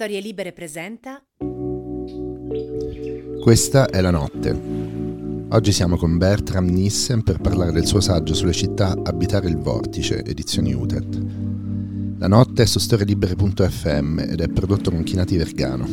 Storie 0.00 0.20
Libere 0.20 0.52
presenta. 0.54 1.22
Questa 3.42 3.90
è 3.90 4.00
la 4.00 4.10
notte. 4.10 4.58
Oggi 5.50 5.72
siamo 5.72 5.98
con 5.98 6.16
Bertram 6.16 6.64
Nissen 6.64 7.22
per 7.22 7.38
parlare 7.38 7.70
del 7.70 7.84
suo 7.84 8.00
saggio 8.00 8.32
sulle 8.32 8.54
città 8.54 8.96
Abitare 9.02 9.50
il 9.50 9.58
Vortice, 9.58 10.24
edizioni 10.24 10.72
UTET. 10.72 11.22
La 12.16 12.28
notte 12.28 12.62
è 12.62 12.64
su 12.64 12.78
storielibere.fm 12.78 14.20
ed 14.20 14.40
è 14.40 14.48
prodotto 14.48 14.90
con 14.90 15.02
Chinati 15.02 15.36
Vergano. 15.36 15.86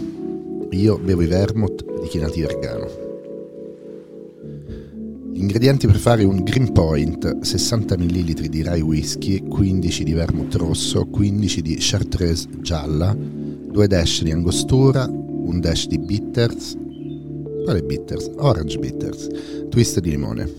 Io 0.70 0.98
bevo 1.00 1.22
i 1.22 1.28
vermouth 1.28 2.00
di 2.00 2.08
Chinati 2.08 2.40
Vergano. 2.40 2.88
Gli 5.34 5.40
ingredienti 5.42 5.86
per 5.86 5.98
fare 5.98 6.24
un 6.24 6.44
Green 6.44 6.72
Point, 6.72 7.42
60 7.42 7.98
ml 7.98 8.48
di 8.48 8.64
rye 8.64 8.80
whisky, 8.80 9.46
15 9.46 10.06
di 10.06 10.14
vermouth 10.14 10.56
rosso, 10.56 11.06
15 11.08 11.62
di 11.62 11.76
chartreuse 11.78 12.48
gialla, 12.62 13.37
2 13.78 13.86
dash 13.86 14.24
di 14.24 14.32
angostura, 14.32 15.06
un 15.06 15.60
dash 15.60 15.86
di 15.86 16.00
bitters, 16.00 16.76
quale 17.64 17.84
bitters? 17.84 18.32
Orange 18.38 18.80
bitters, 18.80 19.28
twist 19.70 20.00
di 20.00 20.10
limone. 20.10 20.52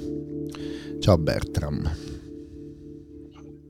Ciao 1.00 1.18
Bertram. 1.18 1.82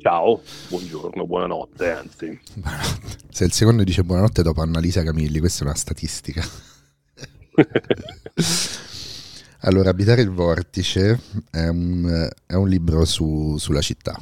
Ciao, 0.02 0.42
buongiorno, 0.68 1.26
buonanotte, 1.26 1.90
anzi. 1.90 2.38
Buonanotte. 2.56 3.16
Se 3.30 3.44
il 3.46 3.52
secondo 3.52 3.84
dice 3.84 4.04
buonanotte 4.04 4.42
dopo 4.42 4.60
Annalisa 4.60 5.02
Camilli, 5.02 5.38
questa 5.38 5.64
è 5.64 5.66
una 5.66 5.76
statistica. 5.76 6.44
Allora, 9.62 9.90
Abitare 9.90 10.22
il 10.22 10.30
vortice 10.30 11.20
è 11.50 11.66
un, 11.66 12.28
è 12.46 12.54
un 12.54 12.68
libro 12.68 13.04
su, 13.04 13.56
sulla 13.58 13.80
città. 13.80 14.16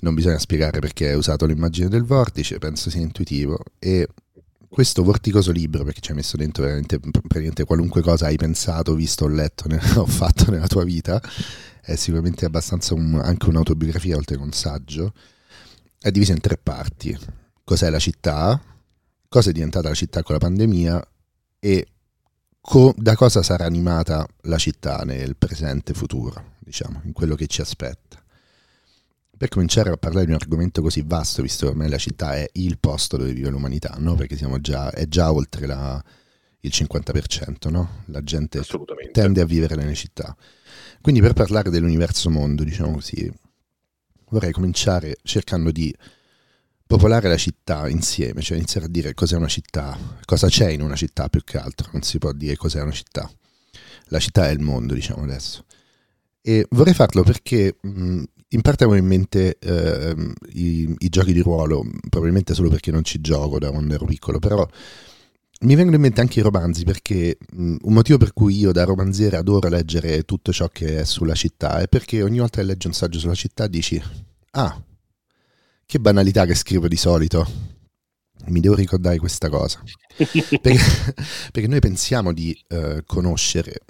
Non 0.00 0.14
bisogna 0.14 0.38
spiegare 0.38 0.78
perché 0.78 1.08
hai 1.08 1.16
usato 1.16 1.46
l'immagine 1.46 1.88
del 1.88 2.04
vortice, 2.04 2.58
penso 2.58 2.90
sia 2.90 3.00
intuitivo. 3.00 3.58
E 3.78 4.08
questo 4.68 5.02
vorticoso 5.02 5.50
libro, 5.50 5.82
perché 5.84 6.00
ci 6.00 6.10
hai 6.10 6.16
messo 6.16 6.36
dentro 6.36 6.62
veramente 6.62 6.98
praticamente 7.00 7.64
qualunque 7.64 8.02
cosa 8.02 8.26
hai 8.26 8.36
pensato, 8.36 8.94
visto 8.94 9.24
o 9.24 9.28
letto 9.28 9.66
o 9.98 10.06
fatto 10.06 10.50
nella 10.50 10.68
tua 10.68 10.84
vita, 10.84 11.20
è 11.82 11.96
sicuramente 11.96 12.44
abbastanza 12.44 12.94
un, 12.94 13.20
anche 13.22 13.48
un'autobiografia 13.48 14.16
oltre 14.16 14.36
che 14.36 14.42
un 14.42 14.52
saggio, 14.52 15.12
è 15.98 16.10
diviso 16.10 16.32
in 16.32 16.40
tre 16.40 16.56
parti. 16.56 17.18
Cos'è 17.64 17.90
la 17.90 17.98
città? 17.98 18.60
Cosa 19.28 19.50
è 19.50 19.52
diventata 19.52 19.88
la 19.88 19.94
città 19.94 20.22
con 20.22 20.34
la 20.34 20.40
pandemia? 20.40 21.08
E 21.58 21.86
co- 22.60 22.94
da 22.96 23.16
cosa 23.16 23.42
sarà 23.42 23.64
animata 23.64 24.26
la 24.42 24.58
città 24.58 25.02
nel 25.04 25.36
presente 25.36 25.94
futuro, 25.94 26.54
diciamo, 26.58 27.00
in 27.04 27.12
quello 27.12 27.34
che 27.34 27.48
ci 27.48 27.60
aspetta. 27.60 28.19
Per 29.40 29.48
cominciare 29.48 29.88
a 29.88 29.96
parlare 29.96 30.26
di 30.26 30.32
un 30.32 30.36
argomento 30.38 30.82
così 30.82 31.02
vasto, 31.02 31.40
visto 31.40 31.64
che 31.64 31.70
ormai 31.70 31.88
la 31.88 31.96
città 31.96 32.34
è 32.34 32.46
il 32.52 32.78
posto 32.78 33.16
dove 33.16 33.32
vive 33.32 33.48
l'umanità, 33.48 33.96
no? 33.96 34.14
perché 34.14 34.36
già, 34.60 34.90
è 34.90 35.08
già 35.08 35.32
oltre 35.32 35.64
la, 35.64 36.04
il 36.60 36.70
50%, 36.70 37.70
no? 37.70 38.02
la 38.08 38.22
gente 38.22 38.62
tende 39.12 39.40
a 39.40 39.46
vivere 39.46 39.76
nelle 39.76 39.94
città. 39.94 40.36
Quindi 41.00 41.22
per 41.22 41.32
parlare 41.32 41.70
dell'universo 41.70 42.28
mondo, 42.28 42.64
diciamo 42.64 42.92
così, 42.92 43.32
vorrei 44.28 44.52
cominciare 44.52 45.16
cercando 45.22 45.70
di 45.70 45.90
popolare 46.86 47.30
la 47.30 47.38
città 47.38 47.88
insieme, 47.88 48.42
cioè 48.42 48.58
iniziare 48.58 48.88
a 48.88 48.90
dire 48.90 49.14
cos'è 49.14 49.36
una 49.36 49.48
città, 49.48 49.96
cosa 50.26 50.48
c'è 50.48 50.68
in 50.68 50.82
una 50.82 50.96
città 50.96 51.30
più 51.30 51.42
che 51.44 51.56
altro, 51.56 51.88
non 51.92 52.02
si 52.02 52.18
può 52.18 52.32
dire 52.32 52.56
cos'è 52.56 52.82
una 52.82 52.90
città. 52.90 53.26
La 54.08 54.18
città 54.18 54.48
è 54.48 54.50
il 54.50 54.60
mondo, 54.60 54.92
diciamo 54.92 55.22
adesso. 55.22 55.64
E 56.42 56.66
vorrei 56.72 56.92
farlo 56.92 57.22
perché 57.22 57.78
mh, 57.80 58.22
in 58.52 58.62
parte 58.62 58.84
avevo 58.84 58.98
in 58.98 59.06
mente 59.06 59.58
eh, 59.58 60.32
i, 60.54 60.94
i, 60.98 61.08
giochi 61.08 61.32
di 61.32 61.40
ruolo, 61.40 61.84
probabilmente 62.08 62.54
solo 62.54 62.68
perché 62.68 62.90
non 62.90 63.04
ci 63.04 63.20
gioco 63.20 63.58
da 63.58 63.70
quando 63.70 63.94
ero 63.94 64.06
piccolo, 64.06 64.38
però 64.38 64.66
mi 65.62 65.74
vengono 65.74 65.96
in 65.96 66.02
mente 66.02 66.20
anche 66.20 66.40
i 66.40 66.42
romanzi 66.42 66.84
perché 66.84 67.38
mh, 67.52 67.76
un 67.82 67.92
motivo 67.92 68.18
per 68.18 68.32
cui 68.32 68.56
io 68.58 68.72
da 68.72 68.84
romanziere 68.84 69.36
adoro 69.36 69.68
leggere 69.68 70.24
tutto 70.24 70.52
ciò 70.52 70.68
che 70.68 71.00
è 71.00 71.04
sulla 71.04 71.34
città 71.34 71.80
è 71.80 71.86
perché 71.86 72.22
ogni 72.22 72.38
volta 72.38 72.60
che 72.60 72.66
leggi 72.66 72.86
un 72.86 72.92
saggio 72.94 73.18
sulla 73.18 73.34
città 73.34 73.66
dici, 73.68 74.02
ah, 74.52 74.82
che 75.86 76.00
banalità 76.00 76.44
che 76.46 76.54
scrivo 76.54 76.88
di 76.88 76.96
solito. 76.96 77.68
Mi 78.46 78.60
devo 78.60 78.74
ricordare 78.74 79.18
questa 79.18 79.48
cosa. 79.48 79.82
perché, 80.16 80.78
perché, 81.52 81.68
noi 81.68 81.80
pensiamo 81.80 82.32
di 82.32 82.58
uh, 82.68 83.02
conoscere 83.04 83.80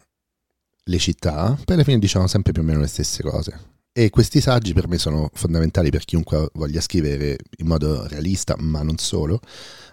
le 0.82 0.99
città, 0.99 1.56
poi 1.65 1.76
alla 1.76 1.84
fine 1.84 1.99
diciamo 1.99 2.26
sempre 2.26 2.53
più 2.53 2.62
o 2.62 2.65
meno 2.65 2.81
le 2.81 2.88
stesse 2.88 3.22
cose. 3.22 3.78
E 3.93 4.09
questi 4.09 4.41
saggi 4.41 4.73
per 4.73 4.87
me 4.87 4.99
sono 4.99 5.31
fondamentali 5.33 5.91
per 5.91 6.05
chiunque 6.05 6.49
voglia 6.55 6.81
scrivere 6.81 7.37
in 7.59 7.67
modo 7.67 8.06
realista, 8.06 8.55
ma 8.59 8.83
non 8.83 8.99
solo, 8.99 9.41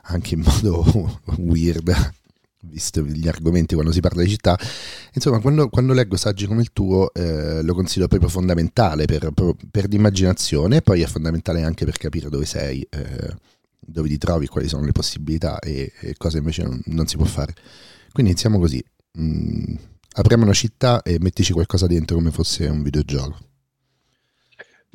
anche 0.04 0.36
in 0.36 0.42
modo 0.42 1.20
weird, 1.38 2.14
visto 2.62 3.02
gli 3.02 3.28
argomenti 3.28 3.74
quando 3.74 3.92
si 3.92 4.00
parla 4.00 4.22
di 4.22 4.30
città. 4.30 4.58
Insomma, 5.14 5.40
quando, 5.40 5.70
quando 5.70 5.94
leggo 5.94 6.16
saggi 6.16 6.46
come 6.46 6.62
il 6.62 6.72
tuo 6.74 7.12
eh, 7.12 7.64
lo 7.64 7.74
considero 7.74 8.08
proprio 8.08 8.30
fondamentale 8.30 9.06
per, 9.06 9.32
per, 9.72 9.88
l'immaginazione 9.88 10.82
poi 10.82 11.02
è 11.02 11.08
fondamentale 11.08 11.64
anche 11.64 11.86
per 11.86 11.98
capire 11.98 12.30
dove 12.30 12.46
sei, 12.46 12.86
eh, 12.92 13.36
dove 13.80 14.10
ti 14.10 14.20
trovi, 14.20 14.46
quali 14.48 14.68
sono 14.68 14.86
le 14.86 14.92
possibilità 14.92 15.58
e, 15.58 15.92
e 16.02 16.16
cosa 16.18 16.38
invece 16.38 16.64
non, 16.64 16.80
non, 16.86 17.08
si 17.08 17.18
può 17.18 17.26
fare. 17.26 17.56
Quindi 18.12 18.32
iniziamo 18.32 18.60
così. 18.60 18.84
Mm, 19.20 19.76
apriamo 20.14 20.44
una 20.44 20.54
città 20.54 21.02
e 21.02 21.18
mettici 21.20 21.52
qualcosa 21.52 21.88
dentro 21.88 22.16
come 22.16 22.30
fosse 22.30 22.68
un 22.68 22.84
videogioco. 22.84 23.47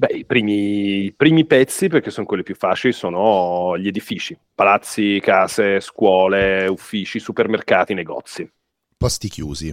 Beh, 0.02 0.16
i 0.16 0.24
primi, 0.24 1.04
i 1.04 1.12
primi, 1.12 1.46
pezzi, 1.46 1.86
perché 1.86 2.10
sono 2.10 2.26
quelli 2.26 2.42
più 2.42 2.56
facili, 2.56 2.92
sono 2.92 3.78
gli 3.78 3.86
edifici, 3.86 4.36
palazzi, 4.52 5.20
case, 5.22 5.78
scuole, 5.78 6.66
uffici, 6.66 7.20
supermercati, 7.20 7.94
negozi. 7.94 8.50
Posti 8.96 9.28
chiusi. 9.28 9.72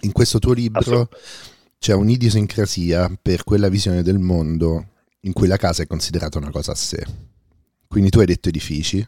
In 0.00 0.12
questo 0.12 0.38
tuo 0.38 0.54
libro 0.54 1.10
c'è 1.78 1.92
un'idiosincrasia 1.92 3.18
per 3.20 3.44
quella 3.44 3.68
visione 3.68 4.00
del 4.00 4.18
mondo 4.18 4.92
in 5.20 5.34
cui 5.34 5.46
la 5.46 5.58
casa 5.58 5.82
è 5.82 5.86
considerata 5.86 6.38
una 6.38 6.50
cosa 6.50 6.72
a 6.72 6.76
sé. 6.76 7.04
Quindi 7.86 8.08
tu 8.08 8.20
hai 8.20 8.26
detto 8.26 8.48
edifici, 8.48 9.06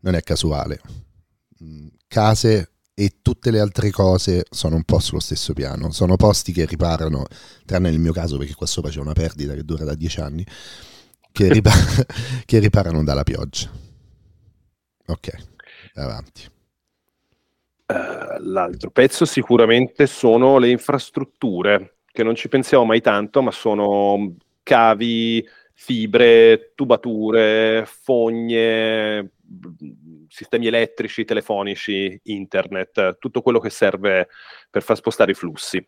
non 0.00 0.14
è 0.14 0.20
casuale. 0.20 0.78
Mm, 1.64 1.86
case 2.06 2.72
e 3.00 3.18
tutte 3.22 3.52
le 3.52 3.60
altre 3.60 3.92
cose 3.92 4.44
sono 4.50 4.74
un 4.74 4.82
po' 4.82 4.98
sullo 4.98 5.20
stesso 5.20 5.52
piano. 5.52 5.92
Sono 5.92 6.16
posti 6.16 6.50
che 6.50 6.66
riparano, 6.66 7.26
tranne 7.64 7.90
nel 7.90 8.00
mio 8.00 8.10
caso 8.12 8.36
perché 8.38 8.54
qua 8.54 8.66
sopra 8.66 8.90
c'è 8.90 8.98
una 8.98 9.12
perdita 9.12 9.54
che 9.54 9.62
dura 9.62 9.84
da 9.84 9.94
dieci 9.94 10.18
anni, 10.18 10.44
che, 11.30 11.46
ripar- 11.54 12.44
che 12.44 12.58
riparano 12.58 13.04
dalla 13.04 13.22
pioggia. 13.22 13.70
Ok, 15.06 15.32
avanti. 15.94 16.50
Uh, 17.86 18.42
l'altro 18.42 18.90
pezzo 18.90 19.24
sicuramente 19.24 20.08
sono 20.08 20.58
le 20.58 20.68
infrastrutture, 20.68 21.98
che 22.10 22.24
non 22.24 22.34
ci 22.34 22.48
pensiamo 22.48 22.84
mai 22.84 23.00
tanto, 23.00 23.42
ma 23.42 23.52
sono 23.52 24.34
cavi, 24.64 25.46
fibre, 25.72 26.72
tubature, 26.74 27.84
fogne, 27.86 29.30
sistemi 30.28 30.66
elettrici, 30.66 31.24
telefonici, 31.24 32.18
internet, 32.24 33.18
tutto 33.18 33.42
quello 33.42 33.58
che 33.58 33.70
serve 33.70 34.28
per 34.70 34.82
far 34.82 34.96
spostare 34.96 35.32
i 35.32 35.34
flussi. 35.34 35.86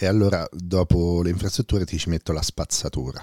E 0.00 0.06
allora 0.06 0.46
dopo 0.50 1.22
le 1.22 1.30
infrastrutture 1.30 1.84
ti 1.84 1.98
ci 1.98 2.08
metto 2.08 2.32
la 2.32 2.42
spazzatura. 2.42 3.20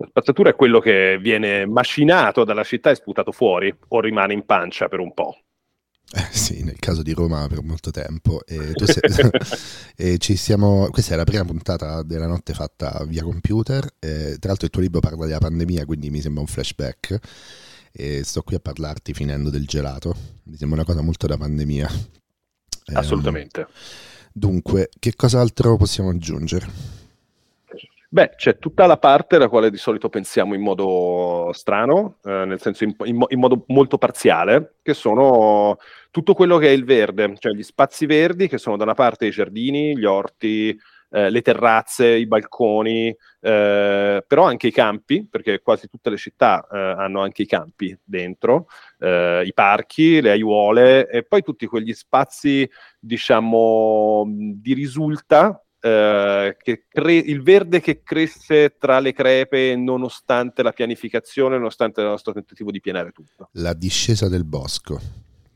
La 0.00 0.06
spazzatura 0.06 0.50
è 0.50 0.54
quello 0.54 0.78
che 0.78 1.18
viene 1.20 1.66
macinato 1.66 2.44
dalla 2.44 2.62
città 2.62 2.90
e 2.90 2.94
sputato 2.94 3.32
fuori 3.32 3.76
o 3.88 4.00
rimane 4.00 4.32
in 4.32 4.44
pancia 4.46 4.86
per 4.86 5.00
un 5.00 5.12
po'. 5.12 5.36
Eh, 6.10 6.28
sì, 6.30 6.62
nel 6.62 6.78
caso 6.78 7.02
di 7.02 7.12
Roma 7.12 7.48
per 7.48 7.62
molto 7.62 7.90
tempo. 7.90 8.46
E 8.46 8.72
sei, 8.84 9.02
e 9.96 10.18
ci 10.18 10.36
siamo, 10.36 10.88
questa 10.90 11.14
è 11.14 11.16
la 11.16 11.24
prima 11.24 11.44
puntata 11.44 12.02
della 12.02 12.28
notte 12.28 12.54
fatta 12.54 13.04
via 13.08 13.24
computer. 13.24 13.84
E, 13.98 14.36
tra 14.38 14.50
l'altro 14.50 14.66
il 14.66 14.70
tuo 14.70 14.80
libro 14.80 15.00
parla 15.00 15.26
della 15.26 15.38
pandemia, 15.38 15.84
quindi 15.84 16.10
mi 16.10 16.20
sembra 16.20 16.42
un 16.42 16.46
flashback 16.46 17.18
e 18.00 18.22
sto 18.22 18.42
qui 18.42 18.54
a 18.54 18.60
parlarti 18.60 19.12
finendo 19.12 19.50
del 19.50 19.66
gelato. 19.66 20.14
Mi 20.44 20.56
sembra 20.56 20.78
una 20.78 20.86
cosa 20.86 21.02
molto 21.02 21.26
da 21.26 21.36
pandemia. 21.36 21.88
Assolutamente. 22.92 23.62
Eh, 23.62 23.66
dunque, 24.32 24.88
che 25.00 25.16
cos'altro 25.16 25.76
possiamo 25.76 26.10
aggiungere? 26.10 26.66
Beh, 28.08 28.34
c'è 28.36 28.58
tutta 28.58 28.86
la 28.86 28.96
parte 28.98 29.34
alla 29.34 29.48
quale 29.48 29.68
di 29.70 29.76
solito 29.76 30.08
pensiamo 30.08 30.54
in 30.54 30.62
modo 30.62 31.50
strano, 31.52 32.18
eh, 32.24 32.44
nel 32.46 32.60
senso 32.60 32.84
in, 32.84 32.94
in, 33.04 33.22
in, 33.28 33.38
modo 33.38 33.64
molto 33.66 33.98
parziale, 33.98 34.76
che 34.80 34.94
sono 34.94 35.76
tutto 36.12 36.34
quello 36.34 36.56
che 36.56 36.68
è 36.68 36.70
il 36.70 36.84
verde, 36.84 37.34
cioè 37.38 37.52
gli 37.52 37.64
spazi 37.64 38.06
verdi 38.06 38.46
che 38.46 38.58
sono 38.58 38.76
da 38.76 38.84
una 38.84 38.94
parte 38.94 39.26
i 39.26 39.30
giardini, 39.30 39.98
gli 39.98 40.04
orti, 40.04 40.78
eh, 41.10 41.30
le 41.30 41.42
terrazze, 41.42 42.06
i 42.06 42.26
balconi, 42.26 43.08
eh, 43.40 44.24
però 44.26 44.44
anche 44.44 44.66
i 44.66 44.72
campi, 44.72 45.26
perché 45.26 45.60
quasi 45.60 45.88
tutte 45.88 46.10
le 46.10 46.16
città 46.16 46.66
eh, 46.70 46.76
hanno 46.76 47.20
anche 47.20 47.42
i 47.42 47.46
campi 47.46 47.96
dentro, 48.02 48.66
eh, 48.98 49.42
i 49.44 49.52
parchi, 49.52 50.20
le 50.20 50.30
aiuole 50.30 51.08
e 51.08 51.24
poi 51.24 51.42
tutti 51.42 51.66
quegli 51.66 51.92
spazi, 51.92 52.68
diciamo, 52.98 54.24
di 54.26 54.74
risulta 54.74 55.62
eh, 55.80 56.56
cre- 56.58 57.14
il 57.14 57.42
verde 57.42 57.80
che 57.80 58.02
cresce 58.02 58.76
tra 58.78 58.98
le 58.98 59.12
crepe 59.12 59.76
nonostante 59.76 60.62
la 60.62 60.72
pianificazione, 60.72 61.56
nonostante 61.56 62.00
il 62.00 62.08
nostro 62.08 62.32
tentativo 62.32 62.70
di 62.70 62.80
pianare 62.80 63.12
tutto. 63.12 63.48
La 63.52 63.74
discesa 63.74 64.28
del 64.28 64.44
bosco, 64.44 65.00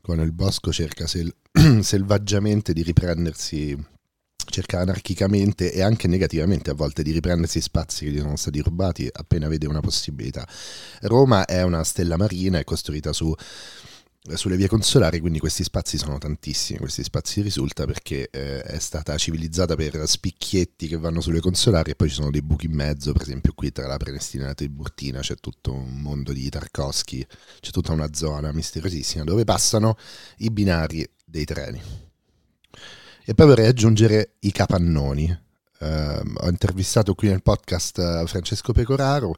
quando 0.01 0.23
il 0.23 0.31
bosco 0.31 0.71
cerca 0.71 1.07
sel- 1.07 1.35
selvaggiamente 1.81 2.73
di 2.73 2.83
riprendersi, 2.83 3.77
cerca 4.45 4.79
anarchicamente 4.79 5.71
e 5.71 5.81
anche 5.81 6.07
negativamente 6.07 6.69
a 6.69 6.73
volte 6.73 7.03
di 7.03 7.11
riprendersi 7.11 7.61
spazi 7.61 8.05
che 8.05 8.11
gli 8.11 8.19
sono 8.19 8.35
stati 8.35 8.59
rubati 8.59 9.09
appena 9.11 9.47
vede 9.47 9.67
una 9.67 9.81
possibilità. 9.81 10.47
Roma 11.01 11.45
è 11.45 11.61
una 11.63 11.83
stella 11.83 12.17
marina, 12.17 12.59
è 12.59 12.63
costruita 12.63 13.13
su 13.13 13.33
sulle 14.35 14.55
vie 14.55 14.67
consolari, 14.67 15.19
quindi 15.19 15.39
questi 15.39 15.63
spazi 15.63 15.97
sono 15.97 16.17
tantissimi, 16.17 16.79
questi 16.79 17.03
spazi 17.03 17.41
risulta 17.41 17.85
perché 17.85 18.29
eh, 18.31 18.61
è 18.61 18.79
stata 18.79 19.17
civilizzata 19.17 19.75
per 19.75 20.07
spicchietti 20.07 20.87
che 20.87 20.97
vanno 20.97 21.19
sulle 21.19 21.41
consolari 21.41 21.91
e 21.91 21.95
poi 21.95 22.07
ci 22.07 22.15
sono 22.15 22.31
dei 22.31 22.41
buchi 22.41 22.67
in 22.67 22.73
mezzo, 22.73 23.11
per 23.11 23.23
esempio 23.23 23.51
qui 23.53 23.71
tra 23.73 23.85
la 23.85 23.97
Prenestina 23.97 24.45
e 24.45 24.47
la 24.47 24.53
Tiburtina 24.53 25.19
c'è 25.19 25.35
tutto 25.35 25.73
un 25.73 26.01
mondo 26.01 26.31
di 26.31 26.47
Tarkovsky, 26.47 27.25
c'è 27.59 27.71
tutta 27.71 27.91
una 27.91 28.13
zona 28.13 28.53
misteriosissima 28.53 29.25
dove 29.25 29.43
passano 29.43 29.97
i 30.37 30.49
binari 30.49 31.05
dei 31.25 31.43
treni. 31.43 31.81
E 33.25 33.33
poi 33.33 33.45
vorrei 33.47 33.67
aggiungere 33.67 34.33
i 34.39 34.51
capannoni, 34.51 35.41
Uh, 35.83 36.23
ho 36.35 36.47
intervistato 36.47 37.13
qui 37.13 37.27
nel 37.27 37.41
podcast 37.41 37.97
uh, 37.97 38.25
Francesco 38.25 38.71
Pecoraro 38.71 39.35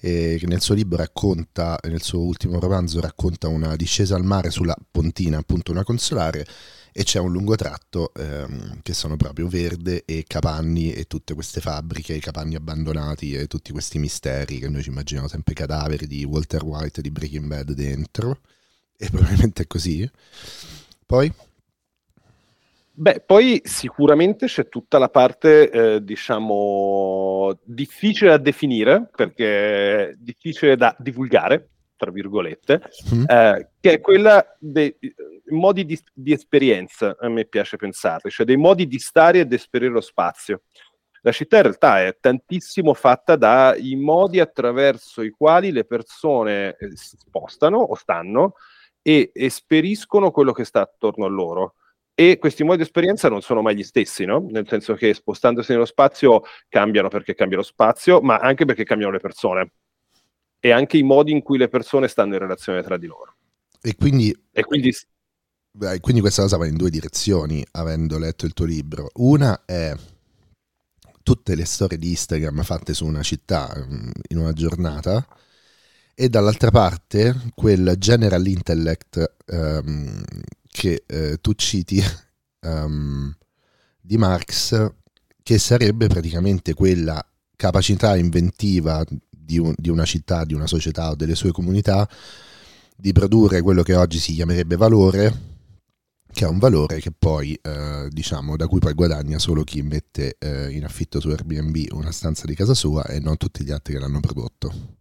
eh, 0.00 0.36
che 0.38 0.46
nel 0.46 0.60
suo 0.60 0.74
libro 0.74 0.98
racconta, 0.98 1.78
nel 1.84 2.02
suo 2.02 2.20
ultimo 2.20 2.58
romanzo 2.60 3.00
racconta 3.00 3.48
una 3.48 3.74
discesa 3.74 4.14
al 4.14 4.22
mare 4.22 4.50
sulla 4.50 4.76
pontina, 4.90 5.38
appunto 5.38 5.70
una 5.70 5.84
consolare 5.84 6.44
e 6.92 7.04
c'è 7.04 7.18
un 7.20 7.32
lungo 7.32 7.54
tratto 7.54 8.12
ehm, 8.12 8.80
che 8.82 8.92
sono 8.92 9.16
proprio 9.16 9.48
verde 9.48 10.04
e 10.04 10.24
capanni 10.26 10.92
e 10.92 11.04
tutte 11.04 11.32
queste 11.32 11.62
fabbriche, 11.62 12.12
i 12.12 12.20
capanni 12.20 12.54
abbandonati 12.54 13.32
e 13.32 13.46
tutti 13.46 13.72
questi 13.72 13.98
misteri 13.98 14.58
che 14.58 14.68
noi 14.68 14.82
ci 14.82 14.90
immaginiamo 14.90 15.28
sempre 15.28 15.54
cadaveri 15.54 16.06
di 16.06 16.22
Walter 16.24 16.64
White 16.64 17.00
di 17.00 17.10
Breaking 17.10 17.46
Bad 17.46 17.72
dentro. 17.72 18.40
E 18.94 19.08
probabilmente 19.08 19.62
è 19.62 19.66
così. 19.66 20.10
Poi 21.06 21.32
Beh, 23.00 23.22
poi 23.24 23.60
sicuramente 23.62 24.46
c'è 24.46 24.68
tutta 24.68 24.98
la 24.98 25.08
parte, 25.08 25.70
eh, 25.70 26.02
diciamo, 26.02 27.56
difficile 27.62 28.30
da 28.30 28.38
definire, 28.38 29.08
perché 29.14 30.16
difficile 30.18 30.74
da 30.74 30.92
divulgare, 30.98 31.68
tra 31.94 32.10
virgolette, 32.10 32.82
mm. 33.14 33.22
eh, 33.28 33.70
che 33.78 33.92
è 33.92 34.00
quella 34.00 34.44
dei 34.58 34.92
modi 35.50 35.84
di, 35.84 35.96
di, 36.12 36.32
esperienza, 36.32 37.16
a 37.20 37.28
me 37.28 37.44
piace 37.44 37.76
pensare, 37.76 38.30
cioè 38.30 38.44
dei 38.44 38.56
modi 38.56 38.88
di 38.88 38.98
stare 38.98 39.38
ed 39.38 39.52
esperire 39.52 39.92
lo 39.92 40.00
spazio. 40.00 40.62
La 41.22 41.30
città 41.30 41.58
in 41.58 41.62
realtà 41.62 42.02
è 42.02 42.16
tantissimo 42.18 42.94
fatta 42.94 43.36
dai 43.36 43.94
modi 43.94 44.40
attraverso 44.40 45.22
i 45.22 45.30
quali 45.30 45.70
le 45.70 45.84
persone 45.84 46.76
eh, 46.76 46.96
si 46.96 47.16
spostano 47.16 47.78
o 47.78 47.94
stanno 47.94 48.54
e 49.02 49.30
esperiscono 49.32 50.32
quello 50.32 50.50
che 50.50 50.64
sta 50.64 50.80
attorno 50.80 51.24
a 51.24 51.28
loro 51.28 51.74
e 52.20 52.36
questi 52.38 52.64
modi 52.64 52.78
di 52.78 52.82
esperienza 52.82 53.28
non 53.28 53.42
sono 53.42 53.62
mai 53.62 53.76
gli 53.76 53.84
stessi, 53.84 54.24
no? 54.24 54.44
Nel 54.50 54.66
senso 54.66 54.94
che 54.94 55.14
spostandosi 55.14 55.70
nello 55.70 55.84
spazio 55.84 56.42
cambiano 56.68 57.06
perché 57.06 57.36
cambia 57.36 57.58
lo 57.58 57.62
spazio, 57.62 58.20
ma 58.20 58.38
anche 58.38 58.64
perché 58.64 58.82
cambiano 58.82 59.12
le 59.12 59.20
persone 59.20 59.70
e 60.58 60.72
anche 60.72 60.96
i 60.96 61.04
modi 61.04 61.30
in 61.30 61.42
cui 61.42 61.58
le 61.58 61.68
persone 61.68 62.08
stanno 62.08 62.32
in 62.32 62.40
relazione 62.40 62.82
tra 62.82 62.96
di 62.96 63.06
loro. 63.06 63.36
E 63.80 63.94
quindi, 63.94 64.36
e 64.50 64.64
quindi... 64.64 64.92
Beh, 65.70 66.00
quindi 66.00 66.20
questa 66.20 66.42
cosa 66.42 66.56
va 66.56 66.66
in 66.66 66.76
due 66.76 66.90
direzioni, 66.90 67.64
avendo 67.70 68.18
letto 68.18 68.46
il 68.46 68.52
tuo 68.52 68.64
libro. 68.64 69.10
Una 69.18 69.62
è 69.64 69.94
tutte 71.22 71.54
le 71.54 71.66
storie 71.66 71.98
di 71.98 72.08
Instagram 72.08 72.64
fatte 72.64 72.94
su 72.94 73.06
una 73.06 73.22
città 73.22 73.72
mm, 73.78 74.10
in 74.30 74.38
una 74.38 74.52
giornata 74.52 75.24
e 76.16 76.28
dall'altra 76.28 76.72
parte 76.72 77.52
quel 77.54 77.94
general 77.96 78.44
intellect 78.44 79.34
um, 79.46 80.20
che 80.68 81.04
eh, 81.06 81.38
tu 81.40 81.52
citi 81.54 82.02
um, 82.60 83.34
di 84.00 84.16
Marx, 84.16 84.92
che 85.42 85.58
sarebbe 85.58 86.06
praticamente 86.06 86.74
quella 86.74 87.24
capacità 87.56 88.16
inventiva 88.16 89.04
di, 89.28 89.58
un, 89.58 89.74
di, 89.76 89.88
una 89.88 90.04
città, 90.04 90.44
di 90.44 90.54
una 90.54 90.66
società 90.66 91.10
o 91.10 91.14
delle 91.14 91.34
sue 91.34 91.52
comunità 91.52 92.08
di 92.96 93.12
produrre 93.12 93.62
quello 93.62 93.82
che 93.82 93.94
oggi 93.94 94.18
si 94.18 94.32
chiamerebbe 94.32 94.76
valore, 94.76 95.56
che 96.32 96.44
è 96.44 96.48
un 96.48 96.58
valore 96.58 96.98
che 97.00 97.12
poi, 97.16 97.58
eh, 97.62 98.08
diciamo, 98.10 98.56
da 98.56 98.66
cui 98.66 98.80
poi 98.80 98.92
guadagna 98.92 99.38
solo 99.38 99.62
chi 99.62 99.82
mette 99.82 100.36
eh, 100.38 100.70
in 100.70 100.84
affitto 100.84 101.20
su 101.20 101.28
Airbnb 101.28 101.92
una 101.92 102.10
stanza 102.10 102.46
di 102.46 102.54
casa 102.54 102.74
sua 102.74 103.04
e 103.06 103.20
non 103.20 103.36
tutti 103.36 103.64
gli 103.64 103.70
altri 103.70 103.94
che 103.94 104.00
l'hanno 104.00 104.20
prodotto. 104.20 104.96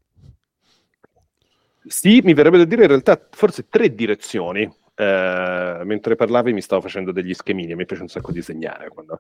Sì, 1.87 2.21
mi 2.23 2.33
verrebbe 2.33 2.57
da 2.57 2.65
dire 2.65 2.83
in 2.83 2.89
realtà 2.89 3.27
forse 3.31 3.67
tre 3.67 3.93
direzioni 3.95 4.69
eh, 4.99 5.81
mentre 5.83 6.15
parlavi 6.15 6.53
mi 6.53 6.61
stavo 6.61 6.81
facendo 6.81 7.11
degli 7.11 7.35
schemini, 7.35 7.75
mi 7.75 7.85
piace 7.85 8.01
un 8.01 8.07
sacco 8.07 8.31
disegnare 8.31 8.89
quando 8.89 9.19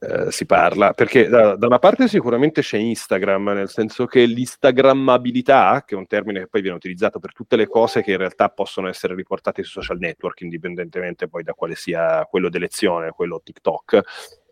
eh, 0.00 0.30
si 0.30 0.46
parla, 0.46 0.94
perché 0.94 1.28
da, 1.28 1.54
da, 1.54 1.66
una 1.66 1.78
parte 1.78 2.08
sicuramente 2.08 2.62
c'è 2.62 2.78
Instagram, 2.78 3.50
nel 3.50 3.68
senso 3.68 4.06
che 4.06 4.24
l'instagrammabilità, 4.24 5.84
che 5.86 5.94
è 5.94 5.98
un 5.98 6.06
termine 6.06 6.40
che 6.40 6.46
poi 6.46 6.62
viene 6.62 6.76
utilizzato 6.76 7.18
per 7.18 7.34
tutte 7.34 7.56
le 7.56 7.66
cose 7.66 8.02
che 8.02 8.12
in 8.12 8.16
realtà 8.16 8.48
possono 8.48 8.88
essere 8.88 9.14
riportate 9.14 9.62
sui 9.62 9.82
social 9.82 9.98
network, 9.98 10.40
indipendentemente 10.40 11.28
poi 11.28 11.42
da 11.42 11.52
quale 11.52 11.74
sia 11.74 12.24
quello 12.24 12.48
d'elezione, 12.48 13.10
quello 13.10 13.42
TikTok, 13.44 14.00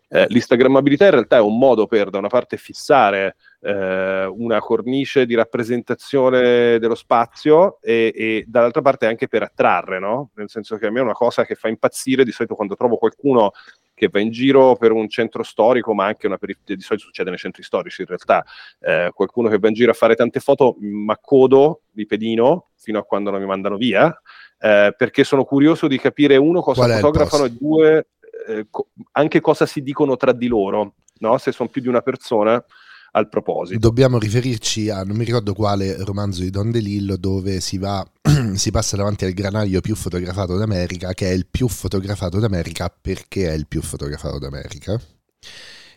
eh, 0.09 0.25
l'instagrammabilità 0.29 1.05
in 1.05 1.11
realtà 1.11 1.37
è 1.37 1.41
un 1.41 1.57
modo 1.57 1.87
per 1.87 2.11
da 2.11 2.19
una 2.19 2.29
parte 2.29 2.57
fissare 2.57 3.35
eh, 3.61 4.25
una 4.25 4.59
cornice 4.59 5.25
di 5.25 5.35
rappresentazione 5.35 6.79
dello 6.79 6.95
spazio 6.95 7.79
e, 7.81 8.13
e, 8.15 8.45
dall'altra 8.47 8.81
parte 8.81 9.07
anche 9.07 9.27
per 9.27 9.43
attrarre, 9.43 9.99
no? 9.99 10.29
Nel 10.35 10.49
senso 10.49 10.77
che 10.77 10.87
a 10.87 10.91
me 10.91 10.99
è 10.99 11.03
una 11.03 11.13
cosa 11.13 11.45
che 11.45 11.55
fa 11.55 11.67
impazzire 11.67 12.23
di 12.23 12.31
solito 12.31 12.55
quando 12.55 12.75
trovo 12.75 12.97
qualcuno 12.97 13.51
che 13.93 14.09
va 14.11 14.19
in 14.19 14.29
giro 14.29 14.75
per 14.75 14.91
un 14.91 15.09
centro 15.09 15.41
storico, 15.41 15.93
ma 15.95 16.05
anche 16.05 16.27
una 16.27 16.37
periferia, 16.37 16.75
di 16.75 16.81
solito 16.83 17.05
succede 17.05 17.29
nei 17.31 17.39
centri 17.39 17.63
storici 17.63 18.01
in 18.01 18.07
realtà, 18.07 18.45
eh, 18.79 19.09
qualcuno 19.11 19.49
che 19.49 19.57
va 19.57 19.69
in 19.69 19.73
giro 19.73 19.89
a 19.89 19.95
fare 19.95 20.13
tante 20.13 20.39
foto, 20.39 20.75
ma 20.79 21.13
accodo 21.13 21.81
di 21.89 22.05
pedino 22.05 22.69
fino 22.75 22.99
a 22.99 23.03
quando 23.03 23.31
non 23.31 23.39
mi 23.39 23.47
mandano 23.47 23.75
via, 23.75 24.15
eh, 24.59 24.93
perché 24.95 25.23
sono 25.23 25.45
curioso 25.45 25.87
di 25.87 25.97
capire 25.97 26.37
uno 26.37 26.61
cosa 26.61 26.85
Qual 26.85 26.99
fotografano 26.99 27.45
e 27.45 27.51
due 27.51 28.07
eh, 28.47 28.67
co- 28.69 28.89
anche 29.13 29.41
cosa 29.41 29.65
si 29.65 29.81
dicono 29.81 30.15
tra 30.15 30.31
di 30.31 30.47
loro, 30.47 30.93
no? 31.19 31.37
se 31.37 31.51
sono 31.51 31.69
più 31.69 31.81
di 31.81 31.87
una 31.87 32.01
persona 32.01 32.63
al 33.11 33.29
proposito. 33.29 33.79
Dobbiamo 33.79 34.19
riferirci 34.19 34.89
a 34.89 35.03
non 35.03 35.17
mi 35.17 35.25
ricordo 35.25 35.53
quale 35.53 36.03
romanzo 36.03 36.41
di 36.41 36.49
Don 36.49 36.71
DeLillo 36.71 37.17
dove 37.17 37.59
si 37.59 37.77
va 37.77 38.05
si 38.55 38.71
passa 38.71 38.95
davanti 38.95 39.25
al 39.25 39.33
granaio 39.33 39.81
più 39.81 39.95
fotografato 39.95 40.57
d'America, 40.57 41.13
che 41.13 41.29
è 41.29 41.33
il 41.33 41.47
più 41.47 41.67
fotografato 41.67 42.39
d'America 42.39 42.89
perché 42.89 43.49
è 43.49 43.53
il 43.53 43.67
più 43.67 43.81
fotografato 43.81 44.37
d'America. 44.39 44.99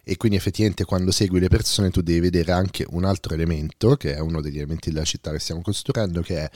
E 0.02 0.16
quindi 0.16 0.38
effettivamente 0.38 0.84
quando 0.84 1.10
segui 1.10 1.40
le 1.40 1.48
persone 1.48 1.90
tu 1.90 2.00
devi 2.00 2.20
vedere 2.20 2.52
anche 2.52 2.86
un 2.88 3.04
altro 3.04 3.34
elemento, 3.34 3.96
che 3.96 4.14
è 4.14 4.18
uno 4.18 4.40
degli 4.40 4.56
elementi 4.56 4.90
della 4.90 5.04
città 5.04 5.30
che 5.30 5.38
stiamo 5.38 5.60
costruendo, 5.60 6.22
che 6.22 6.38
è 6.38 6.50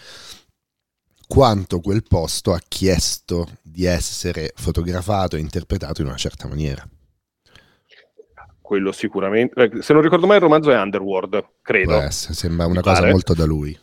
quanto 1.26 1.80
quel 1.80 2.02
posto 2.02 2.52
ha 2.52 2.60
chiesto 2.66 3.58
di 3.62 3.84
essere 3.84 4.52
fotografato 4.56 5.36
e 5.36 5.40
interpretato 5.40 6.00
in 6.00 6.08
una 6.08 6.16
certa 6.16 6.48
maniera. 6.48 6.88
Quello 8.64 8.92
sicuramente. 8.92 9.62
Eh, 9.62 9.82
se 9.82 9.92
non 9.92 10.00
ricordo 10.00 10.26
mai, 10.26 10.36
il 10.36 10.42
romanzo 10.42 10.70
è 10.70 10.80
Underworld, 10.80 11.44
credo. 11.60 12.00
Essere, 12.00 12.32
sembra 12.32 12.64
una 12.64 12.80
cosa 12.80 13.00
pare. 13.00 13.10
molto 13.10 13.34
da 13.34 13.44
lui. 13.44 13.78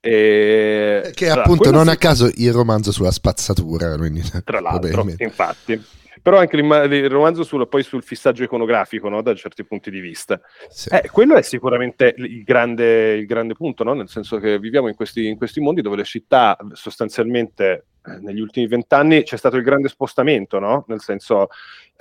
E... 0.00 1.10
Che 1.12 1.28
appunto 1.28 1.70
non 1.70 1.84
sì. 1.84 1.90
a 1.90 1.96
caso 1.96 2.30
il 2.32 2.50
romanzo 2.50 2.92
sulla 2.92 3.10
spazzatura. 3.10 3.94
Quindi, 3.98 4.22
Tra 4.42 4.60
l'altro, 4.60 5.06
infatti 5.18 5.78
però 6.22 6.38
anche 6.38 6.56
il 6.56 7.08
romanzo 7.08 7.42
sul, 7.44 7.66
poi 7.68 7.82
sul 7.82 8.02
fissaggio 8.02 8.42
iconografico 8.42 9.08
no? 9.08 9.22
da 9.22 9.34
certi 9.34 9.64
punti 9.64 9.90
di 9.90 10.00
vista. 10.00 10.40
Sì. 10.68 10.88
Eh, 10.90 11.08
quello 11.10 11.34
è 11.34 11.42
sicuramente 11.42 12.14
il 12.16 12.42
grande, 12.42 13.14
il 13.14 13.26
grande 13.26 13.54
punto, 13.54 13.84
no? 13.84 13.94
nel 13.94 14.08
senso 14.08 14.38
che 14.38 14.58
viviamo 14.58 14.88
in 14.88 14.94
questi, 14.94 15.26
in 15.26 15.36
questi 15.36 15.60
mondi 15.60 15.80
dove 15.82 15.96
le 15.96 16.04
città 16.04 16.56
sostanzialmente 16.72 17.86
eh, 18.04 18.18
negli 18.20 18.40
ultimi 18.40 18.66
vent'anni 18.66 19.22
c'è 19.22 19.36
stato 19.36 19.56
il 19.56 19.62
grande 19.62 19.88
spostamento, 19.88 20.58
no? 20.58 20.84
nel 20.88 21.00
senso 21.00 21.48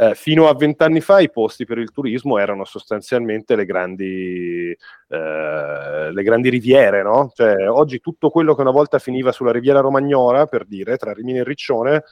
eh, 0.01 0.15
fino 0.15 0.47
a 0.47 0.55
vent'anni 0.55 1.01
fa 1.01 1.19
i 1.19 1.29
posti 1.29 1.65
per 1.65 1.77
il 1.77 1.91
turismo 1.91 2.37
erano 2.37 2.63
sostanzialmente 2.63 3.57
le 3.57 3.65
grandi, 3.65 4.73
eh, 5.09 6.11
le 6.13 6.23
grandi 6.23 6.47
riviere, 6.47 7.03
no? 7.03 7.29
cioè, 7.35 7.69
oggi 7.69 7.99
tutto 7.99 8.29
quello 8.29 8.55
che 8.55 8.61
una 8.61 8.71
volta 8.71 8.97
finiva 8.97 9.33
sulla 9.33 9.51
riviera 9.51 9.81
romagnola, 9.81 10.45
per 10.45 10.63
dire, 10.63 10.95
tra 10.95 11.11
Rimini 11.11 11.39
e 11.39 11.43
Riccione, 11.43 12.03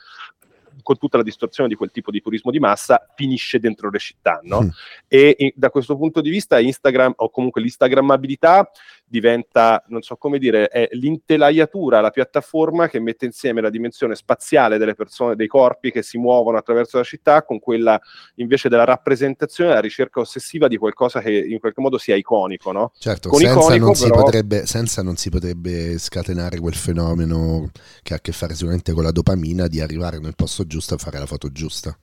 con 0.87 0.97
tutta 0.97 1.17
la 1.17 1.23
distorsione 1.23 1.67
di 1.67 1.75
quel 1.75 1.91
tipo 1.91 2.11
di 2.11 2.21
turismo 2.21 2.49
di 2.49 2.59
massa, 2.59 3.05
finisce 3.13 3.59
dentro 3.59 3.89
le 3.89 3.99
città, 3.99 4.39
no? 4.43 4.61
Mm. 4.61 4.69
E, 5.09 5.35
e 5.37 5.53
da 5.53 5.69
questo 5.69 5.97
punto 5.97 6.21
di 6.21 6.29
vista 6.29 6.59
Instagram, 6.59 7.11
o 7.17 7.29
comunque 7.29 7.59
l'Instagrammabilità, 7.59 8.71
diventa, 9.05 9.83
non 9.87 10.01
so 10.01 10.15
come 10.15 10.39
dire, 10.39 10.67
è 10.67 10.87
l'intelaiatura, 10.91 11.99
la 11.99 12.09
piattaforma 12.09 12.87
che 12.87 13.01
mette 13.01 13.25
insieme 13.25 13.59
la 13.59 13.69
dimensione 13.69 14.15
spaziale 14.15 14.77
delle 14.77 14.95
persone, 14.95 15.35
dei 15.35 15.47
corpi 15.47 15.91
che 15.91 16.03
si 16.03 16.17
muovono 16.17 16.57
attraverso 16.57 16.97
la 16.97 17.03
città 17.03 17.43
con 17.43 17.59
quella 17.59 17.99
invece 18.35 18.69
della 18.69 18.85
rappresentazione, 18.85 19.73
la 19.73 19.81
ricerca 19.81 20.21
ossessiva 20.21 20.69
di 20.69 20.77
qualcosa 20.77 21.19
che 21.19 21.31
in 21.31 21.59
qualche 21.59 21.81
modo 21.81 21.97
sia 21.97 22.15
iconico, 22.15 22.71
no? 22.71 22.93
Certo, 22.97 23.27
con 23.27 23.39
senza, 23.39 23.55
iconico, 23.55 23.85
non 23.85 23.93
però... 23.93 24.05
si 24.05 24.23
potrebbe, 24.23 24.65
senza 24.65 25.03
non 25.03 25.17
si 25.17 25.29
potrebbe 25.29 25.97
scatenare 25.97 26.59
quel 26.59 26.75
fenomeno 26.75 27.71
che 28.03 28.13
ha 28.13 28.17
a 28.17 28.19
che 28.21 28.31
fare 28.31 28.53
sicuramente 28.53 28.93
con 28.93 29.03
la 29.03 29.11
dopamina 29.11 29.67
di 29.67 29.81
arrivare 29.81 30.19
nel 30.19 30.35
posto 30.35 30.65
giusto 30.65 30.75
a 30.95 30.97
fare 30.97 31.19
la 31.19 31.25
foto 31.25 31.51
giusta. 31.51 31.97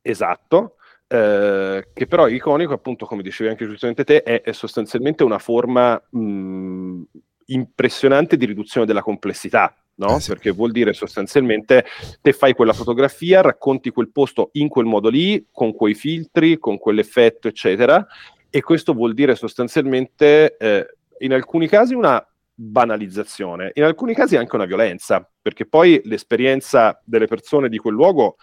Esatto. 0.00 0.76
Eh, 1.06 1.88
che 1.92 2.06
però 2.06 2.26
iconico, 2.26 2.72
appunto, 2.72 3.06
come 3.06 3.22
dicevi 3.22 3.50
anche 3.50 3.66
giustamente 3.66 4.04
te, 4.04 4.22
è, 4.22 4.42
è 4.42 4.52
sostanzialmente 4.52 5.22
una 5.24 5.38
forma 5.38 6.00
mh, 6.10 7.02
impressionante 7.46 8.36
di 8.36 8.46
riduzione 8.46 8.86
della 8.86 9.02
complessità. 9.02 9.76
No? 9.94 10.16
Eh 10.16 10.20
sì. 10.20 10.28
Perché 10.30 10.50
vuol 10.50 10.72
dire 10.72 10.94
sostanzialmente 10.94 11.84
te 12.20 12.32
fai 12.32 12.54
quella 12.54 12.72
fotografia, 12.72 13.42
racconti 13.42 13.90
quel 13.90 14.10
posto 14.10 14.48
in 14.52 14.68
quel 14.68 14.86
modo 14.86 15.08
lì, 15.10 15.46
con 15.52 15.74
quei 15.74 15.94
filtri, 15.94 16.58
con 16.58 16.78
quell'effetto, 16.78 17.46
eccetera, 17.46 18.04
e 18.48 18.62
questo 18.62 18.94
vuol 18.94 19.14
dire 19.14 19.34
sostanzialmente 19.34 20.56
eh, 20.56 20.86
in 21.18 21.32
alcuni 21.32 21.68
casi 21.68 21.94
una 21.94 22.26
banalizzazione, 22.54 23.72
in 23.74 23.84
alcuni 23.84 24.14
casi 24.14 24.36
anche 24.36 24.56
una 24.56 24.64
violenza, 24.64 25.28
perché 25.40 25.66
poi 25.66 26.00
l'esperienza 26.04 27.00
delle 27.04 27.26
persone 27.26 27.68
di 27.68 27.78
quel 27.78 27.94
luogo 27.94 28.36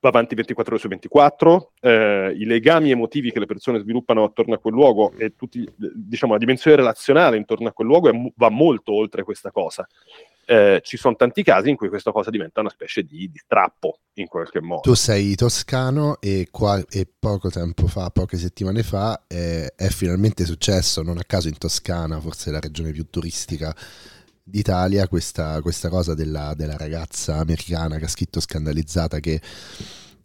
va 0.00 0.10
avanti 0.10 0.34
24 0.34 0.74
ore 0.74 0.82
su 0.82 0.88
24, 0.88 1.72
eh, 1.80 2.34
i 2.36 2.44
legami 2.44 2.90
emotivi 2.90 3.32
che 3.32 3.38
le 3.38 3.46
persone 3.46 3.78
sviluppano 3.78 4.24
attorno 4.24 4.54
a 4.54 4.58
quel 4.58 4.74
luogo 4.74 5.12
e 5.16 5.34
tutti, 5.34 5.66
diciamo, 5.76 6.32
la 6.34 6.38
dimensione 6.38 6.76
relazionale 6.76 7.38
intorno 7.38 7.68
a 7.68 7.72
quel 7.72 7.86
luogo 7.86 8.10
è, 8.10 8.32
va 8.36 8.50
molto 8.50 8.92
oltre 8.92 9.22
questa 9.22 9.50
cosa. 9.50 9.86
Eh, 10.46 10.80
ci 10.84 10.96
sono 10.96 11.16
tanti 11.16 11.42
casi 11.42 11.70
in 11.70 11.76
cui 11.76 11.88
questa 11.88 12.12
cosa 12.12 12.30
diventa 12.30 12.60
una 12.60 12.70
specie 12.70 13.02
di, 13.02 13.30
di 13.30 13.38
strappo 13.38 14.00
in 14.14 14.26
qualche 14.26 14.60
modo. 14.60 14.82
Tu 14.82 14.94
sei 14.94 15.34
toscano 15.34 16.20
e, 16.20 16.48
qua, 16.50 16.82
e 16.88 17.06
poco 17.18 17.50
tempo 17.50 17.86
fa, 17.86 18.10
poche 18.10 18.36
settimane 18.36 18.82
fa, 18.82 19.24
eh, 19.26 19.72
è 19.74 19.88
finalmente 19.88 20.44
successo, 20.44 21.02
non 21.02 21.18
a 21.18 21.24
caso 21.24 21.48
in 21.48 21.58
Toscana, 21.58 22.20
forse 22.20 22.50
la 22.50 22.60
regione 22.60 22.92
più 22.92 23.08
turistica 23.08 23.74
d'Italia 24.46 25.08
questa, 25.08 25.62
questa 25.62 25.88
cosa 25.88 26.14
della, 26.14 26.52
della, 26.54 26.76
ragazza 26.76 27.36
americana 27.36 27.96
che 27.96 28.04
ha 28.04 28.08
scritto 28.08 28.40
scandalizzata 28.40 29.18
che 29.18 29.40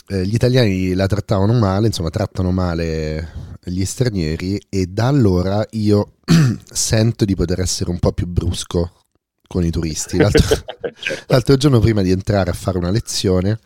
eh, 0.07 0.25
gli 0.25 0.33
italiani 0.33 0.93
la 0.93 1.07
trattavano 1.07 1.53
male, 1.53 1.87
insomma 1.87 2.09
trattano 2.09 2.51
male 2.51 3.57
gli 3.63 3.85
stranieri 3.85 4.59
e 4.67 4.87
da 4.87 5.07
allora 5.07 5.65
io 5.71 6.15
sento 6.69 7.23
di 7.23 7.35
poter 7.35 7.61
essere 7.61 7.91
un 7.91 7.99
po' 7.99 8.11
più 8.11 8.27
brusco 8.27 8.98
con 9.49 9.65
i 9.65 9.71
turisti. 9.71 10.17
L'altro, 10.21 10.41
certo. 10.99 11.23
l'altro 11.27 11.57
giorno 11.57 11.79
prima 11.79 12.03
di 12.03 12.11
entrare 12.11 12.51
a 12.51 12.53
fare 12.53 12.77
una 12.77 12.91
lezione 12.91 13.59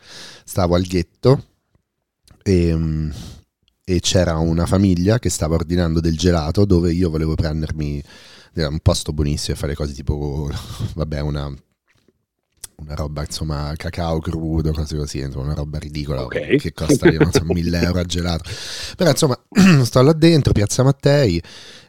stavo 0.44 0.74
al 0.74 0.82
ghetto 0.82 1.44
e, 2.42 3.10
e 3.84 4.00
c'era 4.00 4.38
una 4.38 4.64
famiglia 4.64 5.18
che 5.18 5.28
stava 5.28 5.56
ordinando 5.56 6.00
del 6.00 6.16
gelato 6.16 6.64
dove 6.64 6.90
io 6.90 7.10
volevo 7.10 7.34
prendermi 7.34 8.02
era 8.54 8.68
un 8.68 8.80
posto 8.80 9.12
buonissimo 9.12 9.54
e 9.54 9.58
fare 9.58 9.74
cose 9.74 9.92
tipo, 9.92 10.50
vabbè, 10.94 11.20
una, 11.20 11.52
una 12.76 12.94
roba, 12.94 13.22
insomma, 13.22 13.72
cacao 13.76 14.18
crudo, 14.20 14.72
cose 14.72 14.96
così, 14.96 15.18
insomma, 15.20 15.44
una 15.44 15.54
roba 15.54 15.78
ridicola 15.78 16.24
okay. 16.24 16.58
che 16.58 16.72
costa, 16.72 17.10
non 17.10 17.30
so, 17.30 17.44
1000 17.44 17.80
euro 17.80 18.00
a 18.00 18.04
gelato. 18.04 18.50
Però, 18.96 19.10
insomma, 19.10 19.38
sto 19.84 20.02
là 20.02 20.12
dentro, 20.12 20.52
Piazza 20.52 20.82
Mattei, 20.82 21.40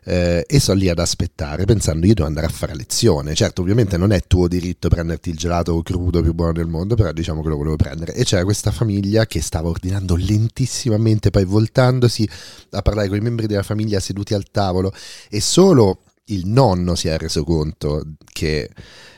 eh, 0.06 0.46
e 0.48 0.60
sto 0.60 0.74
lì 0.74 0.88
ad 0.88 1.00
aspettare, 1.00 1.66
pensando 1.66 2.06
io 2.06 2.14
devo 2.14 2.28
andare 2.28 2.46
a 2.46 2.50
fare 2.50 2.76
lezione. 2.76 3.34
Certo, 3.34 3.62
ovviamente 3.62 3.98
non 3.98 4.12
è 4.12 4.22
tuo 4.28 4.48
diritto 4.48 4.88
prenderti 4.88 5.30
il 5.30 5.38
gelato 5.38 5.82
crudo 5.82 6.22
più 6.22 6.34
buono 6.34 6.54
del 6.54 6.68
mondo, 6.68 6.96
però 6.96 7.12
diciamo 7.12 7.42
che 7.42 7.50
lo 7.50 7.58
volevo 7.58 7.76
prendere. 7.76 8.14
E 8.14 8.24
c'era 8.24 8.44
questa 8.44 8.72
famiglia 8.72 9.26
che 9.26 9.42
stava 9.42 9.70
ordinando 9.70 10.16
lentissimamente, 10.16 11.32
poi 11.32 11.46
voltandosi 11.46 12.30
a 12.72 12.82
parlare 12.82 13.08
con 13.08 13.18
i 13.18 13.22
membri 13.22 13.48
della 13.48 13.64
famiglia 13.64 14.00
seduti 14.00 14.34
al 14.34 14.50
tavolo, 14.52 14.94
e 15.30 15.42
solo 15.42 16.02
il 16.26 16.48
nonno 16.48 16.96
si 16.96 17.08
è 17.08 17.18
reso 17.18 17.44
conto 17.44 18.04
che 18.32 18.70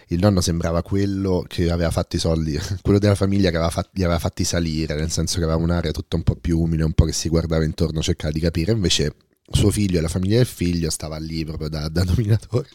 il 0.08 0.20
nonno 0.20 0.42
sembrava 0.42 0.82
quello 0.84 1.44
che 1.48 1.70
aveva 1.70 1.92
fatto 1.92 2.16
i 2.16 2.20
soldi, 2.20 2.60
quello 2.82 3.00
della 3.00 3.16
famiglia 3.16 3.50
che 3.50 3.58
aveva 3.58 3.72
fat- 3.72 3.90
li 3.94 4.04
aveva 4.04 4.20
fatti 4.20 4.44
salire, 4.44 4.96
nel 4.96 5.12
senso 5.12 5.38
che 5.38 5.44
aveva 5.44 5.60
un'area 5.60 5.92
tutta 5.92 6.16
un 6.16 6.24
po' 6.24 6.36
più 6.36 6.60
umile, 6.60 6.84
un 6.84 6.94
po' 6.94 7.06
che 7.06 7.14
si 7.14 7.30
guardava 7.30 7.64
intorno, 7.64 8.02
cercava 8.02 8.32
di 8.32 8.40
capire, 8.40 8.72
invece 8.72 9.14
suo 9.50 9.72
figlio 9.72 9.98
e 9.98 10.02
la 10.02 10.10
famiglia 10.10 10.38
del 10.38 10.46
figlio 10.46 10.90
stava 10.90 11.18
lì 11.18 11.46
proprio 11.46 11.70
da, 11.70 11.88
da 11.90 12.04
dominatore. 12.06 12.68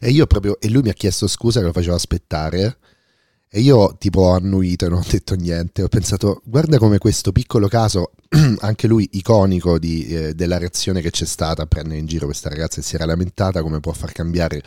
E 0.00 0.10
io 0.10 0.26
proprio, 0.26 0.60
e 0.60 0.68
lui 0.68 0.82
mi 0.82 0.90
ha 0.90 0.94
chiesto 0.94 1.26
scusa 1.26 1.60
che 1.60 1.66
lo 1.66 1.72
facevo 1.72 1.94
aspettare. 1.94 2.78
E 3.52 3.60
io 3.60 3.96
tipo 3.98 4.20
ho 4.20 4.34
annuito 4.34 4.86
e 4.86 4.88
non 4.88 5.00
ho 5.00 5.06
detto 5.10 5.34
niente, 5.34 5.82
ho 5.82 5.88
pensato 5.88 6.40
guarda 6.44 6.78
come 6.78 6.98
questo 6.98 7.32
piccolo 7.32 7.66
caso, 7.66 8.12
anche 8.60 8.86
lui 8.86 9.08
iconico 9.12 9.76
di, 9.76 10.06
eh, 10.06 10.34
della 10.34 10.56
reazione 10.56 11.00
che 11.00 11.10
c'è 11.10 11.24
stata 11.24 11.62
a 11.62 11.66
prendere 11.66 11.98
in 11.98 12.06
giro 12.06 12.26
questa 12.26 12.48
ragazza 12.48 12.78
e 12.78 12.84
si 12.84 12.94
era 12.94 13.06
lamentata, 13.06 13.60
come 13.60 13.80
può 13.80 13.92
far 13.92 14.12
cambiare 14.12 14.62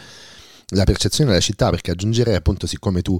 la 0.69 0.83
percezione 0.83 1.31
della 1.31 1.41
città, 1.41 1.69
perché 1.69 1.91
aggiungerei 1.91 2.35
appunto 2.35 2.67
siccome 2.67 3.01
tu 3.01 3.17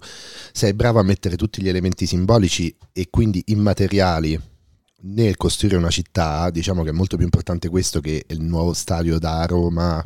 sei 0.51 0.73
bravo 0.73 0.99
a 0.99 1.03
mettere 1.03 1.35
tutti 1.35 1.61
gli 1.61 1.69
elementi 1.69 2.05
simbolici 2.05 2.75
e 2.91 3.07
quindi 3.09 3.43
immateriali 3.47 4.39
nel 5.05 5.35
costruire 5.37 5.77
una 5.77 5.89
città, 5.89 6.49
diciamo 6.49 6.83
che 6.83 6.89
è 6.89 6.93
molto 6.93 7.15
più 7.17 7.25
importante 7.25 7.69
questo 7.69 7.99
che 7.99 8.25
il 8.27 8.41
nuovo 8.41 8.73
stadio 8.73 9.19
da 9.19 9.45
Roma 9.45 10.05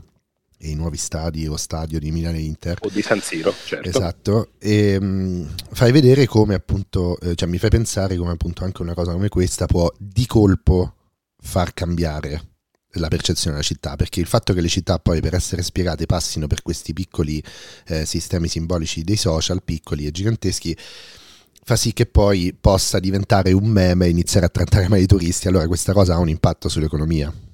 e 0.60 0.70
i 0.70 0.76
nuovi 0.76 0.98
stadi 0.98 1.46
o 1.48 1.56
stadio 1.56 2.00
di 2.00 2.10
Milano 2.12 2.38
e 2.38 2.42
Inter. 2.42 2.80
O 2.82 2.90
di 2.90 3.02
San 3.02 3.22
Siro 3.22 3.54
certo. 3.66 3.88
Esatto. 3.88 4.50
E 4.58 4.98
um, 5.00 5.48
fai 5.72 5.92
vedere 5.92 6.26
come 6.26 6.56
appunto 6.56 7.20
eh, 7.20 7.36
cioè 7.36 7.48
mi 7.48 7.60
fai 7.60 7.70
pensare 7.70 8.16
come 8.18 8.32
appunto 8.32 8.64
anche 8.64 8.82
una 8.82 8.96
cosa 8.96 9.12
come 9.12 9.30
questa 9.30 9.68
può 9.68 9.92
di 9.98 10.26
colpo 10.26 10.96
far 11.40 11.74
cambiare 11.74 12.57
la 12.94 13.10
percezione 13.10 13.56
della 13.56 13.68
città 13.68 13.96
perché 13.96 14.20
il 14.20 14.26
fatto 14.26 14.54
che 14.54 14.62
le 14.62 14.68
città 14.68 14.98
poi 14.98 15.22
per 15.22 15.36
essere 15.36 15.62
spiegate 15.62 16.06
passino 16.06 16.48
per 16.48 16.62
questi 16.62 16.94
piccoli 16.94 17.44
eh, 17.88 18.06
sistemi 18.06 18.48
simbolici 18.48 19.04
dei 19.04 19.18
social 19.18 19.62
piccoli 19.64 20.06
e 20.06 20.12
giganteschi 20.12 20.76
fa 21.64 21.76
sì 21.76 21.92
che 21.92 22.06
poi 22.06 22.56
possa 22.60 22.98
diventare 23.00 23.52
un 23.52 23.68
meme 23.68 24.06
e 24.06 24.10
iniziare 24.10 24.46
a 24.46 24.50
trattare 24.50 24.88
male 24.90 25.02
i 25.02 25.06
turisti. 25.06 25.50
Allora 25.50 25.68
questa 25.68 25.92
cosa 25.92 26.16
ha 26.16 26.18
un 26.18 26.30
impatto 26.30 26.70
sull'economia 26.70 27.47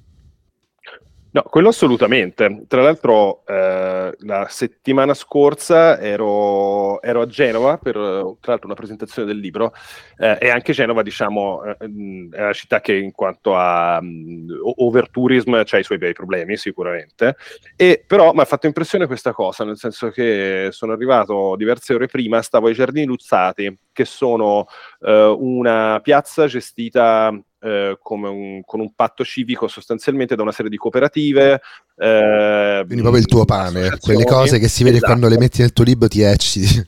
No, 1.34 1.42
quello 1.42 1.70
assolutamente. 1.70 2.62
Tra 2.68 2.80
l'altro, 2.80 3.44
eh, 3.44 4.14
la 4.20 4.46
settimana 4.48 5.14
scorsa 5.14 5.98
ero, 5.98 7.02
ero, 7.02 7.22
a 7.22 7.26
Genova 7.26 7.76
per 7.76 7.94
tra 7.94 8.52
l'altro 8.52 8.66
una 8.66 8.76
presentazione 8.76 9.26
del 9.26 9.40
libro 9.40 9.72
eh, 10.16 10.38
e 10.40 10.50
anche 10.50 10.72
Genova, 10.72 11.02
diciamo, 11.02 11.64
eh, 11.64 11.76
è 11.76 12.40
una 12.40 12.52
città 12.52 12.80
che 12.80 12.94
in 12.94 13.10
quanto 13.10 13.56
a 13.56 13.98
um, 14.00 14.46
overtourism 14.76 15.54
ha 15.54 15.76
i 15.76 15.82
suoi 15.82 15.98
bei 15.98 16.12
problemi, 16.12 16.56
sicuramente. 16.56 17.34
E 17.74 18.04
però 18.06 18.32
mi 18.32 18.40
ha 18.42 18.44
fatto 18.44 18.68
impressione 18.68 19.06
questa 19.06 19.32
cosa, 19.32 19.64
nel 19.64 19.76
senso 19.76 20.10
che 20.10 20.68
sono 20.70 20.92
arrivato 20.92 21.56
diverse 21.56 21.94
ore 21.94 22.06
prima, 22.06 22.42
stavo 22.42 22.68
ai 22.68 22.74
Giardini 22.74 23.06
Luzzati, 23.06 23.76
che 23.94 24.04
sono 24.04 24.66
eh, 25.00 25.34
una 25.38 26.00
piazza 26.02 26.46
gestita 26.46 27.32
eh, 27.60 27.98
un, 28.02 28.60
con 28.64 28.80
un 28.80 28.94
patto 28.94 29.24
civico 29.24 29.68
sostanzialmente 29.68 30.34
da 30.34 30.42
una 30.42 30.52
serie 30.52 30.70
di 30.70 30.76
cooperative. 30.76 31.62
Eh, 31.96 32.82
Quindi 32.84 33.00
proprio 33.00 33.22
il 33.22 33.28
tuo 33.28 33.46
pane, 33.46 33.96
quelle 34.00 34.24
cose 34.24 34.58
che 34.58 34.68
si 34.68 34.84
vede 34.84 34.96
esatto. 34.96 35.12
quando 35.12 35.28
le 35.28 35.38
metti 35.38 35.62
nel 35.62 35.72
tuo 35.72 35.84
libro 35.84 36.08
ti 36.08 36.20
ecciti. 36.20 36.86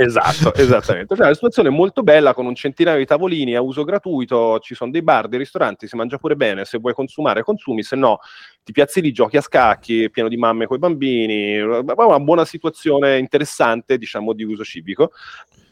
Esatto, 0.00 0.54
esattamente. 0.54 1.16
Cioè, 1.16 1.24
una 1.24 1.34
situazione 1.34 1.70
molto 1.70 2.04
bella 2.04 2.32
con 2.32 2.46
un 2.46 2.54
centinaio 2.54 2.98
di 2.98 3.04
tavolini 3.04 3.56
a 3.56 3.60
uso 3.60 3.82
gratuito, 3.82 4.60
ci 4.60 4.76
sono 4.76 4.92
dei 4.92 5.02
bar, 5.02 5.26
dei 5.26 5.40
ristoranti, 5.40 5.88
si 5.88 5.96
mangia 5.96 6.18
pure 6.18 6.36
bene, 6.36 6.64
se 6.64 6.78
vuoi 6.78 6.94
consumare 6.94 7.42
consumi, 7.42 7.82
se 7.82 7.96
no 7.96 8.20
ti 8.62 8.70
piazzi 8.70 9.00
lì, 9.00 9.10
giochi 9.10 9.38
a 9.38 9.40
scacchi, 9.40 10.08
pieno 10.08 10.28
di 10.28 10.36
mamme 10.36 10.66
con 10.66 10.76
i 10.76 10.80
bambini, 10.80 11.58
una 11.58 12.20
buona 12.20 12.44
situazione 12.44 13.18
interessante, 13.18 13.98
diciamo, 13.98 14.34
di 14.34 14.44
uso 14.44 14.62
civico 14.62 15.10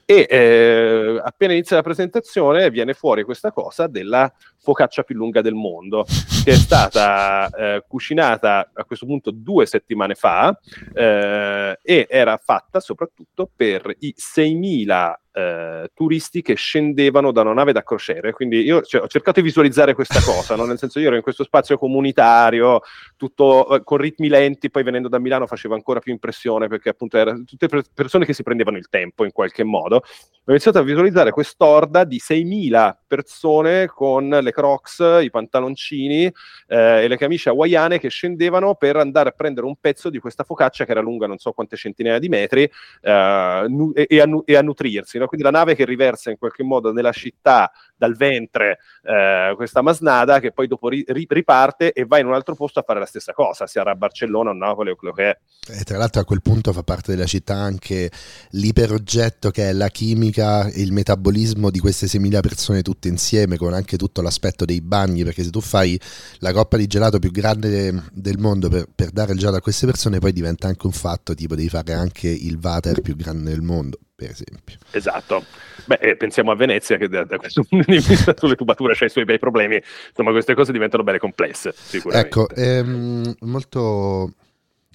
e 0.09 0.25
eh, 0.31 1.21
appena 1.23 1.53
inizia 1.53 1.75
la 1.75 1.83
presentazione 1.83 2.71
viene 2.71 2.95
fuori 2.95 3.25
questa 3.25 3.51
cosa 3.51 3.89
della 3.89 4.33
focaccia 4.67 5.05
più 5.05 5.15
lunga 5.15 5.43
del 5.43 5.55
mondo, 5.55 6.05
che 6.43 6.51
è 6.51 6.57
stata 6.57 7.49
eh, 7.57 7.85
cucinata 7.87 8.73
a 8.75 8.85
questo 8.85 9.07
punto 9.07 9.31
due 9.31 9.65
settimane 9.65 10.17
fa 10.17 10.59
eh, 10.93 11.79
e 11.81 12.07
era 12.11 12.37
fatta 12.37 12.81
soprattutto 12.81 13.49
per 13.55 13.95
i 14.01 14.13
6.000 14.19 15.15
eh, 15.37 15.91
turisti 15.95 16.43
che 16.43 16.55
scendevano 16.55 17.31
da 17.31 17.43
una 17.43 17.53
nave 17.53 17.73
da 17.73 17.85
crociere. 17.85 18.33
Quindi 18.33 18.63
io 18.63 18.83
cioè, 18.83 19.03
ho 19.03 19.07
cercato 19.07 19.39
di 19.39 19.47
visualizzare 19.47 19.95
questa 19.95 20.21
cosa, 20.21 20.57
no? 20.57 20.65
nel 20.65 20.79
senso 20.79 20.99
io 20.99 21.07
ero 21.07 21.17
in 21.17 21.23
questo 21.23 21.45
spazio 21.45 21.79
comunitario, 21.79 22.81
tutto 23.17 23.69
eh, 23.69 23.85
con 23.85 23.99
ritmi 23.99 24.29
lenti, 24.29 24.71
poi 24.71 24.83
venendo 24.83 25.09
da 25.09 25.21
Milano 25.21 25.47
faceva 25.47 25.77
ancora 25.77 26.01
più 26.01 26.13
impressione 26.13 26.67
perché 26.67 26.89
appunto 26.89 27.19
erano 27.19 27.45
tutte 27.45 27.69
per- 27.69 27.85
persone 27.95 28.25
che 28.25 28.33
si 28.33 28.43
prendevano 28.43 28.79
il 28.79 28.89
tempo 28.89 29.25
in 29.25 29.31
qualche 29.31 29.63
modo. 29.63 30.03
Ho 30.49 30.53
iniziato 30.53 30.79
a 30.79 30.83
visualizzare 30.83 31.33
quest'orda 31.33 32.05
di 32.05 32.21
6.000 32.21 32.97
persone 33.05 33.89
con 33.89 34.29
le 34.29 34.53
crocs, 34.53 35.19
i 35.21 35.29
pantaloncini 35.29 36.33
eh, 36.69 37.03
e 37.03 37.09
le 37.09 37.17
camicie 37.17 37.49
hawaiane 37.49 37.99
che 37.99 38.09
scendevano 38.11 38.77
per 38.77 38.95
andare 38.95 39.31
a 39.31 39.33
prendere 39.33 39.67
un 39.67 39.75
pezzo 39.81 40.09
di 40.09 40.21
questa 40.21 40.45
focaccia 40.45 40.85
che 40.85 40.93
era 40.93 41.01
lunga 41.01 41.27
non 41.27 41.39
so 41.39 41.51
quante 41.51 41.75
centinaia 41.75 42.21
di 42.21 42.29
metri 42.29 42.63
eh, 42.63 43.65
nu- 43.67 43.91
e, 43.93 44.21
a 44.21 44.25
nu- 44.27 44.45
e, 44.47 44.55
a 44.55 44.63
nutrirsi. 44.63 45.19
No? 45.19 45.27
Quindi 45.27 45.45
la 45.45 45.53
nave 45.53 45.75
che 45.75 45.85
riversa 45.85 46.31
in 46.31 46.39
qualche 46.39 46.63
modo 46.63 46.93
nella 46.93 47.11
città 47.11 47.73
dal 47.97 48.17
ventre 48.17 48.79
eh, 49.03 49.53
questa 49.57 49.83
masnada 49.83 50.41
che 50.41 50.53
poi 50.53 50.67
dopo 50.67 50.89
ri- 50.89 51.05
riparte 51.07 51.93
e 51.93 52.05
va 52.05 52.19
in 52.19 52.27
un 52.27 52.35
altro 52.35 52.55
posto 52.55 52.79
a 52.79 52.83
fare 52.83 52.99
la 52.99 53.07
stessa 53.07 53.33
cosa, 53.33 53.67
sia 53.67 53.83
a 53.83 53.95
Barcellona 53.95 54.51
o 54.51 54.53
Napoli 54.53 54.91
o 54.91 54.97
quello 54.97 55.15
che 55.15 55.31
è. 55.31 55.39
E 55.69 55.83
tra 55.85 55.99
l'altro 55.99 56.21
a 56.21 56.25
quel 56.25 56.43
punto 56.43 56.73
fa 56.73 56.83
parte 56.83 57.13
della 57.13 57.27
città 57.27 57.55
anche 57.55 58.11
l'iperoggetto 58.51 59.51
che 59.51 59.69
è 59.69 59.73
la 59.73 59.89
chimica 59.89 60.67
e 60.67 60.81
il 60.81 60.93
metabolismo 60.93 61.71
di 61.71 61.79
queste 61.79 62.07
6.000 62.07 62.41
persone 62.41 62.83
tutte 62.83 63.09
insieme, 63.09 63.57
con 63.57 63.73
anche 63.73 63.97
tutto 63.97 64.23
l'aspetto 64.23 64.65
dei 64.65 64.81
bagni, 64.81 65.25
perché 65.25 65.43
se 65.43 65.51
tu 65.51 65.61
fai 65.61 65.99
la 66.39 66.53
coppa 66.53 66.77
di 66.77 66.87
gelato 66.87 67.19
più 67.19 67.31
grande 67.31 68.03
del 68.13 68.39
mondo 68.39 68.69
per, 68.69 68.87
per 68.95 69.11
dare 69.11 69.33
il 69.33 69.39
gelato 69.39 69.57
a 69.57 69.61
queste 69.61 69.87
persone, 69.87 70.19
poi 70.19 70.33
diventa 70.33 70.69
anche 70.69 70.87
un 70.87 70.93
fatto, 70.93 71.35
tipo 71.35 71.55
devi 71.55 71.69
fare 71.69 71.93
anche 71.93 72.29
il 72.29 72.59
water 72.61 73.01
più 73.01 73.17
grande 73.17 73.51
del 73.51 73.63
mondo 73.63 73.99
per 74.17 74.31
esempio. 74.31 74.79
Esatto. 74.91 75.45
Beh, 75.85 75.99
eh, 76.01 76.17
pensiamo 76.17 76.51
a 76.51 76.57
Venezia 76.57 76.97
che 76.97 77.07
da, 77.09 77.25
da, 77.25 77.37
questo 77.37 77.63
punto 77.69 77.91
di 77.91 77.99
vista 77.99 78.35
sulle 78.37 78.57
tubature 78.57 78.95
c'è 78.95 79.05
i 79.05 79.11
suoi 79.11 79.25
bei 79.25 79.39
problemi, 79.39 79.81
insomma 80.09 80.33
queste 80.33 80.55
cose 80.55 80.73
diventano 80.73 81.05
belle 81.05 81.19
complesse, 81.19 81.73
sicuramente. 81.77 82.27
Ecco, 82.27 82.49
ehm, 82.49 83.37
molto... 83.41 84.33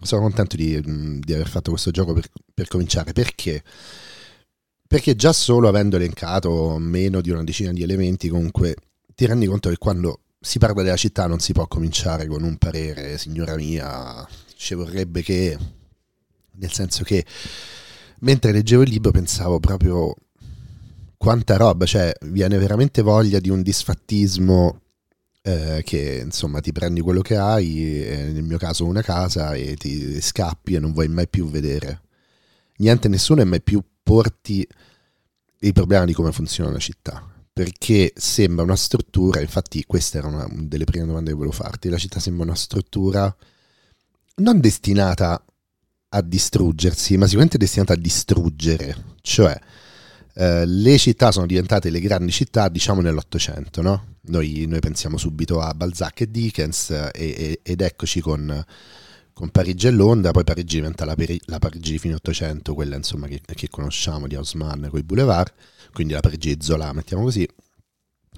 sono 0.01 0.22
contento 0.22 0.56
di, 0.56 0.82
di, 1.20 1.34
aver 1.34 1.48
fatto 1.48 1.70
questo 1.70 1.92
gioco 1.92 2.13
per, 2.13 2.25
per 2.54 2.68
cominciare, 2.68 3.13
perché? 3.13 3.63
Perché 4.88 5.16
già 5.16 5.32
solo 5.32 5.70
avendo 5.70 5.96
elencato 5.96 6.78
meno 6.80 7.22
di 7.22 7.30
una 7.30 7.44
decina 7.44 7.72
di 7.72 7.84
elementi, 7.84 8.28
comunque 8.28 8.75
ti 9.16 9.25
rendi 9.25 9.46
conto 9.46 9.70
che 9.70 9.78
quando 9.78 10.22
si 10.40 10.58
parla 10.58 10.82
della 10.82 10.98
città 10.98 11.28
non 11.28 11.40
si 11.40 11.54
può 11.54 11.68
cominciare 11.68 12.25
con 12.25 12.42
un 12.42 12.58
parere, 12.58 13.20
signora 13.20 13.56
mia, 13.56 14.28
ci 14.56 14.74
vorrebbe 14.74 15.22
che, 15.22 15.56
nel 16.54 16.72
senso 16.72 17.04
che 17.04 17.24
mentre 18.22 18.51
leggevo 18.51 18.84
il 18.84 18.90
libro 18.90 19.12
pensavo 19.12 19.60
proprio 19.60 20.16
quanta 21.18 21.58
roba, 21.58 21.86
cioè 21.86 22.12
viene 22.22 22.58
veramente 22.58 23.01
voglia 23.01 23.40
di 23.40 23.50
un 23.50 23.62
disfattismo 23.62 24.82
eh, 25.44 25.82
che 25.84 26.22
insomma 26.24 26.60
ti 26.60 26.72
prendi 26.72 27.01
quello 27.01 27.22
che 27.22 27.38
hai, 27.38 28.04
eh, 28.04 28.32
nel 28.32 28.44
mio 28.44 28.58
caso 28.58 28.86
una 28.86 29.01
casa 29.01 29.54
e 29.54 29.75
ti 29.75 30.20
scappi 30.20 30.75
e 30.75 30.80
non 30.80 30.94
vuoi 30.94 31.08
mai 31.08 31.28
più 31.28 31.50
vedere 31.50 32.01
niente, 32.78 33.08
nessuno 33.08 33.42
e 33.42 33.46
mai 33.46 33.62
più 33.62 33.82
porti 34.04 34.68
il 35.60 35.74
problema 35.74 36.06
di 36.06 36.13
come 36.13 36.32
funziona 36.32 36.72
la 36.72 36.80
città. 36.80 37.25
Perché 37.54 38.13
sembra 38.16 38.63
una 38.63 38.75
struttura, 38.75 39.42
infatti 39.42 39.84
questa 39.86 40.18
era 40.18 40.28
una 40.28 40.48
delle 40.51 40.86
prime 40.86 41.06
domande 41.06 41.32
che 41.32 41.36
volevo 41.36 41.54
farti, 41.54 41.90
la 41.90 41.98
città 41.98 42.20
sembra 42.20 42.46
una 42.46 42.56
struttura 42.56 43.36
non 44.36 44.60
destinata 44.60 45.44
a 46.13 46.22
distruggersi, 46.22 47.15
ma 47.18 47.25
sicuramente 47.25 47.58
destinata 47.58 47.94
a 47.94 47.98
distruggere. 47.98 48.96
Cioè, 49.22 49.58
eh, 50.34 50.65
le 50.65 50.98
città 50.98 51.32
sono 51.32 51.46
diventate 51.46 51.89
le 51.89 52.00
grandi 52.00 52.32
città, 52.32 52.70
diciamo, 52.70 53.01
nell'Ottocento, 53.01 53.82
no? 53.82 54.18
Noi, 54.24 54.65
noi 54.68 54.80
pensiamo 54.80 55.18
subito 55.18 55.62
a 55.62 55.74
Balzac 55.74 56.22
e 56.22 56.32
Dickens 56.32 56.89
e, 56.89 57.12
e, 57.13 57.60
ed 57.63 57.82
eccoci 57.82 58.22
con, 58.22 58.63
con, 59.34 59.50
Parigi 59.50 59.88
e 59.88 59.91
Londra, 59.91 60.32
poi 60.32 60.44
Parigi 60.44 60.75
diventa 60.77 61.06
la, 61.06 61.15
la 61.46 61.60
Parigi 61.60 61.91
di 61.91 62.00
fine 62.00 62.15
Ottocento, 62.15 62.74
quella 62.74 62.96
insomma 62.96 63.27
che, 63.27 63.41
che 63.46 63.70
conosciamo 63.70 64.27
di 64.27 64.36
Haussmann 64.36 64.88
con 64.88 65.00
i 65.00 65.03
boulevard, 65.03 65.51
quindi 65.94 66.13
la 66.13 66.20
Parigi 66.20 66.56
di 66.56 66.63
Zola, 66.63 66.94
mettiamo 66.94 67.24
così, 67.24 67.48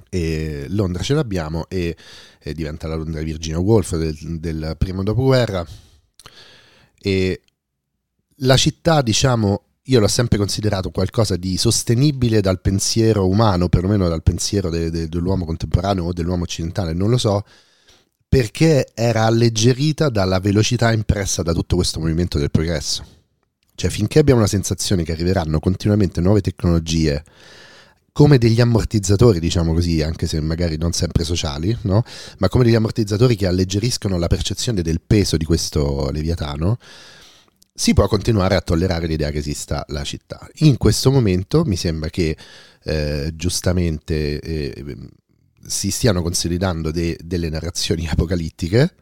e 0.09 0.65
Londra 0.69 1.03
ce 1.03 1.15
l'abbiamo 1.15 1.67
e, 1.69 1.95
e, 2.39 2.53
diventa 2.53 2.87
la 2.87 2.95
Londra 2.95 3.19
di 3.19 3.25
Virginia 3.25 3.59
Woolf 3.59 3.95
del, 3.95 4.39
del 4.39 4.75
primo 4.77 5.03
dopoguerra 5.03 5.65
e 6.99 7.41
la 8.37 8.57
città, 8.57 9.01
diciamo, 9.01 9.63
io 9.87 9.99
l'ho 9.99 10.07
sempre 10.07 10.37
considerato 10.37 10.91
qualcosa 10.91 11.35
di 11.35 11.57
sostenibile 11.57 12.41
dal 12.41 12.61
pensiero 12.61 13.27
umano, 13.27 13.69
perlomeno 13.69 14.07
dal 14.07 14.23
pensiero 14.23 14.69
de, 14.69 14.89
de, 14.89 15.09
dell'uomo 15.09 15.45
contemporaneo 15.45 16.05
o 16.05 16.13
dell'uomo 16.13 16.43
occidentale, 16.43 16.93
non 16.93 17.09
lo 17.09 17.17
so, 17.17 17.43
perché 18.27 18.91
era 18.93 19.25
alleggerita 19.25 20.09
dalla 20.09 20.39
velocità 20.39 20.91
impressa 20.91 21.43
da 21.43 21.53
tutto 21.53 21.75
questo 21.75 21.99
movimento 21.99 22.37
del 22.37 22.49
progresso. 22.49 23.05
Cioè, 23.75 23.89
finché 23.89 24.19
abbiamo 24.19 24.39
la 24.39 24.47
sensazione 24.47 25.03
che 25.03 25.11
arriveranno 25.11 25.59
continuamente 25.59 26.21
nuove 26.21 26.41
tecnologie, 26.41 27.23
come 28.13 28.37
degli 28.37 28.61
ammortizzatori, 28.61 29.39
diciamo 29.39 29.73
così, 29.73 30.01
anche 30.01 30.27
se 30.27 30.39
magari 30.39 30.77
non 30.77 30.93
sempre 30.93 31.23
sociali, 31.23 31.75
no? 31.81 32.03
ma 32.37 32.47
come 32.47 32.63
degli 32.63 32.75
ammortizzatori 32.75 33.35
che 33.35 33.47
alleggeriscono 33.47 34.19
la 34.19 34.27
percezione 34.27 34.83
del 34.83 35.01
peso 35.01 35.35
di 35.35 35.45
questo 35.45 36.11
leviatano, 36.11 36.77
si 37.73 37.93
può 37.93 38.07
continuare 38.07 38.55
a 38.55 38.61
tollerare 38.61 39.07
l'idea 39.07 39.31
che 39.31 39.39
esista 39.39 39.83
la 39.87 40.03
città. 40.03 40.47
In 40.57 40.77
questo 40.77 41.09
momento 41.11 41.63
mi 41.65 41.75
sembra 41.75 42.09
che 42.09 42.37
eh, 42.83 43.31
giustamente 43.35 44.39
eh, 44.39 44.97
si 45.65 45.89
stiano 45.89 46.21
consolidando 46.21 46.91
de- 46.91 47.17
delle 47.23 47.49
narrazioni 47.49 48.07
apocalittiche 48.09 48.95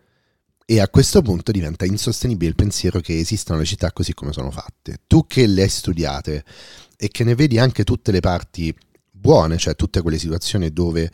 e 0.65 0.79
a 0.79 0.87
questo 0.87 1.21
punto 1.21 1.51
diventa 1.51 1.83
insostenibile 1.83 2.49
il 2.49 2.55
pensiero 2.55 3.01
che 3.01 3.19
esistano 3.19 3.59
le 3.59 3.65
città 3.65 3.91
così 3.91 4.13
come 4.13 4.31
sono 4.31 4.51
fatte. 4.51 5.01
Tu 5.05 5.27
che 5.27 5.47
le 5.47 5.63
hai 5.63 5.69
studiate 5.69 6.45
e 6.95 7.09
che 7.09 7.25
ne 7.25 7.35
vedi 7.35 7.59
anche 7.59 7.83
tutte 7.83 8.11
le 8.11 8.21
parti 8.21 8.73
buone, 9.11 9.57
cioè 9.57 9.75
tutte 9.75 10.01
quelle 10.01 10.17
situazioni 10.17 10.71
dove 10.71 11.11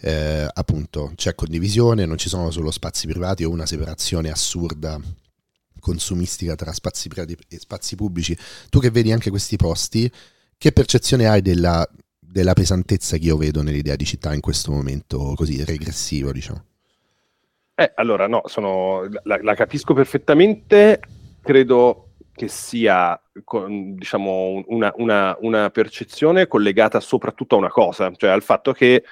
eh, 0.00 0.46
appunto 0.52 1.12
c'è 1.16 1.34
condivisione, 1.34 2.04
non 2.04 2.18
ci 2.18 2.28
sono 2.28 2.50
solo 2.50 2.70
spazi 2.70 3.06
privati 3.06 3.44
o 3.44 3.50
una 3.50 3.66
separazione 3.66 4.30
assurda 4.30 5.00
consumistica 5.88 6.54
tra 6.54 6.72
spazi 6.72 7.08
privati 7.08 7.36
e 7.48 7.58
spazi 7.58 7.96
pubblici, 7.96 8.36
tu 8.68 8.78
che 8.78 8.90
vedi 8.90 9.10
anche 9.10 9.30
questi 9.30 9.56
posti, 9.56 10.10
che 10.58 10.72
percezione 10.72 11.26
hai 11.26 11.40
della, 11.40 11.88
della 12.18 12.52
pesantezza 12.52 13.16
che 13.16 13.24
io 13.24 13.36
vedo 13.38 13.62
nell'idea 13.62 13.96
di 13.96 14.04
città 14.04 14.34
in 14.34 14.40
questo 14.40 14.70
momento 14.70 15.32
così 15.34 15.64
regressivo, 15.64 16.30
diciamo? 16.32 16.64
Eh, 17.74 17.92
allora, 17.94 18.26
no, 18.26 18.42
sono, 18.46 19.08
la, 19.22 19.38
la 19.40 19.54
capisco 19.54 19.94
perfettamente, 19.94 21.00
credo 21.40 22.08
che 22.32 22.48
sia 22.48 23.20
diciamo, 23.96 24.64
una, 24.66 24.92
una, 24.96 25.36
una, 25.40 25.70
percezione 25.70 26.46
collegata 26.46 27.00
soprattutto 27.00 27.54
a 27.54 27.58
una 27.58 27.70
cosa, 27.70 28.12
cioè 28.16 28.30
al 28.30 28.42
fatto 28.42 28.72
che 28.72 29.04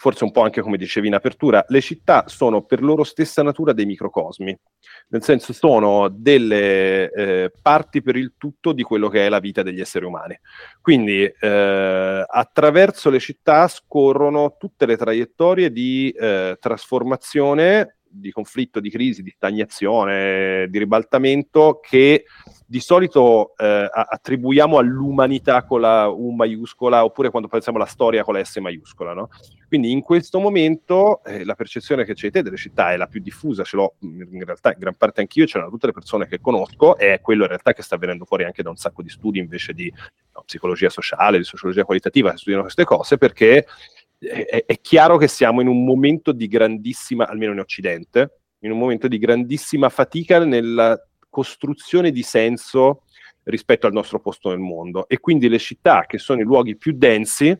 forse 0.00 0.24
un 0.24 0.30
po' 0.30 0.40
anche 0.40 0.62
come 0.62 0.78
dicevi 0.78 1.08
in 1.08 1.14
apertura, 1.14 1.62
le 1.68 1.82
città 1.82 2.24
sono 2.26 2.62
per 2.62 2.82
loro 2.82 3.04
stessa 3.04 3.42
natura 3.42 3.74
dei 3.74 3.84
microcosmi, 3.84 4.58
nel 5.08 5.22
senso 5.22 5.52
sono 5.52 6.08
delle 6.08 7.10
eh, 7.12 7.52
parti 7.60 8.00
per 8.00 8.16
il 8.16 8.32
tutto 8.38 8.72
di 8.72 8.82
quello 8.82 9.10
che 9.10 9.26
è 9.26 9.28
la 9.28 9.40
vita 9.40 9.62
degli 9.62 9.78
esseri 9.78 10.06
umani. 10.06 10.40
Quindi 10.80 11.24
eh, 11.24 12.24
attraverso 12.26 13.10
le 13.10 13.18
città 13.18 13.68
scorrono 13.68 14.56
tutte 14.58 14.86
le 14.86 14.96
traiettorie 14.96 15.70
di 15.70 16.08
eh, 16.18 16.56
trasformazione, 16.58 17.98
di 18.02 18.30
conflitto, 18.32 18.80
di 18.80 18.88
crisi, 18.88 19.22
di 19.22 19.34
stagnazione, 19.36 20.66
di 20.70 20.78
ribaltamento 20.78 21.78
che 21.78 22.24
di 22.70 22.78
solito 22.78 23.56
eh, 23.56 23.90
attribuiamo 23.92 24.78
all'umanità 24.78 25.64
con 25.64 25.80
la 25.80 26.06
U 26.06 26.30
maiuscola 26.30 27.02
oppure 27.02 27.28
quando 27.28 27.48
pensiamo 27.48 27.78
alla 27.78 27.86
storia 27.88 28.22
con 28.22 28.34
la 28.34 28.44
S 28.44 28.58
maiuscola. 28.58 29.12
No? 29.12 29.28
Quindi 29.66 29.90
in 29.90 30.02
questo 30.02 30.38
momento 30.38 31.20
eh, 31.24 31.44
la 31.44 31.56
percezione 31.56 32.04
che 32.04 32.14
c'è 32.14 32.30
te 32.30 32.42
delle 32.42 32.56
città 32.56 32.92
è 32.92 32.96
la 32.96 33.08
più 33.08 33.20
diffusa, 33.20 33.64
ce 33.64 33.74
l'ho 33.74 33.94
in 34.02 34.44
realtà 34.44 34.70
in 34.70 34.78
gran 34.78 34.94
parte 34.94 35.20
anch'io, 35.20 35.48
ce 35.48 35.58
l'hanno 35.58 35.70
tutte 35.70 35.86
le 35.86 35.92
persone 35.92 36.28
che 36.28 36.38
conosco, 36.40 36.96
e 36.96 37.14
è 37.14 37.20
quello 37.20 37.42
in 37.42 37.48
realtà 37.48 37.72
che 37.72 37.82
sta 37.82 37.96
venendo 37.96 38.24
fuori 38.24 38.44
anche 38.44 38.62
da 38.62 38.70
un 38.70 38.76
sacco 38.76 39.02
di 39.02 39.08
studi 39.08 39.40
invece 39.40 39.72
di 39.72 39.92
no, 40.32 40.42
psicologia 40.46 40.90
sociale, 40.90 41.38
di 41.38 41.44
sociologia 41.44 41.82
qualitativa 41.82 42.30
che 42.30 42.36
studiano 42.36 42.62
queste 42.62 42.84
cose, 42.84 43.18
perché 43.18 43.66
è, 44.16 44.62
è 44.64 44.80
chiaro 44.80 45.16
che 45.16 45.26
siamo 45.26 45.60
in 45.60 45.66
un 45.66 45.84
momento 45.84 46.30
di 46.30 46.46
grandissima, 46.46 47.26
almeno 47.26 47.50
in 47.50 47.58
Occidente, 47.58 48.42
in 48.60 48.70
un 48.70 48.78
momento 48.78 49.08
di 49.08 49.18
grandissima 49.18 49.88
fatica 49.88 50.44
nella 50.44 50.96
costruzione 51.30 52.10
di 52.10 52.22
senso 52.22 53.04
rispetto 53.44 53.86
al 53.86 53.92
nostro 53.92 54.20
posto 54.20 54.50
nel 54.50 54.58
mondo. 54.58 55.08
E 55.08 55.18
quindi 55.18 55.48
le 55.48 55.58
città, 55.58 56.04
che 56.06 56.18
sono 56.18 56.40
i 56.40 56.44
luoghi 56.44 56.76
più 56.76 56.92
densi, 56.94 57.56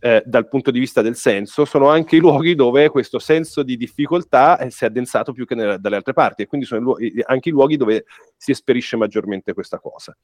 eh, 0.00 0.22
dal 0.24 0.48
punto 0.48 0.70
di 0.70 0.78
vista 0.78 1.02
del 1.02 1.16
senso, 1.16 1.64
sono 1.64 1.88
anche 1.88 2.16
i 2.16 2.20
luoghi 2.20 2.54
dove 2.54 2.88
questo 2.88 3.18
senso 3.18 3.62
di 3.62 3.76
difficoltà 3.76 4.58
eh, 4.58 4.70
si 4.70 4.84
è 4.84 4.86
addensato 4.86 5.32
più 5.32 5.44
che 5.44 5.54
nelle, 5.54 5.78
dalle 5.78 5.96
altre 5.96 6.12
parti 6.12 6.42
e 6.42 6.46
quindi 6.46 6.66
sono 6.66 6.80
i 6.80 6.84
luoghi, 6.84 7.22
anche 7.26 7.48
i 7.48 7.52
luoghi 7.52 7.76
dove 7.76 8.04
si 8.36 8.52
esperisce 8.52 8.96
maggiormente 8.96 9.52
questa 9.52 9.78
cosa. 9.78 10.16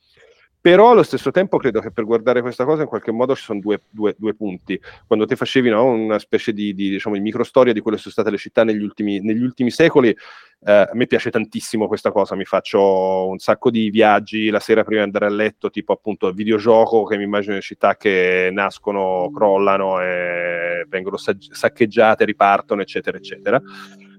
Però 0.65 0.93
allo 0.93 1.03
stesso 1.03 1.31
tempo 1.31 1.59
credo 1.59 1.79
che 1.81 1.91
per 1.91 2.07
guardare 2.07 2.41
questa 2.41 2.65
cosa 2.65 2.81
in 2.81 2.89
qualche 2.89 3.13
modo 3.13 3.37
ci 3.37 3.43
sono 3.43 3.61
due, 3.61 3.83
due, 3.91 4.15
due 4.17 4.33
punti. 4.33 4.81
Quando 5.07 5.27
te 5.27 5.37
facevi 5.37 5.69
no, 5.69 5.85
una 5.85 6.19
specie 6.19 6.55
di, 6.55 6.73
di, 6.73 6.89
diciamo, 6.89 7.17
di 7.17 7.21
microstoria 7.21 7.75
di 7.75 7.81
quelle 7.81 7.99
che 7.99 8.03
sono 8.05 8.15
state 8.15 8.31
le 8.31 8.39
città 8.39 8.65
negli 8.65 8.83
ultimi, 8.83 9.21
negli 9.21 9.43
ultimi 9.43 9.71
secoli, 9.71 10.09
eh, 10.09 10.73
a 10.73 10.91
me 10.95 11.07
piace 11.07 11.29
tantissimo 11.29 11.87
questa 11.87 12.11
cosa, 12.13 12.35
mi 12.35 12.47
faccio 12.47 13.29
un 13.29 13.37
sacco 13.37 13.69
di 13.69 13.91
viaggi 13.91 14.49
la 14.49 14.59
sera 14.59 14.85
prima 14.85 15.01
di 15.01 15.07
andare 15.09 15.27
a 15.27 15.37
letto, 15.37 15.69
tipo 15.69 15.93
appunto 15.93 16.33
videogioco 16.33 17.05
che 17.05 17.19
mi 17.19 17.25
immagino 17.25 17.57
le 17.57 17.61
città 17.61 17.99
che 17.99 18.49
nascono, 18.51 19.31
crollano 19.35 20.01
e 20.01 20.87
vengono 20.89 21.19
saccheggiate, 21.19 22.25
ripartono, 22.25 22.81
eccetera, 22.81 23.19
eccetera. 23.19 23.61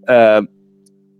Eh, 0.05 0.49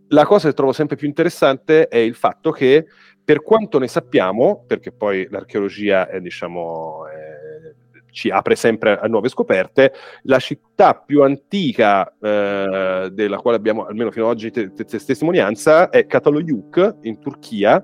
la 0.09 0.25
cosa 0.27 0.49
che 0.49 0.53
trovo 0.53 0.71
sempre 0.71 0.95
più 0.95 1.07
interessante 1.07 1.87
è 1.87 1.97
il 1.97 2.13
fatto 2.13 2.51
che 2.51 2.85
per 3.25 3.41
quanto 3.41 3.79
ne 3.79 3.87
sappiamo, 3.87 4.63
perché 4.67 4.91
poi 4.91 5.27
l'archeologia 5.29 6.07
è, 6.07 6.21
diciamo, 6.21 7.07
è, 7.07 7.73
ci 8.11 8.29
apre 8.29 8.55
sempre 8.55 8.97
a 8.97 9.07
nuove 9.07 9.29
scoperte, 9.29 9.91
la 10.23 10.39
città 10.39 10.93
più 10.93 11.23
antica 11.23 12.15
eh, 12.21 13.09
della 13.11 13.37
quale 13.37 13.57
abbiamo 13.57 13.85
almeno 13.85 14.11
fino 14.11 14.25
ad 14.25 14.31
oggi 14.31 14.51
te- 14.51 14.71
te- 14.71 14.85
testimonianza 14.85 15.89
è 15.89 16.05
Kataloyuk 16.05 16.97
in 17.01 17.19
Turchia, 17.19 17.83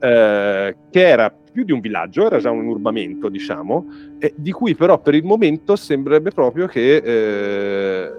eh, 0.00 0.76
che 0.90 1.06
era 1.06 1.30
più 1.30 1.64
di 1.64 1.72
un 1.72 1.80
villaggio, 1.80 2.26
era 2.26 2.38
già 2.38 2.50
un 2.50 2.66
urbamento, 2.66 3.28
diciamo, 3.28 3.86
di 4.36 4.52
cui 4.52 4.76
però 4.76 5.00
per 5.00 5.14
il 5.14 5.24
momento 5.24 5.74
sembrerebbe 5.74 6.30
proprio 6.30 6.68
che 6.68 6.96
eh, 6.96 8.12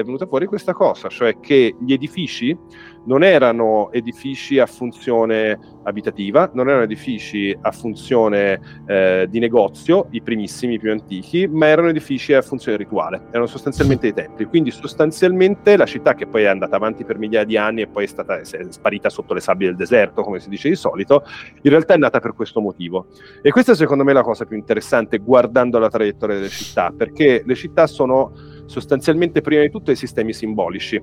è 0.00 0.04
venuta 0.04 0.26
fuori 0.26 0.46
questa 0.46 0.72
cosa, 0.72 1.08
cioè 1.08 1.38
che 1.40 1.74
gli 1.80 1.92
edifici 1.92 2.56
non 3.04 3.22
erano 3.22 3.90
edifici 3.92 4.58
a 4.58 4.66
funzione 4.66 5.58
abitativa, 5.84 6.50
non 6.52 6.68
erano 6.68 6.84
edifici 6.84 7.56
a 7.60 7.72
funzione 7.72 8.60
eh, 8.86 9.26
di 9.30 9.38
negozio, 9.38 10.08
i 10.10 10.20
primissimi, 10.20 10.74
i 10.74 10.78
più 10.78 10.92
antichi, 10.92 11.46
ma 11.48 11.66
erano 11.66 11.88
edifici 11.88 12.34
a 12.34 12.42
funzione 12.42 12.76
rituale, 12.76 13.22
erano 13.30 13.46
sostanzialmente 13.46 14.12
dei 14.12 14.24
templi. 14.24 14.44
Quindi 14.44 14.70
sostanzialmente 14.70 15.76
la 15.76 15.86
città 15.86 16.14
che 16.14 16.26
poi 16.26 16.42
è 16.42 16.46
andata 16.46 16.76
avanti 16.76 17.04
per 17.04 17.18
migliaia 17.18 17.46
di 17.46 17.56
anni 17.56 17.80
e 17.80 17.86
poi 17.86 18.04
è 18.04 18.08
stata 18.08 18.38
è 18.38 18.44
sparita 18.44 19.08
sotto 19.08 19.32
le 19.32 19.40
sabbie 19.40 19.68
del 19.68 19.76
deserto, 19.76 20.22
come 20.22 20.38
si 20.38 20.50
dice 20.50 20.68
di 20.68 20.76
solito, 20.76 21.24
in 21.62 21.70
realtà 21.70 21.94
è 21.94 21.98
nata 21.98 22.20
per 22.20 22.34
questo 22.34 22.60
motivo. 22.60 23.06
E 23.40 23.50
questa 23.50 23.72
è 23.72 23.74
secondo 23.74 24.04
me 24.04 24.12
la 24.12 24.22
cosa 24.22 24.44
più 24.44 24.56
interessante 24.56 25.18
guardando 25.18 25.78
la 25.78 25.88
traiettoria 25.88 26.36
delle 26.36 26.48
città, 26.48 26.92
perché 26.94 27.42
le 27.44 27.54
città 27.54 27.86
sono 27.86 28.56
sostanzialmente 28.68 29.40
prima 29.40 29.62
di 29.62 29.70
tutto 29.70 29.86
dei 29.86 29.96
sistemi 29.96 30.32
simbolici. 30.32 31.02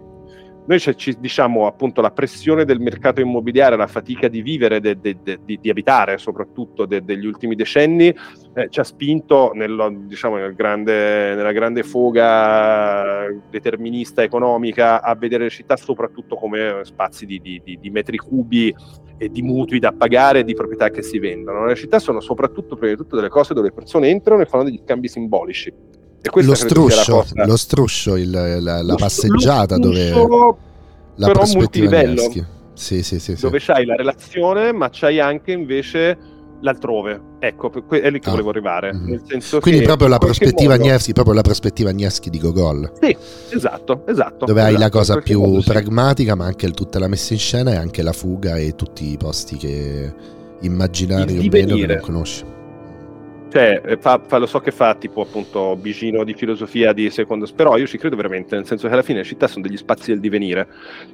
Noi 0.68 0.80
ci 0.80 1.16
diciamo 1.20 1.68
appunto 1.68 2.02
la 2.02 2.10
pressione 2.10 2.66
del 2.66 2.80
mercato 2.80 3.22
immobiliare, 3.22 3.76
la 3.76 3.86
fatica 3.86 4.28
di 4.28 4.42
vivere, 4.42 4.80
de, 4.80 5.00
de, 5.00 5.18
de, 5.22 5.40
di, 5.46 5.60
di, 5.62 5.70
abitare 5.70 6.18
soprattutto 6.18 6.88
degli 6.88 7.26
ultimi 7.28 7.54
decenni, 7.54 8.08
eh, 8.08 8.68
ci 8.70 8.80
ha 8.80 8.84
spinto 8.84 9.52
nello, 9.54 9.94
diciamo, 10.08 10.38
nel 10.38 10.56
grande, 10.56 11.36
nella 11.36 11.52
grande 11.52 11.84
foga 11.84 13.28
determinista 13.48 14.24
economica 14.24 15.04
a 15.04 15.14
vedere 15.14 15.44
le 15.44 15.50
città 15.52 15.78
soprattutto 15.78 16.36
come 16.36 16.80
spazi 16.82 17.28
di, 17.28 17.40
di, 17.40 17.62
di 17.80 17.90
metri 17.92 18.18
cubi 18.18 18.74
e 19.18 19.30
di 19.30 19.44
mutui 19.44 19.78
da 19.78 19.92
pagare 19.92 20.40
e 20.40 20.44
di 20.44 20.56
proprietà 20.56 20.90
che 20.90 21.04
si 21.04 21.20
vendono. 21.20 21.66
Le 21.66 21.76
città 21.76 22.00
sono 22.00 22.20
soprattutto 22.22 22.76
prima 22.76 22.94
di 22.94 22.98
tutto 22.98 23.16
delle 23.16 23.30
cose 23.30 23.54
dove 23.54 23.68
le 23.68 23.74
persone 23.74 24.10
entrano 24.10 24.42
e 24.42 24.46
fanno 24.46 24.64
degli 24.64 24.82
scambi 24.84 25.08
simbolici 25.08 25.95
lo 26.34 26.56
struscio, 26.56 27.26
lo 27.34 27.56
struscio, 27.58 28.16
il, 28.16 28.30
la, 28.30 28.60
la 28.60 28.82
lo 28.82 28.96
passeggiata 28.96 29.76
lo 29.76 29.82
dove 29.82 30.10
la 31.16 31.28
però 31.28 31.44
multilivello. 31.54 32.22
sì, 32.74 33.04
sì, 33.04 33.20
sì, 33.20 33.36
dove 33.40 33.60
c'hai 33.60 33.86
la 33.86 33.96
relazione 33.96 34.74
ma 34.74 34.90
c'hai 34.92 35.20
anche 35.20 35.52
invece 35.52 36.18
l'altrove. 36.62 37.34
Ecco 37.40 37.72
è 37.90 38.10
lì 38.10 38.20
che 38.20 38.28
ah. 38.30 38.32
volevo 38.32 38.50
arrivare 38.50 38.94
mm-hmm. 38.94 39.60
quindi 39.60 39.84
proprio 39.84 40.08
la 40.08 40.18
prospettiva 40.18 40.76
Nievski 40.76 41.14
proprio 41.14 41.36
la 41.36 41.42
prospettiva 41.42 41.92
Nievski 41.92 42.30
di 42.30 42.40
Gogol. 42.40 42.92
Sì 43.00 43.16
esatto 43.52 44.04
esatto. 44.08 44.46
Dove 44.46 44.60
esatto, 44.60 44.76
hai 44.76 44.80
la 44.80 44.90
cosa 44.90 45.18
più 45.18 45.62
pragmatica 45.64 46.32
sì. 46.32 46.38
ma 46.38 46.46
anche 46.46 46.72
tutta 46.72 46.98
la 47.00 47.08
messa 47.08 47.34
in 47.34 47.40
scena 47.40 47.72
e 47.72 47.76
anche 47.76 48.02
la 48.02 48.14
fuga 48.14 48.58
e 48.58 48.74
tutti 48.76 49.12
i 49.12 49.18
posti 49.18 49.58
che 49.58 50.14
immaginari 50.62 51.38
o 51.38 51.50
meno 51.52 51.76
che 51.76 51.86
non 51.86 52.00
conosci 52.02 52.54
cioè, 53.56 53.82
eh, 53.86 53.96
fa, 53.96 54.22
fa, 54.28 54.38
lo 54.38 54.48
so 54.48 54.60
che 54.60 54.72
fa 54.72 54.96
tipo 54.96 55.22
appunto 55.22 55.78
vicino 55.78 56.26
di 56.26 56.34
filosofia 56.34 56.92
di 56.92 57.10
secondo, 57.10 57.48
però 57.56 57.78
io 57.78 57.88
ci 57.88 57.98
credo 57.98 58.18
veramente, 58.18 58.54
nel 58.54 58.66
senso 58.66 58.88
che 58.88 58.94
alla 58.94 59.02
fine 59.02 59.20
le 59.20 59.24
città 59.24 59.48
sono 59.48 59.66
degli 59.66 59.78
spazi 59.78 60.12
del 60.12 60.20
divenire, 60.20 60.68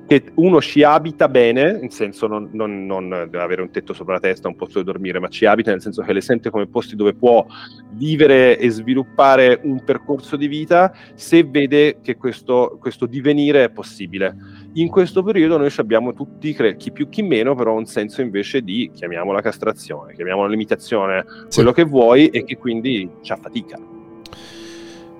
che 0.08 0.24
uno 0.34 0.60
ci 0.60 0.82
abita 0.82 1.30
bene, 1.30 1.74
nel 1.74 1.92
senso 1.92 2.26
non, 2.26 2.50
non, 2.54 2.88
non 2.88 3.10
deve 3.10 3.44
avere 3.44 3.62
un 3.62 3.70
tetto 3.70 3.94
sopra 3.94 4.16
la 4.16 4.22
testa, 4.22 4.48
un 4.48 4.56
posto 4.56 4.80
dove 4.80 4.92
dormire, 4.92 5.20
ma 5.20 5.28
ci 5.28 5.46
abita 5.46 5.70
nel 5.70 5.84
senso 5.84 6.02
che 6.02 6.14
le 6.14 6.22
sente 6.22 6.50
come 6.50 6.66
posti 6.66 6.96
dove 6.96 7.14
può 7.14 7.46
vivere 7.92 8.58
e 8.58 8.72
sviluppare 8.72 9.60
un 9.62 9.84
percorso 9.84 10.36
di 10.36 10.48
vita 10.48 10.92
se 11.14 11.44
vede 11.44 12.00
che 12.02 12.18
questo, 12.18 12.80
questo 12.82 13.06
divenire 13.06 13.66
è 13.66 13.70
possibile. 13.70 14.36
In 14.74 14.88
questo 14.88 15.22
periodo 15.22 15.58
noi 15.58 15.72
abbiamo 15.78 16.14
tutti, 16.14 16.56
chi 16.78 16.92
più 16.92 17.10
chi 17.10 17.24
meno, 17.24 17.56
però 17.56 17.76
un 17.76 17.86
senso 17.86 18.22
invece 18.22 18.62
di, 18.62 18.90
chiamiamola 18.94 19.42
castrazione, 19.42 20.14
chiamiamola 20.14 20.48
limitazione, 20.48 21.26
sì. 21.50 21.56
quello 21.56 21.74
che 21.74 21.84
vuoi 21.84 22.28
e 22.30 22.46
che 22.46 22.58
quindi 22.58 23.10
ci 23.22 23.34
affatica. 23.34 23.78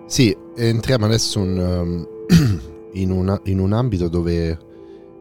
Sì, 0.06 0.36
entriamo 0.56 1.06
adesso 1.06 1.40
un, 1.40 1.58
um, 1.58 2.08
in, 2.94 3.12
una, 3.12 3.40
in, 3.46 3.60
un 3.60 3.74
ambito 3.74 4.08
dove 4.08 4.58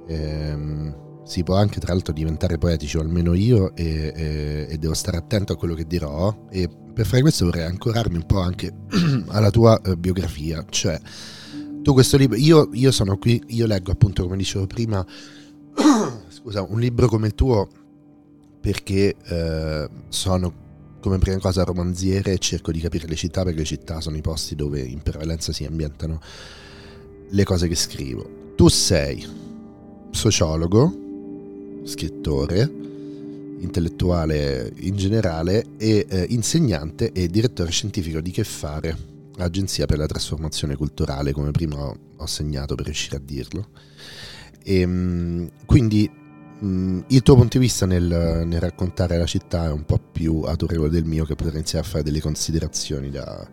ehm, 0.07 1.23
si 1.25 1.43
può 1.43 1.57
anche 1.57 1.81
tra 1.81 1.93
l'altro 1.93 2.13
diventare 2.13 2.57
poetici, 2.57 2.99
o 2.99 3.01
almeno 3.01 3.35
io, 3.35 3.75
e, 3.75 4.13
e, 4.15 4.67
e, 4.69 4.79
devo 4.79 4.95
stare 4.95 5.17
attento 5.17 5.53
a 5.53 5.57
quello 5.57 5.75
che 5.75 5.87
dirò. 5.87 6.47
E 6.51 6.69
per 6.93 7.05
fare 7.05 7.23
questo 7.23 7.47
vorrei 7.47 7.65
ancorarmi 7.65 8.17
un 8.17 8.27
po' 8.27 8.41
anche 8.41 8.73
alla 9.31 9.51
tua 9.51 9.81
uh, 9.85 9.97
biografia, 9.97 10.65
cioè 10.69 10.99
tu 11.83 11.93
questo 11.93 12.17
libro, 12.17 12.37
io, 12.37 12.69
io 12.73 12.91
sono 12.91 13.17
qui, 13.19 13.43
io 13.49 13.67
leggo 13.67 13.93
appunto 13.93 14.25
come 14.25 14.37
dicevo 14.37 14.67
prima, 14.67 15.05
scusa, 16.29 16.63
un 16.63 16.79
libro 16.79 17.09
come 17.09 17.29
il 17.29 17.35
tuo 17.35 17.69
perché 18.61 19.17
eh, 19.25 19.89
sono 20.09 20.69
come 21.01 21.19
prima 21.19 21.39
cosa 21.39 21.65
romanziere 21.65 22.33
e 22.33 22.39
cerco 22.39 22.71
di 22.71 22.79
capire 22.79 23.07
le 23.09 23.15
città 23.15 23.43
perché 23.43 23.61
le 23.61 23.65
città 23.65 24.01
sono 24.01 24.17
i 24.17 24.21
posti 24.21 24.55
dove 24.55 24.81
in 24.81 25.01
prevalenza 25.01 25.51
si 25.51 25.65
ambientano 25.65 26.21
le 27.31 27.45
cose 27.45 27.69
che 27.69 27.75
scrivo. 27.75 28.53
Tu 28.55 28.69
sei 28.69 29.27
sociologo, 30.11 30.93
scrittore, 31.85 32.71
intellettuale 33.61 34.73
in 34.81 34.97
generale 34.97 35.65
e 35.79 36.07
eh, 36.09 36.27
insegnante 36.29 37.13
e 37.13 37.29
direttore 37.29 37.71
scientifico 37.71 38.21
di 38.21 38.31
Che 38.31 38.45
Fare, 38.45 38.97
Agenzia 39.45 39.87
per 39.87 39.99
la 39.99 40.07
trasformazione 40.07 40.77
culturale, 40.77 41.33
come 41.33 41.51
prima 41.51 41.79
ho 41.85 42.27
segnato 42.27 42.75
per 42.75 42.87
riuscire 42.87 43.17
a 43.17 43.21
dirlo. 43.23 43.69
E, 44.63 44.81
ehm, 44.81 45.51
quindi 45.67 46.11
mh, 46.61 47.05
il 47.09 47.23
tuo 47.23 47.35
punto 47.35 47.59
di 47.59 47.65
vista 47.65 47.87
nel, 47.87 48.43
nel, 48.47 48.61
raccontare 48.61 49.19
la 49.19 49.27
città 49.27 49.67
è 49.67 49.71
un 49.71 49.85
po' 49.85 49.99
più 49.99 50.43
autorevole 50.43 50.91
del 50.91 51.05
mio, 51.05 51.25
che 51.25 51.35
potrei 51.35 51.57
iniziare 51.57 51.85
a 51.85 51.89
fare 51.89 52.03
delle 52.03 52.21
considerazioni 52.21 53.11
da, 53.11 53.49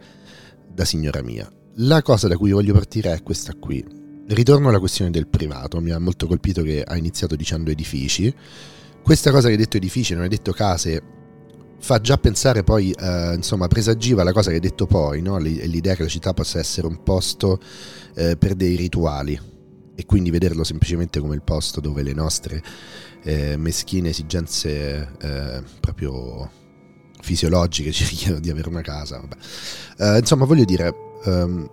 da 0.71 0.85
signora 0.85 1.21
mia. 1.21 1.49
La 1.75 2.01
cosa 2.01 2.27
da 2.27 2.37
cui 2.37 2.51
voglio 2.51 2.73
partire 2.73 3.13
è 3.13 3.23
questa 3.23 3.53
qui. 3.53 3.85
Ritorno 4.27 4.69
alla 4.69 4.79
questione 4.79 5.11
del 5.11 5.27
privato, 5.27 5.79
mi 5.79 5.91
ha 5.91 5.99
molto 5.99 6.27
colpito 6.27 6.61
che 6.61 6.83
ha 6.83 6.97
iniziato 6.97 7.35
dicendo 7.35 7.71
edifici. 7.71 8.33
Questa 9.01 9.31
cosa 9.31 9.47
che 9.47 9.53
hai 9.53 9.59
detto 9.59 9.77
edifici, 9.77 10.13
non 10.13 10.23
hai 10.23 10.29
detto 10.29 10.51
case, 10.51 11.01
fa 11.79 12.01
già 12.01 12.17
pensare 12.17 12.63
poi, 12.63 12.91
eh, 12.91 13.33
insomma, 13.35 13.67
presagiva 13.67 14.23
la 14.23 14.31
cosa 14.31 14.49
che 14.49 14.55
hai 14.55 14.61
detto 14.61 14.85
poi, 14.85 15.21
no? 15.21 15.37
l'idea 15.37 15.95
che 15.95 16.03
la 16.03 16.09
città 16.09 16.33
possa 16.33 16.59
essere 16.59 16.87
un 16.87 17.03
posto 17.03 17.59
eh, 18.15 18.35
per 18.37 18.55
dei 18.55 18.75
rituali 18.75 19.39
e 19.95 20.05
quindi 20.05 20.29
vederlo 20.29 20.63
semplicemente 20.63 21.19
come 21.19 21.35
il 21.35 21.41
posto 21.41 21.79
dove 21.79 22.03
le 22.03 22.13
nostre 22.13 22.61
eh, 23.23 23.57
meschine 23.57 24.09
esigenze 24.09 25.11
eh, 25.19 25.63
proprio 25.79 26.49
fisiologiche 27.19 27.91
ci 27.91 28.05
richiedono 28.09 28.39
di 28.39 28.49
avere 28.49 28.69
una 28.69 28.81
casa. 28.81 29.21
Eh, 29.97 30.17
insomma, 30.19 30.45
voglio 30.45 30.65
dire, 30.65 30.93
um, 31.25 31.69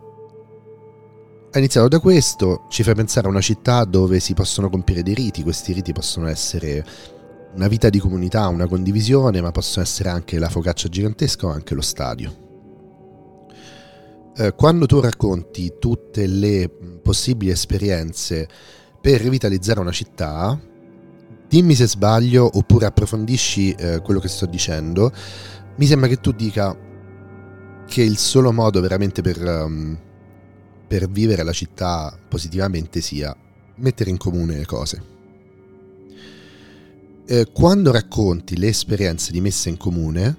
ha 1.53 1.59
iniziato 1.59 1.87
da 1.87 2.01
questo, 2.01 2.65
ci 2.69 2.83
fa 2.83 2.95
pensare 2.95 3.27
a 3.27 3.31
una 3.31 3.41
città 3.41 3.85
dove 3.85 4.19
si 4.21 4.35
possono 4.35 4.69
compiere 4.69 5.03
dei 5.03 5.15
riti, 5.15 5.43
questi 5.43 5.73
riti 5.73 5.93
possono 5.93 6.27
essere 6.27 6.85
una 7.55 7.69
vita 7.69 7.89
di 7.89 7.99
comunità, 7.99 8.49
una 8.49 8.67
condivisione, 8.67 9.41
ma 9.41 9.51
possono 9.51 9.85
essere 9.85 10.09
anche 10.09 10.39
la 10.39 10.49
focaccia 10.49 10.89
gigantesca 10.89 11.47
o 11.47 11.51
anche 11.51 11.75
lo 11.75 11.81
stadio. 11.81 12.43
Eh, 14.37 14.55
quando 14.55 14.87
tu 14.87 15.01
racconti 15.01 15.75
tutte 15.79 16.27
le 16.27 16.69
possibili 17.03 17.53
esperienze 17.53 18.49
per 19.01 19.21
rivitalizzare 19.21 19.79
una 19.79 19.93
città, 19.93 20.59
dimmi 21.49 21.75
se 21.75 21.87
sbaglio 21.87 22.51
oppure 22.53 22.87
approfondisci 22.87 23.73
eh, 23.73 24.01
quello 24.01 24.19
che 24.19 24.29
sto 24.29 24.47
dicendo, 24.47 25.13
mi 25.77 25.87
sembra 25.87 26.09
che 26.09 26.21
tu 26.21 26.33
dica 26.33 26.77
che 27.87 28.03
il 28.03 28.17
solo 28.17 28.51
modo 28.53 28.81
veramente 28.81 29.23
per, 29.23 29.41
um, 29.43 29.97
per 30.89 31.09
vivere 31.09 31.45
la 31.45 31.53
città 31.53 32.17
positivamente 32.29 33.01
sia 33.01 33.37
mettere 33.77 34.11
in 34.11 34.17
comune 34.17 34.57
le 34.57 34.67
cose. 34.67 35.14
Eh, 37.27 37.47
quando 37.53 37.91
racconti 37.91 38.59
le 38.59 38.69
esperienze 38.69 39.33
di 39.33 39.41
messa 39.41 39.71
in 39.71 39.79
comune, 39.79 40.37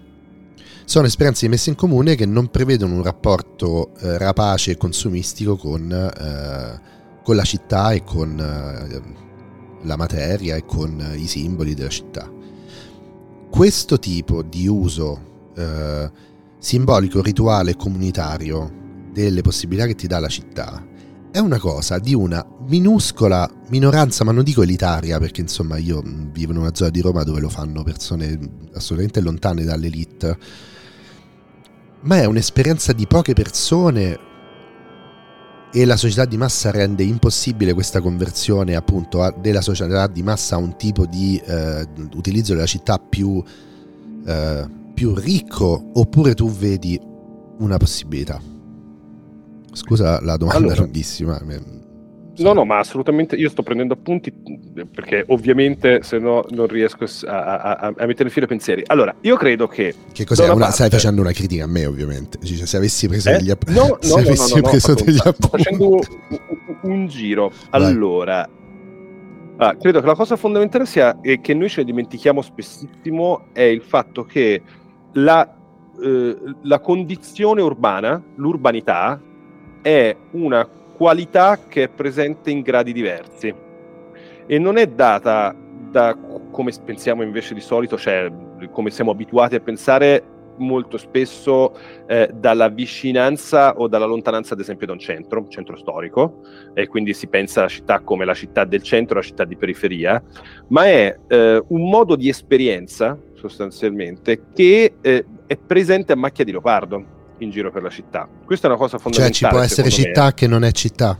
sono 0.85 1.07
esperienze 1.07 1.45
di 1.45 1.51
messa 1.51 1.71
in 1.71 1.75
comune 1.75 2.13
che 2.13 2.27
non 2.27 2.51
prevedono 2.51 2.93
un 2.93 3.01
rapporto 3.01 3.95
eh, 3.95 4.19
rapace 4.19 4.71
e 4.71 4.77
consumistico 4.77 5.55
con, 5.55 5.91
eh, 5.91 6.81
con, 7.23 7.35
la 7.35 7.43
città 7.43 7.91
e 7.91 8.03
con 8.03 8.39
eh, 8.39 9.01
la 9.81 9.95
materia 9.95 10.55
e 10.55 10.65
con 10.65 11.13
i 11.15 11.25
simboli 11.25 11.73
della 11.73 11.89
città. 11.89 12.31
Questo 13.49 13.97
tipo 13.97 14.43
di 14.43 14.67
uso 14.67 15.51
eh, 15.55 16.11
simbolico, 16.59 17.23
rituale 17.23 17.75
comunitario 17.75 18.83
delle 19.11 19.41
possibilità 19.41 19.87
che 19.87 19.95
ti 19.95 20.05
dà 20.05 20.19
la 20.19 20.27
città 20.27 20.85
è 21.35 21.39
una 21.39 21.59
cosa 21.59 21.99
di 21.99 22.13
una 22.13 22.45
minuscola 22.67 23.45
minoranza, 23.67 24.23
ma 24.23 24.31
non 24.31 24.45
dico 24.45 24.61
elitaria, 24.61 25.19
perché 25.19 25.41
insomma 25.41 25.75
io 25.75 26.01
vivo 26.31 26.53
in 26.53 26.59
una 26.59 26.73
zona 26.73 26.91
di 26.91 27.01
Roma 27.01 27.23
dove 27.23 27.41
lo 27.41 27.49
fanno 27.49 27.83
persone 27.83 28.39
assolutamente 28.73 29.19
lontane 29.19 29.65
dall'elite 29.65 30.37
ma 32.03 32.19
è 32.19 32.25
un'esperienza 32.25 32.93
di 32.93 33.05
poche 33.05 33.33
persone 33.33 34.17
e 35.73 35.83
la 35.83 35.97
società 35.97 36.23
di 36.23 36.37
massa 36.37 36.71
rende 36.71 37.03
impossibile 37.03 37.73
questa 37.73 37.99
conversione 37.99 38.75
appunto 38.75 39.35
della 39.41 39.59
società 39.59 40.07
di 40.07 40.23
massa 40.23 40.55
a 40.55 40.59
un 40.59 40.77
tipo 40.77 41.05
di 41.05 41.37
eh, 41.45 41.85
utilizzo 42.13 42.53
della 42.53 42.65
città 42.65 42.97
più, 42.97 43.43
eh, 44.25 44.69
più 44.93 45.13
ricco 45.15 45.89
oppure 45.95 46.33
tu 46.33 46.49
vedi 46.49 46.97
una 47.57 47.75
possibilità? 47.75 48.54
Scusa 49.75 50.21
la 50.21 50.37
domanda 50.37 50.67
allora, 50.67 50.81
lunghissima. 50.81 51.39
No, 52.37 52.53
no, 52.53 52.65
ma 52.65 52.79
assolutamente 52.79 53.35
io 53.35 53.49
sto 53.49 53.63
prendendo 53.63 53.93
appunti 53.93 54.31
perché 54.91 55.23
ovviamente 55.27 56.01
se 56.03 56.17
no 56.17 56.45
non 56.49 56.67
riesco 56.67 57.05
a, 57.27 57.59
a, 57.59 57.93
a 57.95 58.05
mettere 58.05 58.25
in 58.25 58.29
filo 58.29 58.47
pensieri. 58.47 58.83
Allora, 58.87 59.13
io 59.21 59.35
credo 59.37 59.67
che... 59.67 59.93
Che 60.11 60.25
cos'è? 60.25 60.45
Una, 60.45 60.55
parte... 60.55 60.73
Stai 60.73 60.89
facendo 60.89 61.21
una 61.21 61.31
critica 61.31 61.63
a 61.63 61.67
me 61.67 61.85
ovviamente. 61.85 62.39
Cioè, 62.41 62.65
se 62.65 62.77
avessi 62.77 63.07
preso 63.07 63.29
eh? 63.29 63.37
degli 63.37 63.51
appunti... 63.51 63.73
No, 63.79 63.87
no, 63.87 63.97
no, 64.01 64.21
no, 64.21 64.47
no, 64.55 64.61
preso 64.61 64.93
degli 64.93 65.17
appunti... 65.17 65.35
Sto 65.35 65.47
facendo 65.49 65.89
un, 65.89 65.99
un 66.81 67.07
giro. 67.07 67.51
Allora, 67.69 68.49
ah, 69.57 69.75
credo 69.75 69.99
che 70.01 70.05
la 70.05 70.15
cosa 70.15 70.35
fondamentale 70.35 70.85
sia 70.85 71.19
e 71.21 71.39
che 71.39 71.53
noi 71.53 71.69
ce 71.69 71.81
ne 71.81 71.85
dimentichiamo 71.85 72.41
spessissimo 72.41 73.47
è 73.53 73.61
il 73.61 73.81
fatto 73.81 74.23
che 74.23 74.61
la, 75.13 75.55
eh, 76.03 76.37
la 76.63 76.79
condizione 76.79 77.61
urbana, 77.61 78.21
l'urbanità, 78.35 79.21
è 79.85 80.15
una 80.31 80.67
qualità 80.97 81.59
che 81.67 81.83
è 81.83 81.89
presente 81.89 82.49
in 82.49 82.61
gradi 82.61 82.91
diversi. 82.91 83.53
E 84.47 84.57
non 84.57 84.77
è 84.77 84.87
data 84.87 85.55
da 85.91 86.17
come 86.49 86.71
pensiamo 86.83 87.21
invece 87.21 87.53
di 87.53 87.59
solito, 87.59 87.95
cioè 87.95 88.31
come 88.71 88.89
siamo 88.89 89.11
abituati 89.11 89.53
a 89.53 89.59
pensare 89.59 90.23
molto 90.57 90.97
spesso 90.97 91.77
eh, 92.07 92.31
dalla 92.33 92.69
vicinanza 92.69 93.77
o 93.77 93.87
dalla 93.87 94.05
lontananza, 94.05 94.55
ad 94.55 94.59
esempio, 94.59 94.87
da 94.87 94.93
un 94.93 94.99
centro, 94.99 95.41
un 95.41 95.51
centro 95.51 95.77
storico, 95.77 96.41
e 96.73 96.87
quindi 96.87 97.13
si 97.13 97.27
pensa 97.27 97.59
alla 97.59 97.69
città 97.69 97.99
come 97.99 98.25
la 98.25 98.33
città 98.33 98.63
del 98.63 98.81
centro, 98.81 99.17
la 99.17 99.21
città 99.21 99.45
di 99.45 99.55
periferia, 99.55 100.19
ma 100.69 100.85
è 100.85 101.15
eh, 101.27 101.63
un 101.67 101.89
modo 101.89 102.15
di 102.15 102.27
esperienza 102.27 103.19
sostanzialmente 103.35 104.45
che 104.51 104.95
eh, 104.99 105.25
è 105.45 105.57
presente 105.57 106.13
a 106.13 106.15
macchia 106.15 106.43
di 106.43 106.51
leopardo 106.51 107.14
in 107.39 107.49
giro 107.49 107.71
per 107.71 107.83
la 107.83 107.89
città. 107.89 108.27
Questa 108.45 108.67
è 108.67 108.69
una 108.69 108.79
cosa 108.79 108.97
fondamentale. 108.97 109.33
Cioè, 109.33 109.49
ci 109.49 109.55
può 109.55 109.63
essere 109.63 109.89
città 109.89 110.25
me. 110.25 110.33
che 110.33 110.47
non 110.47 110.63
è 110.63 110.71
città. 110.71 111.17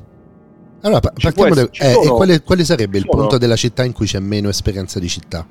Allora, 0.81 0.99
partiamo 0.99 1.45
essere, 1.47 1.69
da, 1.71 1.85
eh, 1.85 1.91
sono, 1.93 2.03
e 2.03 2.07
quale, 2.09 2.41
quale 2.41 2.63
sarebbe 2.63 2.97
il 2.97 3.05
punto 3.05 3.37
della 3.37 3.55
città 3.55 3.83
in 3.83 3.91
cui 3.91 4.05
c'è 4.05 4.19
meno 4.19 4.49
esperienza 4.49 4.99
di 4.99 5.07
città? 5.07 5.47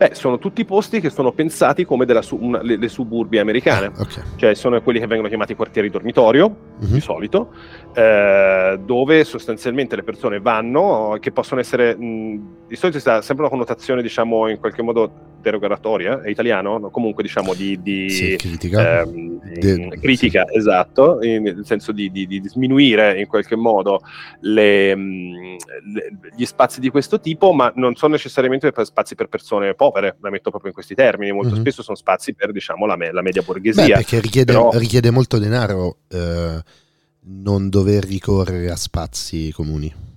Beh, 0.00 0.14
sono 0.14 0.38
tutti 0.38 0.64
posti 0.64 0.98
che 0.98 1.10
sono 1.10 1.30
pensati 1.32 1.84
come 1.84 2.06
su, 2.22 2.38
una, 2.40 2.62
le, 2.62 2.78
le, 2.78 2.88
suburbi 2.88 3.38
americane, 3.38 3.86
ah, 3.94 4.00
okay. 4.00 4.22
cioè 4.36 4.54
sono 4.54 4.80
quelli 4.80 4.98
che 4.98 5.06
vengono 5.06 5.28
chiamati 5.28 5.54
quartieri 5.54 5.90
dormitorio, 5.90 6.48
mm-hmm. 6.48 6.90
di 6.90 7.00
solito, 7.00 7.52
eh, 7.92 8.80
dove 8.82 9.24
sostanzialmente 9.24 9.96
le 9.96 10.02
persone 10.02 10.40
vanno, 10.40 11.18
che 11.20 11.32
possono 11.32 11.60
essere, 11.60 11.94
mh, 11.94 12.40
di 12.68 12.76
solito 12.76 12.98
si 12.98 13.10
ha 13.10 13.20
sempre 13.20 13.44
una 13.44 13.50
connotazione, 13.50 14.00
diciamo, 14.00 14.48
in 14.48 14.58
qualche 14.58 14.80
modo 14.80 15.12
derogatoria, 15.40 16.22
è 16.22 16.30
italiano, 16.30 16.78
no? 16.78 16.90
comunque 16.90 17.22
diciamo 17.22 17.54
di, 17.54 17.80
di 17.82 18.10
sì, 18.10 18.36
critica, 18.36 19.02
ehm, 19.02 19.38
De, 19.40 19.88
critica 20.00 20.44
sì. 20.48 20.58
esatto, 20.58 21.18
in, 21.22 21.42
nel 21.42 21.64
senso 21.64 21.92
di, 21.92 22.10
di, 22.10 22.26
di, 22.26 22.40
sminuire 22.46 23.18
in 23.18 23.26
qualche 23.26 23.56
modo 23.56 24.00
le, 24.40 24.94
mh, 24.94 25.56
le, 25.92 26.18
gli 26.36 26.44
spazi 26.44 26.80
di 26.80 26.88
questo 26.88 27.20
tipo, 27.20 27.52
ma 27.52 27.72
non 27.74 27.96
sono 27.96 28.12
necessariamente 28.12 28.72
spazi 28.84 29.14
per 29.14 29.28
persone 29.28 29.74
povere, 29.74 30.16
la 30.20 30.30
metto 30.30 30.50
proprio 30.50 30.68
in 30.68 30.74
questi 30.74 30.94
termini, 30.94 31.32
molto 31.32 31.52
mm-hmm. 31.52 31.60
spesso 31.60 31.82
sono 31.82 31.96
spazi 31.96 32.34
per 32.34 32.52
diciamo 32.52 32.86
la, 32.86 32.96
me, 32.96 33.12
la 33.12 33.22
media 33.22 33.42
borghesia. 33.42 33.86
Beh, 33.86 33.92
perché 33.92 34.20
richiede, 34.20 34.52
Però... 34.52 34.70
richiede 34.74 35.10
molto 35.10 35.38
denaro 35.38 35.98
eh, 36.08 36.62
non 37.22 37.68
dover 37.68 38.04
ricorrere 38.04 38.70
a 38.70 38.76
spazi 38.76 39.52
comuni. 39.52 40.08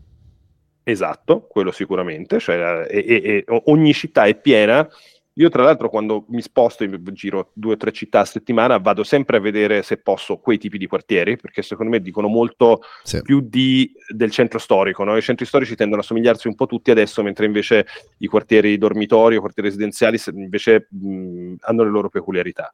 Esatto, 0.85 1.47
quello 1.49 1.71
sicuramente, 1.71 2.39
cioè, 2.39 2.85
e, 2.89 3.05
e, 3.07 3.23
e 3.23 3.45
ogni 3.65 3.93
città 3.93 4.25
è 4.25 4.35
piena 4.35 4.87
io 5.35 5.49
tra 5.49 5.63
l'altro 5.63 5.89
quando 5.89 6.25
mi 6.29 6.41
sposto 6.41 6.83
in 6.83 7.01
giro 7.13 7.51
due 7.53 7.73
o 7.73 7.77
tre 7.77 7.91
città 7.91 8.19
a 8.19 8.25
settimana 8.25 8.77
vado 8.77 9.03
sempre 9.03 9.37
a 9.37 9.39
vedere 9.39 9.81
se 9.81 9.97
posso 9.97 10.37
quei 10.37 10.57
tipi 10.57 10.77
di 10.77 10.85
quartieri, 10.85 11.37
perché 11.37 11.61
secondo 11.63 11.91
me 11.91 12.01
dicono 12.01 12.27
molto 12.27 12.81
sì. 13.03 13.21
più 13.21 13.41
di, 13.41 13.91
del 14.07 14.29
centro 14.29 14.59
storico. 14.59 15.03
No? 15.03 15.17
I 15.17 15.21
centri 15.21 15.45
storici 15.45 15.75
tendono 15.75 16.01
a 16.01 16.03
somigliarsi 16.03 16.47
un 16.47 16.55
po' 16.55 16.67
tutti 16.67 16.91
adesso, 16.91 17.23
mentre 17.23 17.45
invece 17.45 17.87
i 18.19 18.27
quartieri 18.27 18.77
dormitori 18.77 19.35
o 19.35 19.39
quartieri 19.39 19.69
residenziali 19.69 20.19
invece 20.33 20.87
mh, 20.91 21.55
hanno 21.61 21.83
le 21.83 21.89
loro 21.89 22.09
peculiarità. 22.09 22.69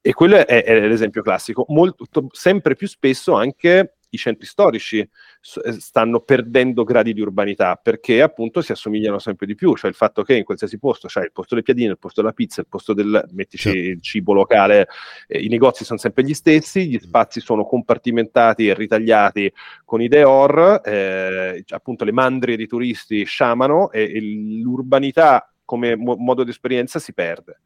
E 0.00 0.14
quello 0.14 0.36
è, 0.36 0.44
è 0.44 0.88
l'esempio 0.88 1.22
classico. 1.22 1.66
Molto, 1.68 2.06
sempre 2.30 2.74
più 2.74 2.88
spesso 2.88 3.34
anche 3.34 3.97
i 4.10 4.16
centri 4.16 4.46
storici 4.46 4.98
eh, 4.98 5.72
stanno 5.72 6.20
perdendo 6.20 6.84
gradi 6.84 7.12
di 7.12 7.20
urbanità 7.20 7.76
perché 7.76 8.22
appunto 8.22 8.60
si 8.60 8.72
assomigliano 8.72 9.18
sempre 9.18 9.46
di 9.46 9.54
più, 9.54 9.74
cioè 9.76 9.90
il 9.90 9.96
fatto 9.96 10.22
che 10.22 10.36
in 10.36 10.44
qualsiasi 10.44 10.78
posto 10.78 11.08
c'è 11.08 11.22
il 11.22 11.32
posto 11.32 11.54
delle 11.54 11.64
piadine, 11.64 11.92
il 11.92 11.98
posto 11.98 12.20
della 12.20 12.32
pizza, 12.32 12.60
il 12.60 12.68
posto 12.68 12.92
del 12.92 13.28
mettici 13.32 13.70
sì. 13.70 13.76
il 13.76 14.02
cibo 14.02 14.32
locale, 14.32 14.88
eh, 15.26 15.40
i 15.40 15.48
negozi 15.48 15.84
sono 15.84 15.98
sempre 15.98 16.24
gli 16.24 16.34
stessi, 16.34 16.88
gli 16.88 16.98
spazi 16.98 17.40
sono 17.40 17.64
compartimentati 17.64 18.68
e 18.68 18.74
ritagliati 18.74 19.52
con 19.84 20.00
i 20.00 20.08
deor, 20.08 20.80
eh, 20.84 21.64
appunto 21.68 22.04
le 22.04 22.12
mandrie 22.12 22.56
di 22.56 22.66
turisti 22.66 23.24
sciamano 23.24 23.90
e, 23.90 24.02
e 24.02 24.20
l'urbanità 24.62 25.52
come 25.64 25.96
mo- 25.96 26.16
modo 26.16 26.44
di 26.44 26.50
esperienza 26.50 26.98
si 26.98 27.12
perde. 27.12 27.60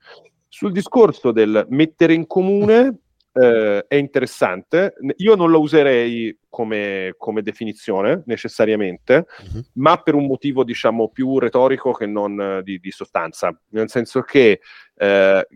Sul 0.48 0.72
discorso 0.72 1.30
del 1.30 1.66
mettere 1.70 2.14
in 2.14 2.26
comune, 2.26 3.01
eh, 3.32 3.84
è 3.86 3.94
interessante. 3.94 4.94
Io 5.16 5.34
non 5.34 5.50
lo 5.50 5.60
userei 5.60 6.36
come, 6.48 7.14
come 7.16 7.42
definizione 7.42 8.22
necessariamente, 8.26 9.26
uh-huh. 9.38 9.62
ma 9.74 9.96
per 10.02 10.14
un 10.14 10.26
motivo 10.26 10.64
diciamo 10.64 11.08
più 11.08 11.38
retorico 11.38 11.92
che 11.92 12.06
non 12.06 12.60
di, 12.62 12.78
di 12.78 12.90
sostanza, 12.90 13.58
nel 13.70 13.88
senso 13.88 14.20
che 14.22 14.60
eh, 14.96 15.46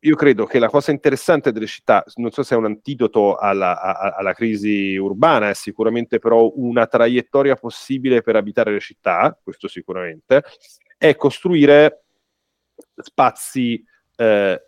io 0.00 0.14
credo 0.14 0.46
che 0.46 0.60
la 0.60 0.68
cosa 0.68 0.92
interessante 0.92 1.50
delle 1.50 1.66
città, 1.66 2.04
non 2.16 2.30
so 2.30 2.42
se 2.42 2.54
è 2.54 2.58
un 2.58 2.66
antidoto 2.66 3.36
alla, 3.36 3.80
a, 3.80 4.14
alla, 4.16 4.32
crisi 4.32 4.96
urbana, 4.96 5.50
è 5.50 5.54
sicuramente 5.54 6.20
però 6.20 6.52
una 6.54 6.86
traiettoria 6.86 7.56
possibile 7.56 8.22
per 8.22 8.36
abitare 8.36 8.72
le 8.72 8.80
città, 8.80 9.36
questo 9.42 9.66
sicuramente, 9.66 10.44
è 10.96 11.16
costruire 11.16 12.04
spazi 12.96 13.84
eh, 14.16 14.67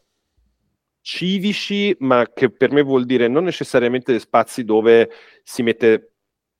civici, 1.13 1.95
ma 1.99 2.31
che 2.33 2.53
per 2.53 2.71
me 2.71 2.83
vuol 2.83 3.05
dire 3.05 3.27
non 3.27 3.43
necessariamente 3.43 4.17
spazi 4.21 4.63
dove 4.63 5.11
si 5.43 5.65
mette 5.65 6.13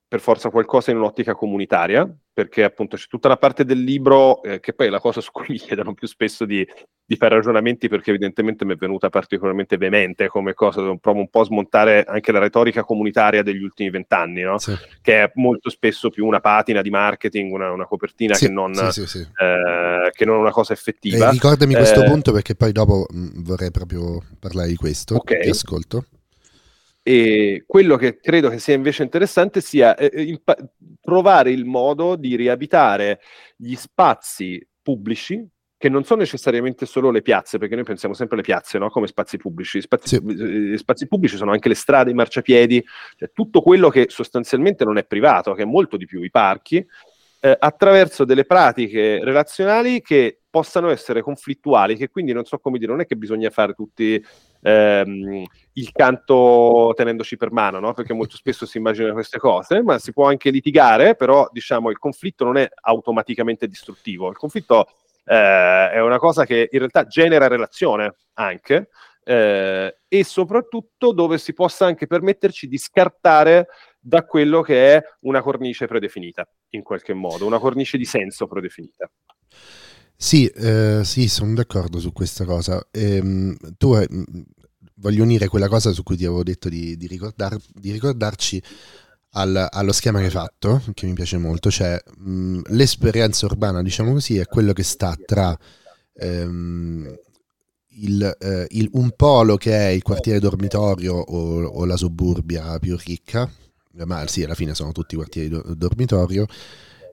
per 0.09 0.19
forza 0.19 0.51
qualcosa 0.51 0.91
in 0.91 0.97
un'ottica 0.97 1.37
comunitaria, 1.37 2.13
perché 2.33 2.65
appunto 2.65 2.97
c'è 2.97 3.07
tutta 3.07 3.29
una 3.29 3.37
parte 3.37 3.65
del 3.65 3.81
libro 3.81 4.43
eh, 4.43 4.59
che 4.59 4.73
poi 4.73 4.89
è 4.89 4.91
la 4.91 4.99
cosa 4.99 5.21
su 5.21 5.31
cui 5.31 5.47
mi 5.51 5.57
chiedono 5.57 5.95
più 5.95 6.09
spesso 6.09 6.45
di, 6.45 6.67
di, 7.11 7.17
fare 7.17 7.35
ragionamenti 7.35 7.89
perché 7.89 8.11
evidentemente 8.11 8.65
mi 8.65 8.75
è 8.75 8.77
venuta 8.77 9.09
particolarmente 9.09 9.77
veemente 9.77 10.29
come 10.29 10.55
cosa, 10.55 10.81
provo 11.01 11.19
un 11.19 11.29
po' 11.29 11.41
a 11.41 11.45
smontare 11.45 12.05
anche 12.05 12.31
la 12.31 12.39
retorica 12.39 12.85
comunitaria 12.85 13.43
degli 13.43 13.63
ultimi 13.63 13.91
vent'anni, 13.91 14.43
no? 14.43 14.59
sì. 14.59 14.77
che 15.03 15.25
è 15.25 15.33
molto 15.35 15.71
spesso 15.71 16.09
più 16.11 16.25
una 16.25 16.39
patina 16.39 16.83
di 16.83 16.91
marketing, 16.91 17.53
una, 17.53 17.73
una 17.73 17.87
copertina 17.87 18.35
sì, 18.35 18.47
che, 18.47 18.53
non, 18.53 18.73
sì, 18.93 19.03
eh, 19.19 20.11
che, 20.13 20.25
non, 20.25 20.39
una 20.39 20.53
cosa 20.53 20.73
effettiva. 20.73 21.29
Eh, 21.29 21.31
ricordami 21.33 21.75
questo 21.75 22.05
eh, 22.05 22.07
punto 22.07 22.31
perché 22.31 22.55
poi 22.55 22.71
dopo 22.71 23.07
mh, 23.11 23.19
mm, 23.19 23.43
vorrei 23.43 23.73
proprio 23.73 24.23
parlare 24.39 24.69
di 24.69 24.77
questo, 24.77 25.17
okay. 25.17 25.43
ti 25.43 25.49
ascolto. 25.49 26.05
E 27.03 27.65
quello 27.67 27.97
che 27.97 28.21
credo 28.21 28.51
che 28.51 28.61
sia 28.61 28.75
invece 28.75 29.03
interessante 29.03 29.61
sia 29.61 29.97
eh, 29.97 30.11
eh, 30.13 30.23
impa- 30.23 30.57
trovare 31.01 31.51
il 31.51 31.65
modo 31.65 32.15
di 32.15 32.37
riabitare 32.37 33.21
gli 33.57 33.75
spazi 33.75 34.65
pubblici 34.83 35.45
che 35.81 35.89
non 35.89 36.05
sono 36.05 36.21
necessariamente 36.21 36.85
solo 36.85 37.11
le 37.11 37.23
piazze, 37.23 37.57
perché 37.57 37.75
noi 37.75 37.85
pensiamo 37.85 38.13
sempre 38.13 38.37
alle 38.37 38.45
piazze 38.45 38.77
no? 38.77 38.91
come 38.91 39.07
spazi 39.07 39.39
pubblici. 39.39 39.81
Spazi, 39.81 40.17
sì. 40.17 40.73
Eh, 40.75 40.77
spazi, 40.77 41.09
pubblici 41.09 41.39
sono 41.39 41.53
anche 41.53 41.71
le 41.71 41.75
strade, 41.75 42.11
i 42.11 42.15
marciapiedi, 42.15 42.85
cioè 43.17 43.31
tutto 43.33 43.63
quello 43.63 43.89
che 43.89 44.05
sostanzialmente 44.11 44.85
non 44.85 44.99
è 44.99 45.05
privato, 45.05 45.55
che 45.55 45.63
è 45.63 45.65
molto 45.65 45.97
di 45.97 46.05
più, 46.05 46.23
i 46.23 46.31
parchi, 46.31 46.87
eh, 47.41 47.57
attraverso 47.59 48.27
delle 48.27 48.45
pratiche 48.45 49.25
relazionali 49.25 50.03
che 50.03 50.41
possano 50.51 50.91
essere 50.91 51.23
conflittuali, 51.23 51.97
che 51.97 52.11
quindi 52.11 52.35
non 52.35 52.45
so 52.45 52.59
come 52.59 52.77
dire, 52.77 52.91
non 52.91 53.01
è 53.01 53.07
che 53.07 53.17
bisogna 53.17 53.49
fare 53.49 53.73
tutti 53.73 54.23
ehm, 54.61 55.45
il 55.73 55.93
canto 55.93 56.93
tenendoci 56.95 57.39
per 57.39 57.53
mano, 57.53 57.81
no? 57.81 57.95
perché 57.95 58.13
molto 58.13 58.37
spesso 58.37 58.67
si 58.67 58.77
immaginano 58.77 59.15
queste 59.15 59.39
cose, 59.39 59.83
ma 59.83 59.99
si 59.99 60.13
può 60.13 60.27
anche 60.27 60.51
litigare, 60.51 61.15
però 61.15 61.49
diciamo 61.51 61.89
il 61.89 61.99
conflitto 61.99 62.45
non 62.45 62.59
è 62.59 62.69
automaticamente 62.83 63.67
distruttivo, 63.67 64.29
il 64.29 64.37
conflitto 64.37 64.87
eh, 65.25 65.91
è 65.93 66.01
una 66.01 66.19
cosa 66.19 66.45
che 66.45 66.69
in 66.71 66.79
realtà 66.79 67.07
genera 67.07 67.47
relazione 67.47 68.15
anche 68.35 68.89
eh, 69.23 69.99
e 70.09 70.25
soprattutto 70.25 71.13
dove 71.13 71.39
si 71.39 71.53
possa 71.53 71.87
anche 71.87 72.07
permetterci 72.07 72.67
di 72.67 72.79
scartare 72.79 73.69
da 73.99 74.25
quello 74.25 74.63
che 74.63 74.97
è 74.97 75.03
una 75.21 75.43
cornice 75.43 75.87
predefinita, 75.87 76.49
in 76.71 76.83
qualche 76.83 77.13
modo, 77.13 77.47
una 77.47 77.59
cornice 77.59 77.99
di 77.99 78.05
senso 78.05 78.47
predefinita. 78.47 79.11
Sì, 80.17 80.47
eh, 80.47 81.01
sì, 81.05 81.29
sono 81.29 81.55
d'accordo 81.55 81.99
su 81.99 82.13
questa 82.13 82.45
cosa. 82.45 82.87
Ehm, 82.91 83.57
tu 83.77 83.93
hai, 83.93 84.07
voglio 84.97 85.23
unire 85.23 85.49
quella 85.49 85.69
cosa 85.69 85.93
su 85.93 86.03
cui 86.03 86.17
ti 86.17 86.25
avevo 86.25 86.43
detto 86.43 86.69
di, 86.69 86.97
di, 86.97 87.07
ricordar, 87.07 87.57
di 87.73 87.91
ricordarci 87.91 88.63
al, 89.33 89.69
allo 89.71 89.93
schema 89.93 90.19
che 90.19 90.27
hai 90.27 90.31
fatto, 90.31 90.83
che 90.95 91.07
mi 91.07 91.13
piace 91.13 91.39
molto, 91.39 91.71
cioè 91.71 92.01
mh, 92.17 92.61
l'esperienza 92.69 93.47
urbana, 93.47 93.83
diciamo 93.83 94.13
così, 94.13 94.39
è 94.39 94.47
quello 94.47 94.73
che 94.73 94.83
sta 94.83 95.17
tra 95.25 95.57
ehm, 96.15 97.19
il, 98.01 98.37
eh, 98.39 98.67
il, 98.71 98.89
un 98.93 99.13
polo 99.15 99.57
che 99.57 99.73
è 99.73 99.89
il 99.89 100.03
quartiere 100.03 100.41
dormitorio 100.41 101.15
o, 101.15 101.65
o, 101.65 101.85
la 101.85 101.97
suburbia 101.97 102.79
più 102.79 102.97
ricca, 103.05 103.51
ma 104.05 104.27
sì, 104.27 104.45
alla 104.45 104.55
fine 104.55 104.75
sono 104.75 104.93
tutti 104.93 105.17
quartieri 105.17 105.49
do, 105.49 105.63
dormitorio, 105.77 106.47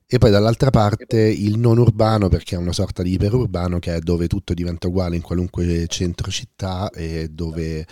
e 0.09 0.19
poi 0.19 0.31
dall'altra 0.31 0.69
parte 0.69 1.21
il 1.21 1.57
non 1.57 1.77
urbano 1.77 2.29
perché 2.29 2.55
è 2.55 2.57
una 2.57 2.71
sorta 2.71 3.03
di 3.03 3.11
iperurbano 3.11 3.77
che 3.77 3.95
è 3.95 3.99
dove 3.99 4.27
tutto 4.27 4.53
diventa 4.53 4.87
uguale 4.87 5.17
in 5.17 5.21
qualunque 5.21 5.85
centro 5.87 6.31
città 6.31 6.89
e 6.91 7.27
dove 7.29 7.85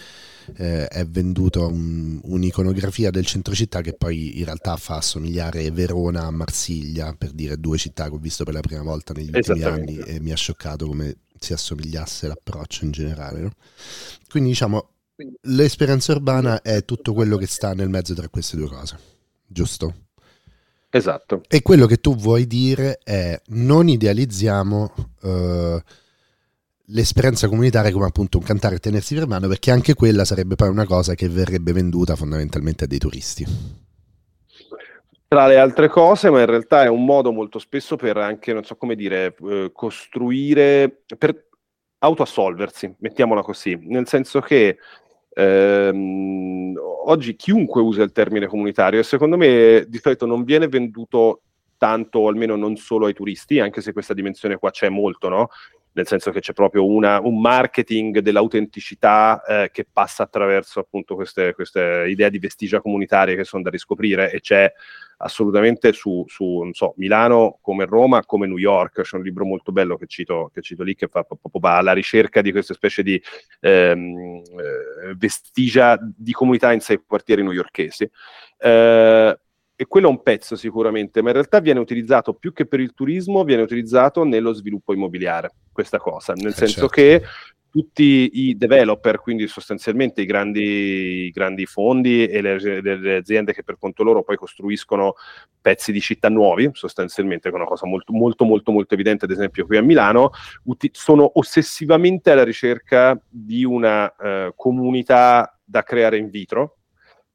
eh, 0.56 0.88
è 0.88 1.06
venduto 1.06 1.68
un, 1.68 2.18
un'iconografia 2.24 3.12
del 3.12 3.26
centro 3.26 3.54
città 3.54 3.82
che 3.82 3.92
poi 3.92 4.40
in 4.40 4.46
realtà 4.46 4.78
fa 4.78 4.96
assomigliare 4.96 5.70
Verona 5.72 6.24
a 6.24 6.32
Marsiglia 6.32 7.14
per 7.18 7.32
dire 7.32 7.60
due 7.60 7.78
città 7.78 8.08
che 8.08 8.16
ho 8.16 8.18
visto 8.18 8.46
per 8.46 8.54
la 8.54 8.62
prima 8.62 8.84
volta 8.84 9.12
negli 9.12 9.32
ultimi 9.34 9.64
anni 9.64 9.98
e 9.98 10.22
mi 10.22 10.32
ha 10.32 10.38
scioccato 10.38 10.88
come 10.88 11.18
si 11.38 11.52
assomigliasse 11.52 12.28
l'approccio 12.28 12.86
in 12.86 12.92
generale 12.92 13.42
no? 13.42 13.52
quindi 14.30 14.52
diciamo 14.52 14.92
l'esperienza 15.42 16.14
urbana 16.14 16.62
è 16.62 16.86
tutto 16.86 17.14
quello 17.14 17.36
che 17.36 17.46
sta 17.46 17.74
nel 17.74 17.90
mezzo 17.90 18.14
tra 18.14 18.30
queste 18.30 18.56
due 18.56 18.70
cose 18.70 18.98
giusto? 19.46 20.05
Esatto. 20.96 21.42
E 21.50 21.62
quello 21.62 21.88
che 21.88 21.98
tu 21.98 22.16
vuoi 22.16 22.48
dire 22.48 23.00
è 23.04 23.38
non 23.48 23.90
idealizziamo 23.90 24.94
uh, 25.24 25.78
l'esperienza 26.86 27.50
comunitaria 27.50 27.92
come 27.92 28.06
appunto 28.06 28.38
un 28.38 28.46
cantare 28.46 28.76
e 28.76 28.80
tenersi 28.80 29.14
per 29.14 29.28
mano, 29.28 29.50
perché 29.50 29.72
anche 29.72 29.94
quella 29.94 30.24
sarebbe 30.24 30.56
poi 30.56 30.70
una 30.70 30.86
cosa 30.86 31.14
che 31.14 31.28
verrebbe 31.28 31.74
venduta 31.74 32.16
fondamentalmente 32.16 32.86
a 32.86 32.88
dei 32.88 33.00
turisti. 33.00 33.46
Tra 35.28 35.48
le 35.48 35.58
altre 35.58 35.90
cose, 35.90 36.30
ma 36.30 36.40
in 36.40 36.46
realtà 36.46 36.84
è 36.84 36.88
un 36.88 37.04
modo 37.04 37.34
molto 37.34 37.60
spesso 37.60 37.98
per 37.98 38.16
anche, 38.16 38.54
non 38.54 38.64
so 38.64 38.78
come 38.78 38.96
dire, 38.96 39.36
eh, 39.50 39.72
costruire, 39.74 41.04
per 41.18 41.50
autoassolversi, 41.98 42.96
mettiamola 43.00 43.42
così, 43.42 43.78
nel 43.82 44.08
senso 44.08 44.40
che 44.40 44.78
ehm, 45.36 46.74
oggi 47.06 47.36
chiunque 47.36 47.82
usa 47.82 48.02
il 48.04 48.12
termine 48.12 48.48
comunitario 48.48 49.00
e 49.00 49.04
secondo 49.04 49.38
me 49.38 49.86
di 49.88 50.00
solito 50.00 50.26
non 50.26 50.44
viene 50.44 50.68
venduto 50.68 51.42
tanto, 51.78 52.20
o 52.20 52.28
almeno 52.30 52.56
non 52.56 52.78
solo 52.78 53.06
ai 53.06 53.14
turisti, 53.14 53.60
anche 53.60 53.82
se 53.82 53.94
questa 53.94 54.14
dimensione 54.14 54.58
qua 54.58 54.72
c'è 54.72 54.90
molto, 54.90 55.30
no? 55.30 55.50
Nel 55.96 56.08
senso 56.08 56.32
che 56.32 56.42
c'è 56.42 56.54
proprio 56.54 56.86
una, 56.86 57.20
un 57.22 57.40
marketing 57.40 58.20
dell'autenticità 58.20 59.44
eh, 59.44 59.70
che 59.72 59.88
passa 59.92 60.24
attraverso 60.24 60.82
appunto 60.82 61.16
queste, 61.16 61.54
queste 61.54 62.06
idee 62.08 62.30
di 62.30 62.40
vestigia 62.40 62.82
comunitarie 62.82 63.36
che 63.36 63.46
sono 63.46 63.64
da 63.64 63.70
riscoprire 63.70 64.32
e 64.32 64.42
c'è 64.42 64.72
assolutamente 65.18 65.94
su, 65.94 66.26
su 66.28 66.68
so, 66.74 66.94
Milano 66.98 67.60
come 67.62 67.86
Roma, 67.86 68.26
come 68.26 68.48
New 68.48 68.58
York, 68.58 69.02
c'è 69.02 69.16
un 69.16 69.24
libro 69.24 69.46
molto 69.46 69.72
bello 69.72 69.96
che 69.96 70.08
cito, 70.08 70.52
che 70.54 70.62
cito 70.62 70.84
lì 70.84 70.96
che 70.96 71.08
fa 71.08 71.24
proprio 71.24 71.62
alla 71.62 71.94
ricerca 71.94 72.42
di 72.42 72.52
questa 72.52 72.74
specie 72.74 73.02
di 73.02 73.22
ehm, 73.62 74.42
eh, 74.42 75.16
vestigia 75.16 75.98
di 76.02 76.34
comunità 76.34 76.74
in 76.74 76.82
sei 76.82 77.02
quartieri 77.06 77.42
newyorkesi. 77.42 78.10
Eh, 78.58 79.40
e 79.76 79.86
quello 79.86 80.08
è 80.08 80.10
un 80.10 80.24
pezzo 80.24 80.56
sicuramente, 80.56 81.22
ma 81.22 81.28
in 81.28 81.34
realtà 81.34 81.60
viene 81.60 81.80
utilizzato 81.80 82.34
più 82.34 82.54
che 82.54 82.66
per 82.66 82.80
il 82.80 82.94
turismo, 82.94 83.44
viene 83.44 83.64
utilizzato 83.64 84.24
nello 84.24 84.54
sviluppo 84.54 84.94
immobiliare, 84.94 85.52
questa 85.72 85.98
cosa, 85.98 86.34
nel 86.34 86.52
eh 86.52 86.56
senso 86.56 86.88
certo. 86.88 86.88
che 86.88 87.24
tutti 87.76 88.30
i 88.32 88.56
developer, 88.56 89.20
quindi 89.20 89.48
sostanzialmente 89.48 90.22
i 90.22 90.26
grandi, 90.26 91.26
i 91.26 91.30
grandi 91.32 91.66
fondi 91.66 92.26
e 92.26 92.40
le, 92.40 92.82
le, 92.82 93.18
aziende 93.18 93.52
che 93.52 93.64
per 93.64 93.76
conto 93.78 94.02
loro 94.02 94.24
poi 94.24 94.38
costruiscono 94.38 95.16
pezzi 95.60 95.92
di 95.92 96.00
città 96.00 96.30
nuovi, 96.30 96.70
sostanzialmente, 96.72 97.50
che 97.50 97.54
è 97.54 97.60
una 97.60 97.68
cosa 97.68 97.86
molto, 97.86 98.14
molto, 98.14 98.46
molto, 98.46 98.72
molto 98.72 98.94
evidente, 98.94 99.26
ad 99.26 99.32
esempio 99.32 99.66
qui 99.66 99.76
a 99.76 99.82
Milano, 99.82 100.30
uti- 100.64 100.90
sono 100.94 101.30
ossessivamente 101.34 102.32
alla 102.32 102.46
ricerca 102.46 103.22
di 103.28 103.66
una 103.66 104.06
uh, 104.06 104.54
comunità 104.56 105.60
da 105.62 105.84
creare 105.84 106.18
in 106.18 106.30
vitro, 106.30 106.75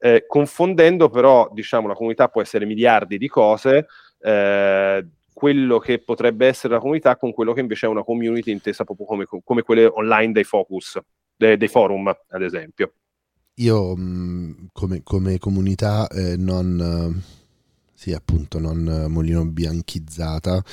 eh, 0.03 0.25
confondendo 0.27 1.09
però, 1.09 1.47
diciamo, 1.53 1.87
la 1.87 1.93
comunità 1.93 2.27
può 2.27 2.41
essere 2.41 2.65
miliardi 2.65 3.19
di 3.19 3.27
cose, 3.27 3.85
eh, 4.19 5.05
quello 5.31 5.77
che 5.77 5.99
potrebbe 5.99 6.47
essere 6.47 6.73
la 6.73 6.79
comunità 6.79 7.17
con 7.17 7.31
quello 7.31 7.53
che 7.53 7.59
invece 7.59 7.85
è 7.85 7.89
una 7.89 8.03
community 8.03 8.51
intesa 8.51 8.83
proprio 8.83 9.05
come, 9.05 9.25
come 9.43 9.61
quelle 9.61 9.85
online 9.85 10.31
dei 10.31 10.43
focus, 10.43 10.99
dei, 11.35 11.55
dei 11.55 11.67
forum, 11.67 12.07
ad 12.07 12.41
esempio. 12.41 12.93
Io 13.55 13.95
mm, 13.95 14.51
come, 14.73 15.01
come 15.03 15.37
comunità 15.37 16.07
eh, 16.07 16.35
non, 16.35 17.21
sì, 17.93 18.11
appunto, 18.13 18.57
non 18.59 19.05
molino 19.07 19.45
bianchizzata, 19.45 20.63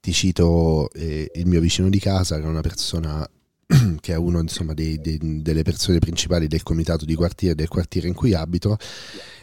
ti 0.00 0.12
cito 0.12 0.90
eh, 0.92 1.28
il 1.34 1.46
mio 1.48 1.58
vicino 1.58 1.88
di 1.88 1.98
casa, 1.98 2.36
che 2.36 2.44
è 2.44 2.46
una 2.46 2.60
persona 2.60 3.28
che 4.00 4.12
è 4.12 4.16
uno 4.16 4.40
insomma, 4.40 4.74
dei, 4.74 4.98
dei, 4.98 5.18
delle 5.42 5.62
persone 5.62 5.98
principali 5.98 6.46
del 6.46 6.62
comitato 6.62 7.04
di 7.04 7.14
quartiere, 7.14 7.54
del 7.54 7.68
quartiere 7.68 8.08
in 8.08 8.14
cui 8.14 8.34
abito. 8.34 8.76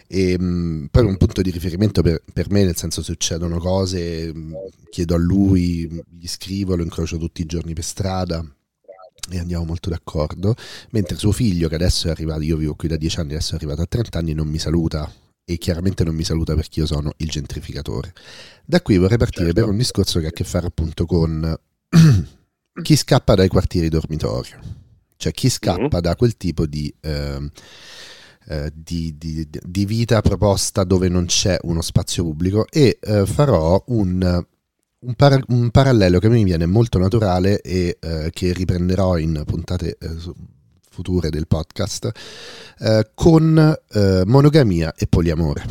E 0.07 0.37
mh, 0.37 0.43
mm, 0.43 0.85
poi 0.85 1.05
un 1.05 1.17
punto 1.17 1.41
di 1.41 1.51
riferimento 1.51 2.01
per, 2.01 2.21
per, 2.33 2.49
me, 2.49 2.63
nel 2.63 2.75
senso 2.75 3.01
succedono 3.01 3.57
cose, 3.59 4.33
mh, 4.33 4.53
chiedo 4.89 5.15
a 5.15 5.17
lui, 5.17 5.87
gli 6.09 6.27
scrivo, 6.27 6.75
lo 6.75 6.83
incrocio 6.83 7.17
tutti 7.17 7.41
i 7.41 7.45
giorni 7.45 7.73
per 7.73 7.83
strada 7.83 8.45
e 9.29 9.39
andiamo 9.39 9.65
molto 9.65 9.89
d'accordo, 9.89 10.55
mentre 10.91 11.17
suo 11.17 11.31
figlio 11.31 11.69
che 11.69 11.75
adesso 11.75 12.07
è 12.07 12.11
arrivato, 12.11 12.41
io 12.41 12.57
vivo 12.57 12.75
qui 12.75 12.87
da 12.87 12.97
10 12.97 13.19
anni, 13.19 13.31
adesso 13.33 13.53
è 13.53 13.55
arrivato 13.55 13.81
a 13.81 13.85
30 13.85 14.17
anni, 14.17 14.33
non 14.33 14.47
mi 14.47 14.57
saluta 14.57 15.11
e 15.43 15.57
chiaramente 15.57 16.03
non 16.03 16.15
mi 16.15 16.23
saluta 16.23 16.55
perché 16.55 16.79
io 16.79 16.85
sono 16.85 17.13
il 17.17 17.29
gentrificatore. 17.29 18.13
Da 18.65 18.81
qui 18.81 18.97
vorrei 18.97 19.17
partire 19.17 19.45
certo. 19.45 19.61
per 19.61 19.69
un 19.69 19.77
discorso 19.77 20.19
che 20.19 20.25
ha 20.25 20.29
a 20.29 20.33
che 20.33 20.43
fare 20.43 20.67
appunto 20.67 21.05
con 21.05 21.57
chi 22.81 22.95
scappa 22.95 23.35
dai 23.35 23.47
quartieri 23.47 23.89
dormitorio, 23.89 24.59
cioè 25.17 25.31
chi 25.31 25.49
scappa 25.49 25.97
mm. 25.97 26.01
da 26.01 26.15
quel 26.15 26.37
tipo 26.37 26.65
di, 26.65 26.93
eh, 27.01 27.51
eh, 28.47 28.71
di, 28.73 29.15
di, 29.17 29.47
di, 29.49 29.85
vita 29.85 30.21
proposta 30.21 30.83
dove 30.83 31.07
non 31.07 31.25
c'è 31.25 31.59
uno 31.63 31.81
spazio 31.81 32.23
pubblico 32.23 32.65
e 32.69 32.97
eh, 32.99 33.25
farò 33.25 33.81
un, 33.87 34.45
un, 34.99 35.13
para- 35.15 35.39
un, 35.47 35.69
parallelo 35.69 36.19
che 36.19 36.29
mi 36.29 36.43
viene 36.43 36.65
molto 36.65 36.97
naturale 36.97 37.61
e 37.61 37.97
eh, 37.99 38.29
che 38.31 38.51
riprenderò 38.53 39.17
in 39.17 39.43
puntate 39.45 39.97
eh, 39.99 40.09
future 40.89 41.29
del 41.29 41.47
podcast 41.47 42.11
eh, 42.79 43.11
con 43.13 43.77
monogamia 44.25 44.93
e 44.97 45.07
poliamore. 45.07 45.63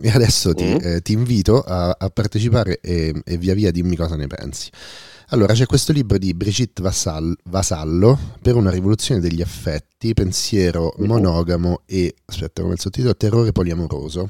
E 0.00 0.08
adesso 0.10 0.54
ti, 0.54 0.64
mm. 0.64 0.98
ti 1.02 1.12
invito 1.12 1.60
a, 1.60 1.96
a 1.98 2.08
partecipare 2.08 2.78
e, 2.80 3.12
e 3.24 3.36
via 3.36 3.54
via 3.54 3.70
dimmi 3.70 3.96
cosa 3.96 4.16
ne 4.16 4.26
pensi. 4.26 4.70
Allora, 5.32 5.54
c'è 5.54 5.64
questo 5.64 5.92
libro 5.92 6.18
di 6.18 6.34
Brigitte 6.34 6.82
Vassal, 6.82 7.34
Vasallo 7.44 8.18
per 8.42 8.54
una 8.54 8.68
rivoluzione 8.68 9.18
degli 9.18 9.40
affetti, 9.40 10.12
pensiero 10.12 10.92
monogamo 10.98 11.84
e, 11.86 12.16
aspetta 12.26 12.60
come 12.60 12.74
il 12.74 12.78
sottotitolo, 12.78 13.16
terrore 13.16 13.50
poliamoroso, 13.50 14.28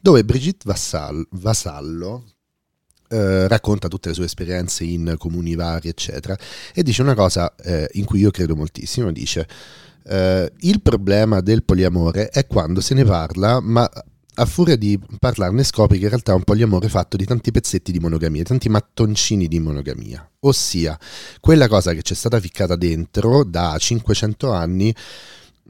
dove 0.00 0.24
Brigitte 0.24 0.62
Vassal, 0.64 1.26
Vasallo 1.30 2.34
eh, 3.08 3.48
racconta 3.48 3.88
tutte 3.88 4.10
le 4.10 4.14
sue 4.14 4.26
esperienze 4.26 4.84
in 4.84 5.16
comuni 5.18 5.56
vari, 5.56 5.88
eccetera, 5.88 6.38
e 6.72 6.84
dice 6.84 7.02
una 7.02 7.16
cosa 7.16 7.52
eh, 7.56 7.88
in 7.94 8.04
cui 8.04 8.20
io 8.20 8.30
credo 8.30 8.54
moltissimo, 8.54 9.10
dice... 9.10 9.48
Uh, 10.04 10.50
il 10.62 10.82
problema 10.82 11.40
del 11.40 11.62
poliamore 11.62 12.28
è 12.30 12.48
quando 12.48 12.80
se 12.80 12.92
ne 12.94 13.04
parla, 13.04 13.60
ma 13.60 13.88
a 14.34 14.46
furia 14.46 14.76
di 14.76 14.98
parlarne 15.18 15.62
scopri 15.62 15.98
che 15.98 16.04
in 16.04 16.10
realtà 16.10 16.32
è 16.32 16.34
un 16.34 16.44
poliamore 16.44 16.88
fatto 16.88 17.16
di 17.16 17.24
tanti 17.24 17.50
pezzetti 17.50 17.92
di 17.92 17.98
monogamia, 17.98 18.42
tanti 18.42 18.68
mattoncini 18.68 19.46
di 19.46 19.60
monogamia, 19.60 20.26
ossia 20.40 20.98
quella 21.40 21.68
cosa 21.68 21.92
che 21.92 22.02
ci 22.02 22.14
è 22.14 22.16
stata 22.16 22.40
ficcata 22.40 22.76
dentro 22.76 23.44
da 23.44 23.76
500 23.78 24.50
anni 24.50 24.94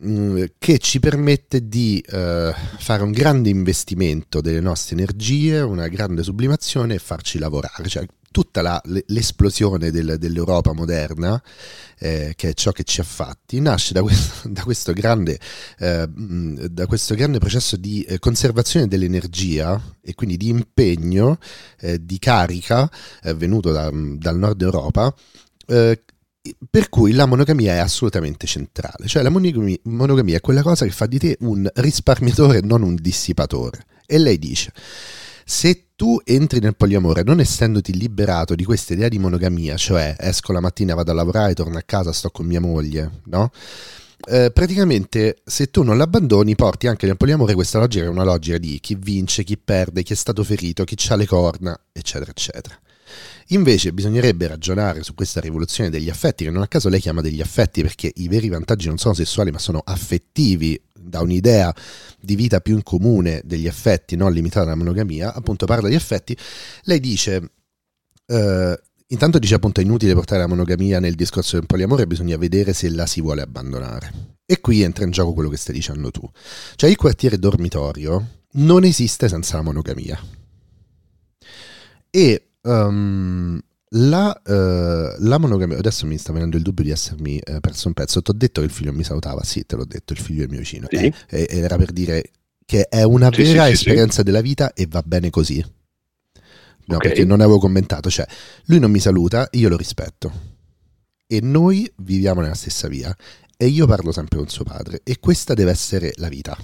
mm, 0.04 0.44
che 0.58 0.78
ci 0.78 1.00
permette 1.00 1.68
di 1.68 2.04
uh, 2.06 2.52
fare 2.78 3.02
un 3.02 3.10
grande 3.10 3.48
investimento 3.48 4.40
delle 4.40 4.60
nostre 4.60 4.94
energie, 4.94 5.60
una 5.60 5.88
grande 5.88 6.22
sublimazione 6.22 6.94
e 6.94 6.98
farci 6.98 7.38
lavorare, 7.38 7.88
cioè 7.88 8.06
tutta 8.32 8.60
la, 8.62 8.82
l'esplosione 9.06 9.92
del, 9.92 10.16
dell'Europa 10.18 10.72
moderna, 10.72 11.40
eh, 11.98 12.32
che 12.34 12.48
è 12.48 12.54
ciò 12.54 12.72
che 12.72 12.82
ci 12.82 13.00
ha 13.00 13.04
fatti, 13.04 13.60
nasce 13.60 13.92
da 13.92 14.02
questo, 14.02 14.48
da 14.50 14.64
questo, 14.64 14.92
grande, 14.92 15.38
eh, 15.78 16.08
da 16.08 16.86
questo 16.86 17.14
grande, 17.14 17.38
processo 17.38 17.76
di 17.76 18.02
eh, 18.02 18.18
conservazione 18.18 18.88
dell'energia 18.88 19.80
e 20.00 20.14
quindi 20.14 20.36
di 20.36 20.48
impegno, 20.48 21.38
eh, 21.78 22.04
di 22.04 22.18
carica 22.18 22.90
eh, 23.22 23.34
venuto 23.34 23.70
da, 23.70 23.88
dal 23.92 24.36
nord 24.36 24.60
Europa 24.60 25.14
eh, 25.66 26.02
per 26.68 26.88
cui 26.88 27.12
la 27.12 27.26
monogamia 27.26 27.74
è 27.74 27.78
assolutamente 27.78 28.46
centrale, 28.46 29.06
cioè 29.06 29.22
la 29.22 29.30
monogamia, 29.30 29.76
monogamia, 29.84 30.36
è 30.38 30.40
quella 30.40 30.62
cosa 30.62 30.84
che 30.84 30.90
fa 30.90 31.06
di 31.06 31.18
te 31.18 31.36
un 31.40 31.68
risparmiatore, 31.74 32.60
non 32.60 32.82
un 32.82 32.96
dissipatore. 32.96 33.86
E 34.06 34.18
lei 34.18 34.38
dice, 34.38 34.72
se 35.44 35.86
tu 35.96 36.20
entri 36.24 36.58
nel 36.58 36.76
poliamore 36.76 37.22
non 37.22 37.40
essendoti 37.40 37.96
liberato 37.96 38.54
di 38.54 38.64
questa 38.64 38.94
idea 38.94 39.08
di 39.08 39.18
monogamia, 39.18 39.76
cioè 39.76 40.16
esco 40.18 40.52
la 40.52 40.60
mattina, 40.60 40.94
vado 40.94 41.10
a 41.10 41.14
lavorare, 41.14 41.54
torno 41.54 41.78
a 41.78 41.82
casa, 41.82 42.12
sto 42.12 42.30
con 42.30 42.46
mia 42.46 42.60
moglie, 42.60 43.20
no? 43.26 43.50
Eh, 44.24 44.52
praticamente 44.52 45.38
se 45.44 45.70
tu 45.70 45.82
non 45.82 45.96
l'abbandoni 45.96 46.54
porti 46.54 46.86
anche 46.86 47.06
nel 47.06 47.16
poliamore 47.16 47.54
questa 47.54 47.80
logica 47.80 48.04
è 48.04 48.08
una 48.08 48.22
logica 48.22 48.56
di 48.56 48.78
chi 48.80 48.94
vince, 48.94 49.42
chi 49.42 49.58
perde, 49.58 50.04
chi 50.04 50.12
è 50.12 50.16
stato 50.16 50.44
ferito, 50.44 50.84
chi 50.84 50.96
ha 51.08 51.16
le 51.16 51.26
corna, 51.26 51.78
eccetera, 51.92 52.30
eccetera. 52.30 52.78
Invece 53.48 53.92
bisognerebbe 53.92 54.46
ragionare 54.46 55.02
su 55.02 55.14
questa 55.14 55.40
rivoluzione 55.40 55.90
degli 55.90 56.08
affetti, 56.08 56.44
che 56.44 56.50
non 56.50 56.62
a 56.62 56.68
caso 56.68 56.88
lei 56.88 57.00
chiama 57.00 57.20
degli 57.20 57.40
affetti 57.40 57.82
perché 57.82 58.10
i 58.14 58.28
veri 58.28 58.48
vantaggi 58.48 58.86
non 58.86 58.96
sono 58.96 59.14
sessuali 59.14 59.50
ma 59.50 59.58
sono 59.58 59.82
affettivi 59.84 60.80
da 61.02 61.20
un'idea 61.20 61.74
di 62.20 62.36
vita 62.36 62.60
più 62.60 62.74
in 62.74 62.82
comune 62.82 63.42
degli 63.44 63.66
affetti, 63.66 64.16
non 64.16 64.32
limitata 64.32 64.66
alla 64.66 64.76
monogamia, 64.76 65.34
appunto 65.34 65.66
parla 65.66 65.88
di 65.88 65.94
affetti, 65.94 66.36
lei 66.84 67.00
dice... 67.00 67.50
Uh, 68.24 68.74
intanto 69.08 69.38
dice 69.38 69.54
appunto 69.54 69.80
è 69.80 69.84
inutile 69.84 70.14
portare 70.14 70.40
la 70.40 70.46
monogamia 70.46 70.98
nel 70.98 71.14
discorso 71.14 71.56
del 71.56 71.66
poliamore, 71.66 72.06
bisogna 72.06 72.36
vedere 72.38 72.72
se 72.72 72.88
la 72.88 73.04
si 73.06 73.20
vuole 73.20 73.42
abbandonare. 73.42 74.30
E 74.46 74.60
qui 74.60 74.82
entra 74.82 75.04
in 75.04 75.10
gioco 75.10 75.34
quello 75.34 75.48
che 75.48 75.56
stai 75.56 75.74
dicendo 75.74 76.10
tu. 76.10 76.28
Cioè 76.76 76.88
il 76.88 76.96
quartiere 76.96 77.38
dormitorio 77.38 78.44
non 78.52 78.84
esiste 78.84 79.28
senza 79.28 79.56
la 79.56 79.62
monogamia. 79.62 80.18
E 82.10 82.48
um, 82.62 83.60
la, 83.94 84.40
uh, 84.44 85.16
la, 85.18 85.38
monogamia, 85.38 85.78
adesso 85.78 86.06
mi 86.06 86.16
sta 86.16 86.32
venendo 86.32 86.56
il 86.56 86.62
dubbio 86.62 86.84
di 86.84 86.90
essermi 86.90 87.40
uh, 87.46 87.60
perso 87.60 87.88
un 87.88 87.94
pezzo. 87.94 88.22
Ti 88.22 88.30
ho 88.30 88.34
detto 88.34 88.60
che 88.60 88.66
il 88.66 88.72
figlio 88.72 88.92
mi 88.92 89.04
salutava, 89.04 89.42
sì, 89.42 89.66
te 89.66 89.76
l'ho 89.76 89.84
detto, 89.84 90.12
il 90.12 90.18
figlio 90.18 90.44
è 90.44 90.46
mio 90.48 90.58
vicino. 90.58 90.86
Sì. 90.90 90.96
Eh, 90.96 91.12
eh, 91.28 91.46
era 91.50 91.76
per 91.76 91.92
dire 91.92 92.30
che 92.64 92.88
è 92.88 93.02
una 93.02 93.30
sì, 93.32 93.42
vera 93.42 93.66
sì, 93.66 93.72
esperienza 93.72 94.22
della 94.22 94.40
vita 94.40 94.72
e 94.72 94.86
va 94.88 95.02
bene 95.04 95.30
così. 95.30 95.64
No, 96.84 96.96
okay. 96.96 97.08
perché 97.08 97.24
non 97.24 97.40
avevo 97.40 97.58
commentato, 97.58 98.10
cioè 98.10 98.26
lui 98.64 98.78
non 98.78 98.90
mi 98.90 98.98
saluta, 98.98 99.46
io 99.52 99.68
lo 99.68 99.76
rispetto. 99.76 100.50
E 101.26 101.40
noi 101.40 101.90
viviamo 101.98 102.40
nella 102.40 102.54
stessa 102.54 102.88
via 102.88 103.14
e 103.56 103.66
io 103.66 103.86
parlo 103.86 104.10
sempre 104.10 104.38
con 104.38 104.48
suo 104.48 104.64
padre 104.64 105.00
e 105.04 105.18
questa 105.20 105.54
deve 105.54 105.70
essere 105.70 106.12
la 106.16 106.28
vita. 106.28 106.56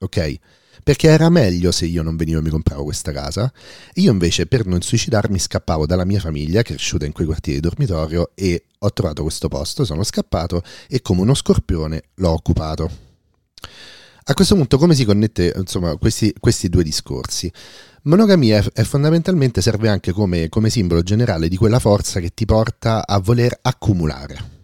Ok? 0.00 0.38
Perché 0.82 1.08
era 1.08 1.28
meglio 1.28 1.72
se 1.72 1.86
io 1.86 2.02
non 2.02 2.16
venivo 2.16 2.38
e 2.38 2.42
mi 2.42 2.50
compravo 2.50 2.84
questa 2.84 3.12
casa. 3.12 3.52
Io 3.94 4.10
invece 4.10 4.46
per 4.46 4.66
non 4.66 4.80
suicidarmi 4.80 5.38
scappavo 5.38 5.86
dalla 5.86 6.04
mia 6.04 6.20
famiglia, 6.20 6.62
cresciuta 6.62 7.06
in 7.06 7.12
quei 7.12 7.26
quartieri 7.26 7.60
di 7.60 7.66
dormitorio, 7.66 8.30
e 8.34 8.64
ho 8.78 8.92
trovato 8.92 9.22
questo 9.22 9.48
posto, 9.48 9.84
sono 9.84 10.02
scappato 10.02 10.62
e 10.88 11.02
come 11.02 11.20
uno 11.20 11.34
scorpione 11.34 12.02
l'ho 12.14 12.30
occupato. 12.30 12.90
A 14.22 14.34
questo 14.34 14.54
punto 14.54 14.78
come 14.78 14.94
si 14.94 15.04
connette 15.04 15.52
insomma, 15.56 15.96
questi, 15.96 16.32
questi 16.38 16.68
due 16.68 16.84
discorsi? 16.84 17.50
Monogamia 18.02 18.64
è, 18.72 18.82
fondamentalmente 18.82 19.60
serve 19.60 19.88
anche 19.88 20.12
come, 20.12 20.48
come 20.48 20.70
simbolo 20.70 21.02
generale 21.02 21.48
di 21.48 21.56
quella 21.56 21.78
forza 21.78 22.20
che 22.20 22.30
ti 22.32 22.44
porta 22.44 23.06
a 23.06 23.18
voler 23.18 23.58
accumulare. 23.60 24.58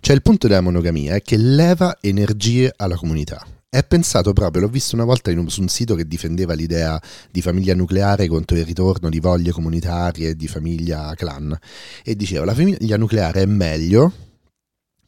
Cioè 0.00 0.14
il 0.14 0.22
punto 0.22 0.46
della 0.46 0.60
monogamia 0.60 1.14
è 1.14 1.22
che 1.22 1.36
leva 1.36 1.96
energie 2.00 2.72
alla 2.76 2.96
comunità 2.96 3.44
è 3.74 3.82
pensato 3.82 4.32
proprio, 4.32 4.62
l'ho 4.62 4.68
visto 4.68 4.94
una 4.94 5.04
volta 5.04 5.32
un, 5.32 5.50
su 5.50 5.60
un 5.60 5.66
sito 5.66 5.96
che 5.96 6.06
difendeva 6.06 6.54
l'idea 6.54 7.00
di 7.28 7.42
famiglia 7.42 7.74
nucleare 7.74 8.28
contro 8.28 8.56
il 8.56 8.64
ritorno 8.64 9.08
di 9.08 9.18
voglie 9.18 9.50
comunitarie 9.50 10.36
di 10.36 10.46
famiglia 10.46 11.12
clan 11.16 11.58
e 12.04 12.14
diceva 12.14 12.44
la 12.44 12.54
famiglia 12.54 12.96
nucleare 12.96 13.42
è 13.42 13.46
meglio 13.46 14.12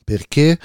perché 0.03 0.59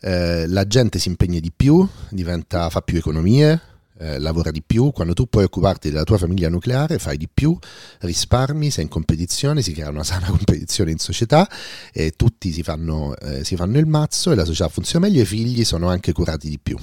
eh, 0.00 0.48
la 0.48 0.66
gente 0.66 0.98
si 0.98 1.06
impegna 1.06 1.38
di 1.38 1.52
più, 1.54 1.86
diventa, 2.08 2.68
fa 2.70 2.80
più 2.80 2.98
economie, 2.98 3.60
eh, 3.98 4.18
lavora 4.18 4.50
di 4.50 4.60
più, 4.60 4.90
quando 4.90 5.14
tu 5.14 5.28
puoi 5.28 5.44
occuparti 5.44 5.90
della 5.90 6.02
tua 6.02 6.18
famiglia 6.18 6.48
nucleare 6.48 6.98
fai 6.98 7.16
di 7.16 7.28
più, 7.32 7.56
risparmi, 8.00 8.68
sei 8.72 8.82
in 8.82 8.90
competizione, 8.90 9.62
si 9.62 9.72
crea 9.72 9.90
una 9.90 10.02
sana 10.02 10.26
competizione 10.34 10.90
in 10.90 10.98
società 10.98 11.48
e 11.92 12.14
tutti 12.16 12.50
si 12.50 12.64
fanno, 12.64 13.16
eh, 13.16 13.44
si 13.44 13.54
fanno 13.54 13.78
il 13.78 13.86
mazzo 13.86 14.32
e 14.32 14.34
la 14.34 14.44
società 14.44 14.68
funziona 14.68 15.06
meglio 15.06 15.20
e 15.20 15.22
i 15.22 15.26
figli 15.26 15.62
sono 15.62 15.88
anche 15.88 16.10
curati 16.10 16.48
di 16.48 16.58
più. 16.60 16.76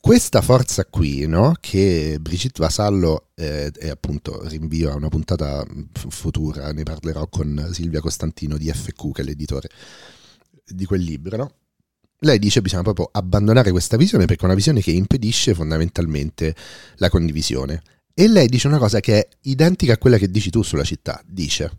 Questa 0.00 0.40
forza 0.40 0.84
qui, 0.84 1.26
no, 1.26 1.56
che 1.58 2.18
Brigitte 2.20 2.62
Vasallo, 2.62 3.30
eh, 3.34 3.72
è 3.72 3.88
appunto 3.88 4.46
rinvio 4.46 4.92
a 4.92 4.94
una 4.94 5.08
puntata 5.08 5.66
futura, 5.94 6.70
ne 6.72 6.84
parlerò 6.84 7.26
con 7.28 7.70
Silvia 7.72 8.00
Costantino 8.00 8.56
di 8.56 8.70
FQ, 8.70 9.12
che 9.12 9.22
è 9.22 9.24
l'editore 9.24 9.68
di 10.64 10.84
quel 10.84 11.02
libro, 11.02 11.36
no? 11.36 11.50
Lei 12.20 12.38
dice 12.38 12.54
che 12.54 12.62
bisogna 12.62 12.82
proprio 12.82 13.08
abbandonare 13.10 13.72
questa 13.72 13.96
visione 13.96 14.26
perché 14.26 14.42
è 14.42 14.46
una 14.46 14.54
visione 14.54 14.80
che 14.80 14.90
impedisce 14.90 15.54
fondamentalmente 15.54 16.54
la 16.96 17.10
condivisione. 17.10 17.82
E 18.14 18.28
lei 18.28 18.46
dice 18.46 18.68
una 18.68 18.78
cosa 18.78 19.00
che 19.00 19.18
è 19.18 19.28
identica 19.42 19.94
a 19.94 19.98
quella 19.98 20.16
che 20.16 20.30
dici 20.30 20.50
tu 20.50 20.62
sulla 20.62 20.84
città. 20.84 21.20
Dice, 21.26 21.78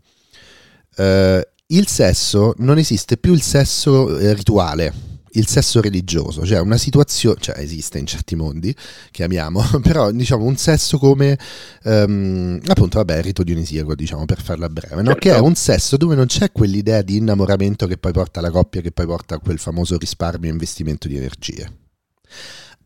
eh, 0.96 1.48
il 1.66 1.86
sesso, 1.88 2.54
non 2.58 2.78
esiste 2.78 3.16
più 3.16 3.32
il 3.32 3.42
sesso 3.42 4.16
eh, 4.18 4.34
rituale, 4.34 5.07
il 5.38 5.46
sesso 5.46 5.80
religioso, 5.80 6.44
cioè 6.44 6.60
una 6.60 6.76
situazione, 6.76 7.36
cioè 7.40 7.58
esiste 7.58 7.98
in 7.98 8.06
certi 8.06 8.34
mondi, 8.34 8.74
chiamiamo, 9.10 9.62
però 9.80 10.10
diciamo 10.10 10.44
un 10.44 10.56
sesso 10.56 10.98
come, 10.98 11.38
um, 11.84 12.60
appunto, 12.66 12.98
vabbè, 12.98 13.16
il 13.18 13.22
rito 13.22 13.42
dionisiaco, 13.42 13.94
diciamo, 13.94 14.24
per 14.24 14.42
farla 14.42 14.68
breve, 14.68 14.96
no? 14.96 15.12
certo. 15.12 15.20
che 15.20 15.34
è 15.34 15.38
un 15.38 15.54
sesso 15.54 15.96
dove 15.96 16.14
non 16.14 16.26
c'è 16.26 16.52
quell'idea 16.52 17.02
di 17.02 17.16
innamoramento 17.16 17.86
che 17.86 17.96
poi 17.96 18.12
porta 18.12 18.40
alla 18.40 18.50
coppia, 18.50 18.80
che 18.80 18.90
poi 18.90 19.06
porta 19.06 19.36
a 19.36 19.38
quel 19.38 19.58
famoso 19.58 19.96
risparmio 19.96 20.48
e 20.48 20.52
investimento 20.52 21.08
di 21.08 21.16
energie. 21.16 21.72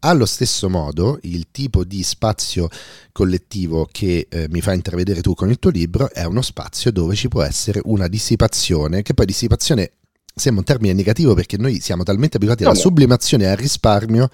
Allo 0.05 0.27
stesso 0.27 0.69
modo, 0.69 1.21
il 1.23 1.47
tipo 1.53 1.85
di 1.85 2.03
spazio 2.03 2.69
collettivo 3.13 3.89
che 3.91 4.27
eh, 4.29 4.49
mi 4.51 4.61
fa 4.61 4.73
intravedere 4.73 5.21
tu 5.21 5.33
con 5.35 5.49
il 5.49 5.61
tuo 5.61 5.71
libro 5.71 6.11
è 6.13 6.25
uno 6.25 6.43
spazio 6.43 6.91
dove 6.91 7.15
ci 7.15 7.29
può 7.29 7.43
essere 7.43 7.81
una 7.85 8.09
dissipazione, 8.09 9.03
che 9.03 9.15
poi 9.15 9.27
dissipazione 9.27 9.93
sembra 10.35 10.61
un 10.61 10.67
termine 10.67 10.95
negativo 10.95 11.35
perché 11.35 11.57
noi 11.57 11.81
siamo 11.81 12.03
talmente 12.03 12.37
abituati 12.37 12.65
alla 12.65 12.75
sublimazione 12.75 13.45
e 13.45 13.49
al 13.49 13.57
risparmio 13.57 14.29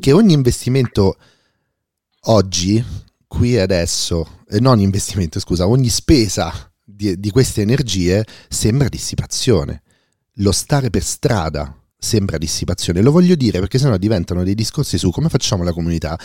che 0.00 0.12
ogni 0.12 0.32
investimento 0.32 1.16
oggi, 2.26 2.82
qui 3.26 3.56
e 3.56 3.60
adesso, 3.60 4.40
eh, 4.48 4.60
non 4.60 4.80
investimento, 4.80 5.40
scusa, 5.40 5.68
ogni 5.68 5.88
spesa 5.88 6.70
di, 6.82 7.18
di 7.18 7.30
queste 7.30 7.62
energie 7.62 8.24
sembra 8.48 8.88
dissipazione. 8.88 9.82
Lo 10.38 10.52
stare 10.52 10.90
per 10.90 11.02
strada 11.02 11.76
sembra 11.96 12.38
dissipazione. 12.38 13.00
Lo 13.00 13.10
voglio 13.10 13.34
dire 13.34 13.60
perché 13.60 13.78
sennò 13.78 13.96
diventano 13.96 14.44
dei 14.44 14.54
discorsi 14.54 14.98
su 14.98 15.10
come 15.10 15.28
facciamo 15.28 15.62
la 15.64 15.72
comunità 15.72 16.18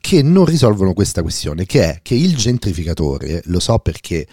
che 0.00 0.22
non 0.22 0.44
risolvono 0.44 0.94
questa 0.94 1.22
questione, 1.22 1.66
che 1.66 1.82
è 1.82 2.00
che 2.02 2.14
il 2.14 2.36
gentrificatore, 2.36 3.42
lo 3.46 3.60
so 3.60 3.78
perché 3.78 4.26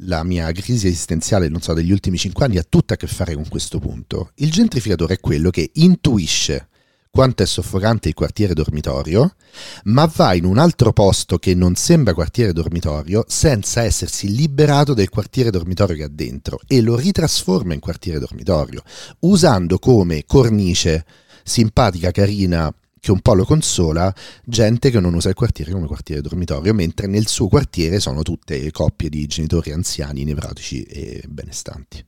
la 0.00 0.22
mia 0.24 0.50
crisi 0.52 0.88
esistenziale, 0.88 1.48
non 1.48 1.60
so, 1.60 1.72
degli 1.72 1.92
ultimi 1.92 2.18
cinque 2.18 2.44
anni 2.44 2.58
ha 2.58 2.66
tutto 2.68 2.92
a 2.92 2.96
che 2.96 3.06
fare 3.06 3.34
con 3.34 3.48
questo 3.48 3.78
punto. 3.78 4.30
Il 4.36 4.50
gentrificatore 4.50 5.14
è 5.14 5.20
quello 5.20 5.50
che 5.50 5.70
intuisce 5.74 6.68
quanto 7.16 7.42
è 7.42 7.46
soffocante 7.46 8.08
il 8.08 8.14
quartiere 8.14 8.52
dormitorio, 8.52 9.36
ma 9.84 10.04
va 10.14 10.34
in 10.34 10.44
un 10.44 10.58
altro 10.58 10.92
posto 10.92 11.38
che 11.38 11.54
non 11.54 11.74
sembra 11.74 12.12
quartiere 12.12 12.52
dormitorio 12.52 13.24
senza 13.26 13.82
essersi 13.82 14.34
liberato 14.34 14.92
del 14.92 15.08
quartiere 15.08 15.48
dormitorio 15.48 15.96
che 15.96 16.02
ha 16.02 16.10
dentro 16.10 16.60
e 16.66 16.82
lo 16.82 16.94
ritrasforma 16.94 17.72
in 17.72 17.80
quartiere 17.80 18.18
dormitorio, 18.18 18.82
usando 19.20 19.78
come 19.78 20.24
cornice 20.26 21.06
simpatica, 21.42 22.10
carina, 22.10 22.70
che 23.06 23.12
un 23.12 23.20
po' 23.20 23.34
lo 23.34 23.44
consola, 23.44 24.12
gente 24.44 24.90
che 24.90 24.98
non 24.98 25.14
usa 25.14 25.28
il 25.28 25.36
quartiere 25.36 25.70
come 25.70 25.86
quartiere 25.86 26.20
dormitorio, 26.20 26.74
mentre 26.74 27.06
nel 27.06 27.28
suo 27.28 27.46
quartiere 27.46 28.00
sono 28.00 28.22
tutte 28.22 28.72
coppie 28.72 29.08
di 29.08 29.26
genitori 29.26 29.70
anziani, 29.70 30.24
nevrotici 30.24 30.82
e 30.82 31.22
benestanti. 31.28 32.04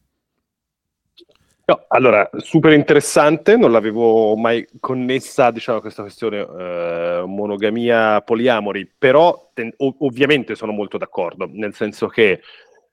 No, 1.67 1.85
allora, 1.89 2.29
super 2.39 2.73
interessante, 2.73 3.57
non 3.57 3.71
l'avevo 3.71 4.35
mai 4.37 4.67
connessa 4.81 5.53
diciamo, 5.53 5.81
questa 5.81 6.03
questione 6.03 6.41
eh, 6.41 7.23
monogamia 7.27 8.21
poliamori, 8.23 8.91
però 8.99 9.51
ten- 9.55 9.73
ov- 9.77 9.97
ovviamente 10.01 10.57
sono 10.57 10.73
molto 10.73 10.99
d'accordo, 10.99 11.49
nel 11.53 11.75
senso 11.75 12.09
che 12.09 12.41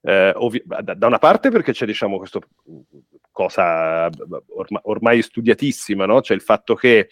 eh, 0.02 0.32
ovvi- 0.36 0.62
da-, 0.64 0.94
da, 0.94 1.08
una 1.08 1.18
parte 1.18 1.50
perché 1.50 1.72
c'è 1.72 1.86
diciamo 1.88 2.18
questa 2.18 2.40
cosa 3.32 4.10
orma- 4.50 4.82
ormai 4.84 5.24
studiatissima, 5.24 6.06
no? 6.06 6.22
cioè 6.22 6.36
il 6.36 6.44
fatto 6.44 6.76
che 6.76 7.10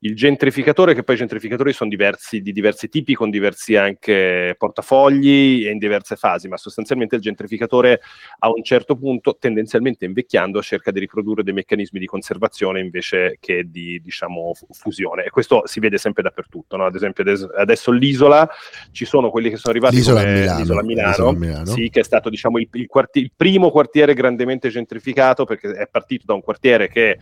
il 0.00 0.14
gentrificatore, 0.14 0.94
che 0.94 1.02
poi 1.02 1.16
i 1.16 1.18
gentrificatori 1.18 1.72
sono 1.72 1.90
diversi, 1.90 2.40
di 2.40 2.52
diversi 2.52 2.88
tipi, 2.88 3.14
con 3.14 3.30
diversi 3.30 3.74
anche 3.74 4.54
portafogli 4.56 5.64
e 5.66 5.70
in 5.70 5.78
diverse 5.78 6.14
fasi, 6.14 6.46
ma 6.46 6.56
sostanzialmente 6.56 7.16
il 7.16 7.20
gentrificatore 7.20 8.00
a 8.38 8.48
un 8.48 8.62
certo 8.62 8.96
punto, 8.96 9.36
tendenzialmente 9.38 10.04
invecchiando, 10.04 10.62
cerca 10.62 10.92
di 10.92 11.00
riprodurre 11.00 11.42
dei 11.42 11.52
meccanismi 11.52 11.98
di 11.98 12.06
conservazione 12.06 12.80
invece 12.80 13.38
che 13.40 13.64
di, 13.68 14.00
diciamo, 14.00 14.52
fusione. 14.70 15.24
E 15.24 15.30
questo 15.30 15.62
si 15.64 15.80
vede 15.80 15.98
sempre 15.98 16.22
dappertutto, 16.22 16.76
no? 16.76 16.84
ad 16.86 16.94
esempio 16.94 17.24
adesso 17.56 17.90
l'isola, 17.90 18.48
ci 18.92 19.04
sono 19.04 19.30
quelli 19.30 19.50
che 19.50 19.56
sono 19.56 19.72
arrivati 19.72 19.96
l'isola 19.96 20.20
come 20.20 20.32
Milano, 20.32 20.58
l'isola 20.58 20.82
Milano, 20.82 21.08
l'isola 21.08 21.32
Milano. 21.32 21.66
Sì, 21.66 21.88
che 21.90 22.00
è 22.00 22.04
stato 22.04 22.30
diciamo, 22.30 22.58
il, 22.58 22.68
il, 22.72 22.86
quartier- 22.86 23.24
il 23.24 23.32
primo 23.34 23.70
quartiere 23.70 24.14
grandemente 24.14 24.68
gentrificato, 24.68 25.44
perché 25.44 25.70
è 25.70 25.88
partito 25.88 26.24
da 26.26 26.34
un 26.34 26.42
quartiere 26.42 26.88
che 26.88 27.18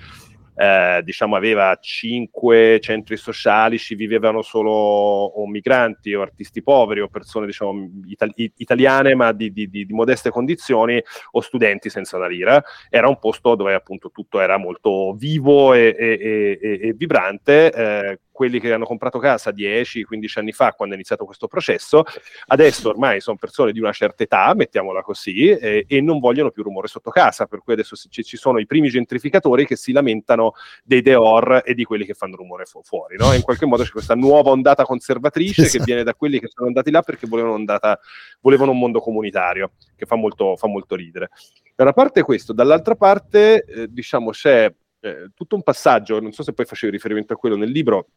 eh, 0.57 1.02
diciamo 1.04 1.36
aveva 1.36 1.76
cinque 1.80 2.80
centri 2.80 3.16
sociali, 3.16 3.78
ci 3.78 3.94
vivevano 3.94 4.42
solo 4.42 4.70
o 4.70 5.46
migranti 5.46 6.14
o 6.14 6.22
artisti 6.22 6.62
poveri 6.62 7.00
o 7.00 7.09
persone 7.09 7.46
diciamo 7.46 7.88
itali- 8.07 8.52
italiane 8.57 9.14
ma 9.14 9.32
di, 9.32 9.52
di, 9.52 9.68
di, 9.68 9.86
modeste 9.90 10.30
condizioni 10.30 11.02
o 11.32 11.40
studenti 11.40 11.90
senza 11.90 12.16
una 12.16 12.26
lira. 12.26 12.62
Era 12.88 13.09
un 13.09 13.18
posto 13.18 13.54
dove 13.54 13.74
appunto 13.74 14.11
tutto 14.11 14.40
era 14.40 14.57
molto 14.57 15.14
vivo 15.14 15.74
e, 15.74 15.94
e, 15.98 16.59
e, 16.61 16.88
e 16.88 16.92
vibrante. 16.94 17.72
Eh, 17.72 18.20
quelli 18.37 18.61
che 18.61 18.70
hanno 18.70 18.84
comprato 18.84 19.18
casa 19.18 19.51
10-15 19.51 20.39
anni 20.39 20.53
fa 20.53 20.72
quando 20.72 20.93
è 20.93 20.99
iniziato 20.99 21.24
questo 21.24 21.49
processo, 21.49 22.05
adesso 22.49 22.91
ormai 22.91 23.22
sono 23.22 23.39
persone 23.39 23.72
di 23.72 23.80
una 23.80 23.93
certa 23.93 24.24
età, 24.24 24.53
mettiamola 24.55 25.01
così, 25.01 25.49
eh, 25.49 25.87
e 25.89 26.01
non 26.03 26.18
vogliono 26.18 26.51
più 26.51 26.62
rumore 26.62 26.87
sotto 26.87 27.09
casa, 27.09 27.47
per 27.47 27.61
cui 27.61 27.72
adesso 27.72 27.97
ci, 27.97 28.22
ci, 28.22 28.37
sono 28.37 28.59
i 28.59 28.66
primi 28.66 28.91
gentrificatori 28.91 29.64
che 29.64 29.74
si 29.74 29.91
lamentano 29.91 30.53
dei 30.84 31.01
Deor 31.01 31.62
e 31.64 31.72
di 31.72 31.84
quelli 31.84 32.05
che 32.05 32.12
fanno 32.12 32.37
rumore 32.37 32.66
fu- 32.66 32.82
fuori. 32.82 33.16
No? 33.16 33.32
In 33.32 33.41
qualche 33.41 33.64
modo 33.64 33.82
c'è 33.82 33.91
questa 33.91 34.14
nuova 34.14 34.51
ondata 34.51 34.84
conservatrice 34.84 35.62
esatto. 35.62 35.78
che 35.78 35.84
viene 35.84 36.03
da 36.03 36.14
quelli 36.14 36.39
che 36.39 36.49
sono 36.49 36.66
andati 36.66 36.91
là 36.91 37.01
perché 37.01 37.26
volevano, 37.26 37.55
ondata, 37.55 37.99
volevano 38.43 38.72
un 38.72 38.78
mondo 38.78 39.01
comunitario, 39.01 39.72
che 39.97 40.05
fa 40.05 40.16
molto, 40.16 40.57
fa 40.57 40.68
molto 40.68 40.95
ridere. 40.95 41.30
Da 41.74 41.84
una 41.84 41.95
parte 41.95 42.20
questo, 42.20 42.53
dall'altra 42.53 42.97
parte 42.97 43.64
eh, 43.64 43.87
diciamo 43.91 44.30
c'è 44.30 44.70
eh, 45.07 45.30
tutto 45.34 45.55
un 45.55 45.62
passaggio, 45.62 46.20
non 46.20 46.32
so 46.32 46.43
se 46.43 46.53
poi 46.53 46.64
facevi 46.64 46.93
riferimento 46.93 47.32
a 47.32 47.37
quello 47.37 47.57
nel 47.57 47.70
libro, 47.70 48.09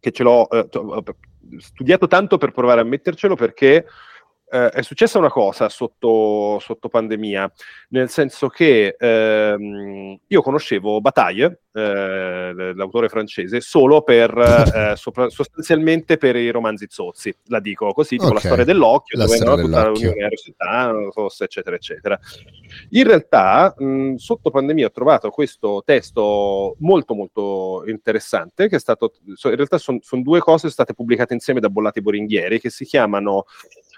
che 0.00 0.10
ce 0.12 0.22
l'ho 0.22 0.48
eh, 0.50 0.68
studiato 1.58 2.06
tanto 2.06 2.38
per 2.38 2.52
provare 2.52 2.80
a 2.80 2.84
mettercelo 2.84 3.34
perché 3.34 3.86
eh, 4.48 4.68
è 4.68 4.82
successa 4.82 5.18
una 5.18 5.30
cosa 5.30 5.68
sotto, 5.68 6.58
sotto, 6.60 6.88
pandemia, 6.88 7.50
nel 7.88 8.08
senso 8.08 8.48
che 8.48 8.94
ehm, 8.98 10.18
io 10.26 10.42
conoscevo 10.42 11.00
Bataille, 11.00 11.62
eh, 11.72 12.72
l'autore 12.74 13.08
francese, 13.08 13.60
solo 13.60 14.02
per 14.02 14.30
eh, 14.36 14.94
sopra, 14.96 15.28
sostanzialmente 15.28 16.16
per 16.16 16.36
i 16.36 16.50
romanzi 16.50 16.86
zozzi, 16.88 17.34
la 17.46 17.60
dico 17.60 17.92
così, 17.92 18.16
tipo 18.16 18.26
okay. 18.26 18.34
la 18.34 18.40
storia 18.40 18.64
dell'occhio, 18.64 19.18
la 19.18 19.24
dove 19.24 19.36
storia 19.36 19.64
tutta 19.64 19.86
l'Unione 19.88 20.28
Rossitano, 20.28 21.10
eccetera, 21.40 21.76
eccetera. 21.76 22.18
In 22.90 23.04
realtà, 23.04 23.74
mh, 23.76 24.14
sotto 24.14 24.50
pandemia 24.50 24.86
ho 24.86 24.92
trovato 24.92 25.28
questo 25.30 25.82
testo 25.84 26.76
molto 26.78 27.14
molto 27.14 27.82
interessante, 27.86 28.68
che 28.68 28.76
è 28.76 28.80
stato, 28.80 29.12
in 29.24 29.56
realtà 29.56 29.78
sono 29.78 29.98
son 30.02 30.22
due 30.22 30.38
cose 30.38 30.70
state 30.70 30.94
pubblicate 30.94 31.34
insieme 31.34 31.58
da 31.58 31.68
Bollati 31.68 32.00
Boringhieri, 32.00 32.60
che 32.60 32.70
si 32.70 32.84
chiamano 32.84 33.44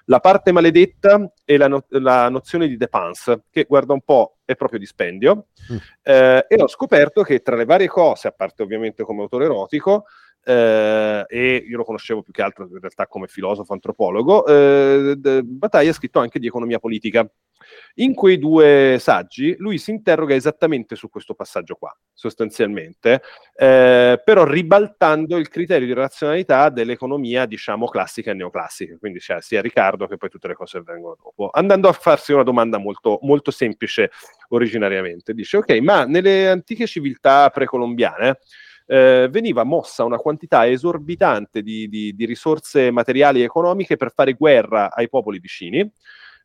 la 0.08 0.20
parte 0.20 0.52
maledetta 0.52 1.32
è 1.44 1.56
la, 1.56 1.68
no- 1.68 1.84
la 1.88 2.28
nozione 2.28 2.66
di 2.66 2.76
dépense, 2.76 3.44
che 3.50 3.64
guarda 3.64 3.92
un 3.92 4.00
po' 4.00 4.38
è 4.44 4.54
proprio 4.56 4.78
dispendio, 4.78 5.48
mm. 5.72 5.76
eh, 6.02 6.46
e 6.48 6.62
ho 6.62 6.66
scoperto 6.66 7.22
che 7.22 7.40
tra 7.40 7.56
le 7.56 7.66
varie 7.66 7.88
cose, 7.88 8.28
a 8.28 8.32
parte 8.32 8.62
ovviamente 8.62 9.02
come 9.02 9.22
autore 9.22 9.44
erotico, 9.44 10.06
eh, 10.48 11.26
e 11.28 11.64
io 11.68 11.76
lo 11.76 11.84
conoscevo 11.84 12.22
più 12.22 12.32
che 12.32 12.40
altro 12.40 12.64
in 12.64 12.80
realtà 12.80 13.06
come 13.06 13.26
filosofo 13.26 13.74
antropologo, 13.74 14.46
eh, 14.46 15.42
Battaglia 15.44 15.90
ha 15.90 15.94
scritto 15.94 16.20
anche 16.20 16.38
di 16.38 16.46
economia 16.46 16.78
politica. 16.78 17.30
In 17.96 18.14
quei 18.14 18.38
due 18.38 18.96
saggi 18.98 19.54
lui 19.58 19.76
si 19.76 19.90
interroga 19.90 20.34
esattamente 20.34 20.94
su 20.94 21.10
questo 21.10 21.34
passaggio 21.34 21.74
qua, 21.74 21.94
sostanzialmente, 22.14 23.20
eh, 23.54 24.22
però 24.24 24.44
ribaltando 24.44 25.36
il 25.36 25.48
criterio 25.48 25.86
di 25.86 25.92
razionalità 25.92 26.70
dell'economia, 26.70 27.44
diciamo, 27.44 27.86
classica 27.88 28.30
e 28.30 28.34
neoclassica, 28.34 28.96
quindi 28.96 29.20
cioè, 29.20 29.42
sia 29.42 29.60
Riccardo 29.60 30.06
che 30.06 30.16
poi 30.16 30.30
tutte 30.30 30.48
le 30.48 30.54
cose 30.54 30.78
che 30.78 30.84
vengono 30.90 31.16
dopo, 31.22 31.50
andando 31.52 31.88
a 31.88 31.92
farsi 31.92 32.32
una 32.32 32.44
domanda 32.44 32.78
molto, 32.78 33.18
molto 33.20 33.50
semplice 33.50 34.12
originariamente. 34.48 35.34
Dice, 35.34 35.58
ok, 35.58 35.72
ma 35.80 36.04
nelle 36.04 36.48
antiche 36.48 36.86
civiltà 36.86 37.50
precolombiane, 37.50 38.38
eh, 38.90 39.28
veniva 39.30 39.64
mossa 39.64 40.04
una 40.04 40.16
quantità 40.16 40.66
esorbitante 40.66 41.60
di, 41.62 41.88
di, 41.88 42.14
di, 42.14 42.24
risorse 42.24 42.90
materiali 42.90 43.40
e 43.40 43.44
economiche 43.44 43.98
per 43.98 44.12
fare 44.14 44.32
guerra 44.32 44.90
ai 44.90 45.10
popoli 45.10 45.38
vicini. 45.38 45.88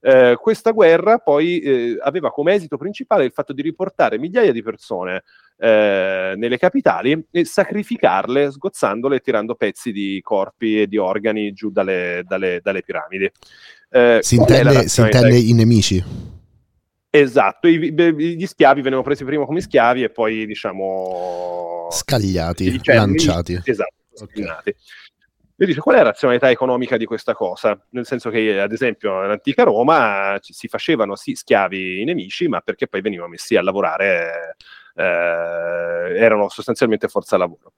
Eh, 0.06 0.36
questa 0.38 0.72
guerra 0.72 1.20
poi 1.20 1.60
eh, 1.62 1.98
aveva 2.02 2.30
come 2.30 2.54
esito 2.54 2.76
principale 2.76 3.24
il 3.24 3.32
fatto 3.32 3.54
di 3.54 3.62
riportare 3.62 4.20
migliaia 4.20 4.52
di 4.52 4.62
persone 4.62 5.24
eh, 5.58 6.34
nelle 6.36 6.58
capitali 6.58 7.26
e 7.32 7.46
sacrificarle 7.46 8.52
sgozzandole 8.52 9.16
e 9.16 9.20
tirando 9.22 9.56
pezzi 9.56 9.94
di 9.94 10.20
corpi 10.22 10.82
e 10.82 10.88
di 10.88 10.98
organi 10.98 11.54
giù 11.54 11.72
dalle, 11.72 12.24
dalle, 12.28 12.60
dalle 12.62 12.82
piramidi. 12.82 13.32
Eh, 13.90 14.20
si 14.22 14.36
intende, 14.36 14.90
si 14.90 15.00
intende 15.00 15.38
i 15.38 15.54
nemici? 15.54 16.04
Esatto, 17.16 17.68
gli 17.68 18.46
schiavi 18.48 18.82
venivano 18.82 19.04
presi 19.04 19.24
prima 19.24 19.46
come 19.46 19.62
schiavi 19.62 20.02
e 20.02 20.10
poi 20.10 20.48
diciamo 20.48 21.88
scagliati, 21.92 22.82
cioè, 22.82 22.96
lanciati. 22.96 23.62
Esatto, 23.64 23.94
okay. 24.16 24.76
E 25.56 25.66
dice 25.68 25.80
qual 25.80 25.94
è 25.94 26.00
la 26.00 26.06
razionalità 26.06 26.50
economica 26.50 26.98
di 26.98 27.06
questa 27.06 27.36
cosa? 27.36 27.80
Nel 27.92 28.08
senso 28.08 28.32
che, 28.32 28.60
ad 28.60 28.72
esempio, 28.72 29.22
nell'antica 29.22 29.62
Roma 29.62 30.40
si 30.42 30.68
facevano 30.68 31.16
sì 31.16 31.36
schiavi 31.36 32.02
i 32.02 32.04
nemici, 32.04 32.48
ma 32.48 32.62
perché 32.62 32.88
poi 32.88 33.02
venivano 33.02 33.30
messi 33.30 33.56
a 33.56 33.62
lavorare, 33.62 34.56
eh, 34.96 35.04
erano 35.04 36.50
sostanzialmente 36.50 37.08
forza 37.08 37.38
lavoro. 37.38 37.74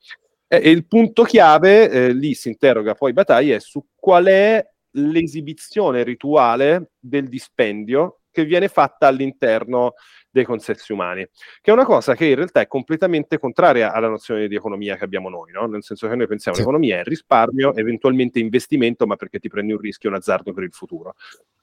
E, 0.47 0.61
e 0.63 0.69
il 0.69 0.87
punto 0.87 1.23
chiave, 1.23 1.89
eh, 1.89 2.13
lì 2.13 2.35
si 2.35 2.47
interroga 2.47 2.95
poi 2.95 3.11
Battaglia, 3.11 3.55
è 3.55 3.59
su 3.59 3.85
qual 3.95 4.27
è 4.27 4.65
l'esibizione 4.91 6.03
rituale 6.03 6.91
del 6.97 7.27
dispendio 7.27 8.21
che 8.35 8.43
viene 8.43 8.67
fatta 8.67 9.07
all'interno 9.07 9.93
dei 10.29 10.43
consessi 10.43 10.91
umani, 10.91 11.25
che 11.61 11.71
è 11.71 11.73
una 11.73 11.85
cosa 11.85 12.13
che 12.13 12.25
in 12.25 12.35
realtà 12.35 12.59
è 12.59 12.67
completamente 12.67 13.39
contraria 13.39 13.93
alla 13.93 14.09
nozione 14.09 14.49
di 14.49 14.55
economia 14.55 14.97
che 14.97 15.05
abbiamo 15.05 15.29
noi, 15.29 15.53
no? 15.53 15.65
nel 15.65 15.81
senso 15.81 16.09
che 16.09 16.15
noi 16.15 16.27
pensiamo 16.27 16.57
sì. 16.57 16.63
l'economia 16.63 16.99
è 16.99 17.03
risparmio, 17.03 17.73
eventualmente 17.73 18.39
investimento, 18.39 19.07
ma 19.07 19.15
perché 19.15 19.39
ti 19.39 19.47
prendi 19.47 19.71
un 19.71 19.79
rischio, 19.79 20.09
un 20.09 20.15
azzardo 20.15 20.51
per 20.51 20.63
il 20.63 20.73
futuro. 20.73 21.15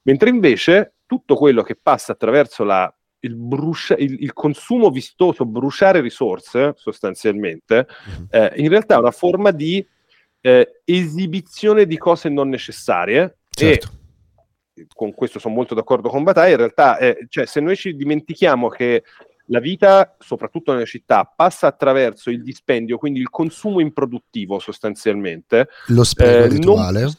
Mentre 0.04 0.30
invece 0.30 0.94
tutto 1.04 1.34
quello 1.34 1.62
che 1.62 1.76
passa 1.76 2.12
attraverso 2.12 2.64
la, 2.64 2.92
il, 3.20 3.36
bruscia, 3.36 3.94
il, 3.96 4.22
il, 4.22 4.32
consumo 4.32 4.88
vistoso, 4.88 5.44
bruciare 5.44 6.00
risorse 6.00 6.72
sostanzialmente, 6.76 7.86
mm-hmm. 7.86 8.24
eh, 8.30 8.52
in 8.56 8.70
realtà 8.70 8.94
è 8.94 8.98
una 8.98 9.10
forma 9.10 9.50
di 9.50 9.86
eh, 10.40 10.80
esibizione 10.84 11.84
di 11.84 11.98
cose 11.98 12.30
non 12.30 12.48
necessarie 12.48 13.36
certo. 13.50 13.86
e 13.86 14.01
con 14.94 15.14
questo 15.14 15.38
sono 15.38 15.54
molto 15.54 15.74
d'accordo 15.74 16.08
con 16.08 16.22
Bataille, 16.22 16.52
in 16.52 16.58
realtà 16.58 16.98
eh, 16.98 17.26
cioè, 17.28 17.46
se 17.46 17.60
noi 17.60 17.76
ci 17.76 17.94
dimentichiamo 17.94 18.68
che 18.68 19.04
la 19.46 19.60
vita, 19.60 20.16
soprattutto 20.18 20.72
nelle 20.72 20.86
città, 20.86 21.24
passa 21.24 21.66
attraverso 21.66 22.30
il 22.30 22.42
dispendio, 22.42 22.96
quindi 22.96 23.20
il 23.20 23.28
consumo 23.28 23.80
improduttivo 23.80 24.58
sostanzialmente. 24.58 25.68
Lo 25.88 26.04
spreco 26.04 26.44
eh, 26.44 26.48
rituale. 26.48 27.00
Non, 27.02 27.12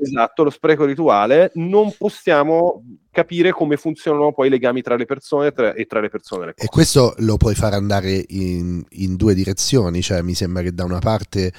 esatto, 0.00 0.44
lo 0.44 0.50
spreco 0.50 0.84
rituale, 0.84 1.50
non 1.54 1.94
possiamo 1.96 2.82
capire 3.10 3.50
come 3.50 3.76
funzionano 3.76 4.32
poi 4.32 4.46
i 4.46 4.50
legami 4.50 4.82
tra 4.82 4.96
le 4.96 5.04
persone 5.04 5.52
tra, 5.52 5.74
e 5.74 5.86
tra 5.86 6.00
le 6.00 6.08
persone. 6.08 6.46
Le 6.46 6.54
e 6.56 6.66
questo 6.66 7.14
lo 7.18 7.36
puoi 7.36 7.54
far 7.54 7.74
andare 7.74 8.24
in, 8.28 8.82
in 8.90 9.16
due 9.16 9.34
direzioni, 9.34 10.00
cioè 10.02 10.22
mi 10.22 10.34
sembra 10.34 10.62
che 10.62 10.72
da 10.72 10.84
una 10.84 11.00
parte 11.00 11.52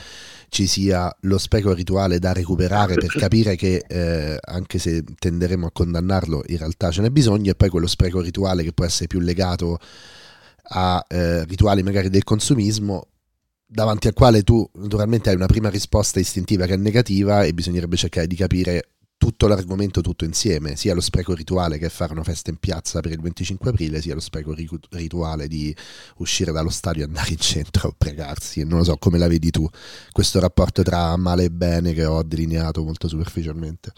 ci 0.49 0.67
sia 0.67 1.13
lo 1.21 1.37
spreco 1.37 1.73
rituale 1.73 2.19
da 2.19 2.33
recuperare 2.33 2.95
per 2.95 3.07
capire 3.15 3.55
che 3.55 3.83
eh, 3.87 4.37
anche 4.41 4.79
se 4.79 5.03
tenderemo 5.17 5.67
a 5.67 5.71
condannarlo 5.71 6.43
in 6.47 6.57
realtà 6.57 6.91
ce 6.91 7.01
n'è 7.01 7.09
bisogno 7.09 7.51
e 7.51 7.55
poi 7.55 7.69
quello 7.69 7.87
spreco 7.87 8.19
rituale 8.19 8.61
che 8.63 8.73
può 8.73 8.83
essere 8.83 9.07
più 9.07 9.19
legato 9.19 9.79
a 10.73 11.03
eh, 11.07 11.45
rituali 11.45 11.83
magari 11.83 12.09
del 12.09 12.25
consumismo 12.25 13.07
davanti 13.73 14.07
al 14.07 14.13
quale 14.13 14.43
tu 14.43 14.69
naturalmente 14.73 15.29
hai 15.29 15.35
una 15.35 15.45
prima 15.45 15.69
risposta 15.69 16.19
istintiva 16.19 16.65
che 16.65 16.73
è 16.73 16.77
negativa 16.77 17.43
e 17.43 17.53
bisognerebbe 17.53 17.95
cercare 17.95 18.27
di 18.27 18.35
capire 18.35 18.89
tutto 19.17 19.47
l'argomento 19.47 20.01
tutto 20.01 20.25
insieme, 20.25 20.75
sia 20.75 20.95
lo 20.95 20.99
spreco 20.99 21.33
rituale 21.35 21.77
che 21.77 21.87
fare 21.89 22.11
una 22.11 22.23
festa 22.23 22.49
in 22.49 22.57
piazza 22.57 23.01
per 23.01 23.11
il 23.11 23.21
25 23.21 23.69
aprile, 23.69 24.01
sia 24.01 24.15
lo 24.15 24.19
spreco 24.19 24.53
rituale 24.89 25.47
di 25.47 25.73
uscire 26.17 26.51
dallo 26.51 26.71
stadio 26.71 27.03
e 27.03 27.05
andare 27.05 27.29
in 27.29 27.37
centro 27.37 27.89
a 27.89 27.93
pregarsi. 27.95 28.65
Non 28.65 28.79
lo 28.79 28.83
so 28.83 28.97
come 28.97 29.19
la 29.19 29.27
vedi 29.27 29.51
tu, 29.51 29.65
questo 30.11 30.39
rapporto 30.39 30.81
tra 30.81 31.15
male 31.17 31.45
e 31.45 31.49
bene 31.51 31.93
che 31.93 32.03
ho 32.03 32.23
delineato 32.23 32.83
molto 32.83 33.07
superficialmente. 33.07 33.91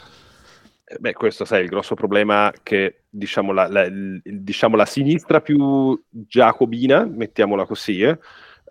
Eh, 0.83 0.97
beh, 0.99 1.13
questo 1.13 1.45
sai, 1.45 1.63
il 1.63 1.69
grosso 1.69 1.95
problema 1.95 2.53
che 2.61 3.03
diciamo 3.09 3.53
la, 3.53 3.67
la, 3.69 3.87
diciamo, 3.89 4.75
la 4.75 4.85
sinistra 4.85 5.39
più 5.39 5.99
giacobina, 6.09 7.05
mettiamola 7.05 7.65
così, 7.65 8.01
eh, 8.01 8.19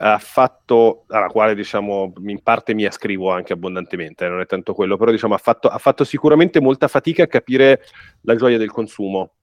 ha 0.04 0.18
fatto, 0.18 1.04
alla 1.08 1.28
quale 1.28 1.54
diciamo 1.54 2.12
in 2.26 2.42
parte 2.42 2.74
mi 2.74 2.84
ascrivo 2.84 3.30
anche 3.30 3.52
abbondantemente, 3.52 4.28
non 4.28 4.40
è 4.40 4.46
tanto 4.46 4.74
quello, 4.74 4.96
però 4.96 5.12
diciamo 5.12 5.34
ha 5.34 5.38
fatto, 5.38 5.68
ha 5.68 5.78
fatto 5.78 6.02
sicuramente 6.02 6.60
molta 6.60 6.88
fatica 6.88 7.22
a 7.22 7.28
capire 7.28 7.82
la 8.22 8.34
gioia 8.34 8.58
del 8.58 8.72
consumo 8.72 9.34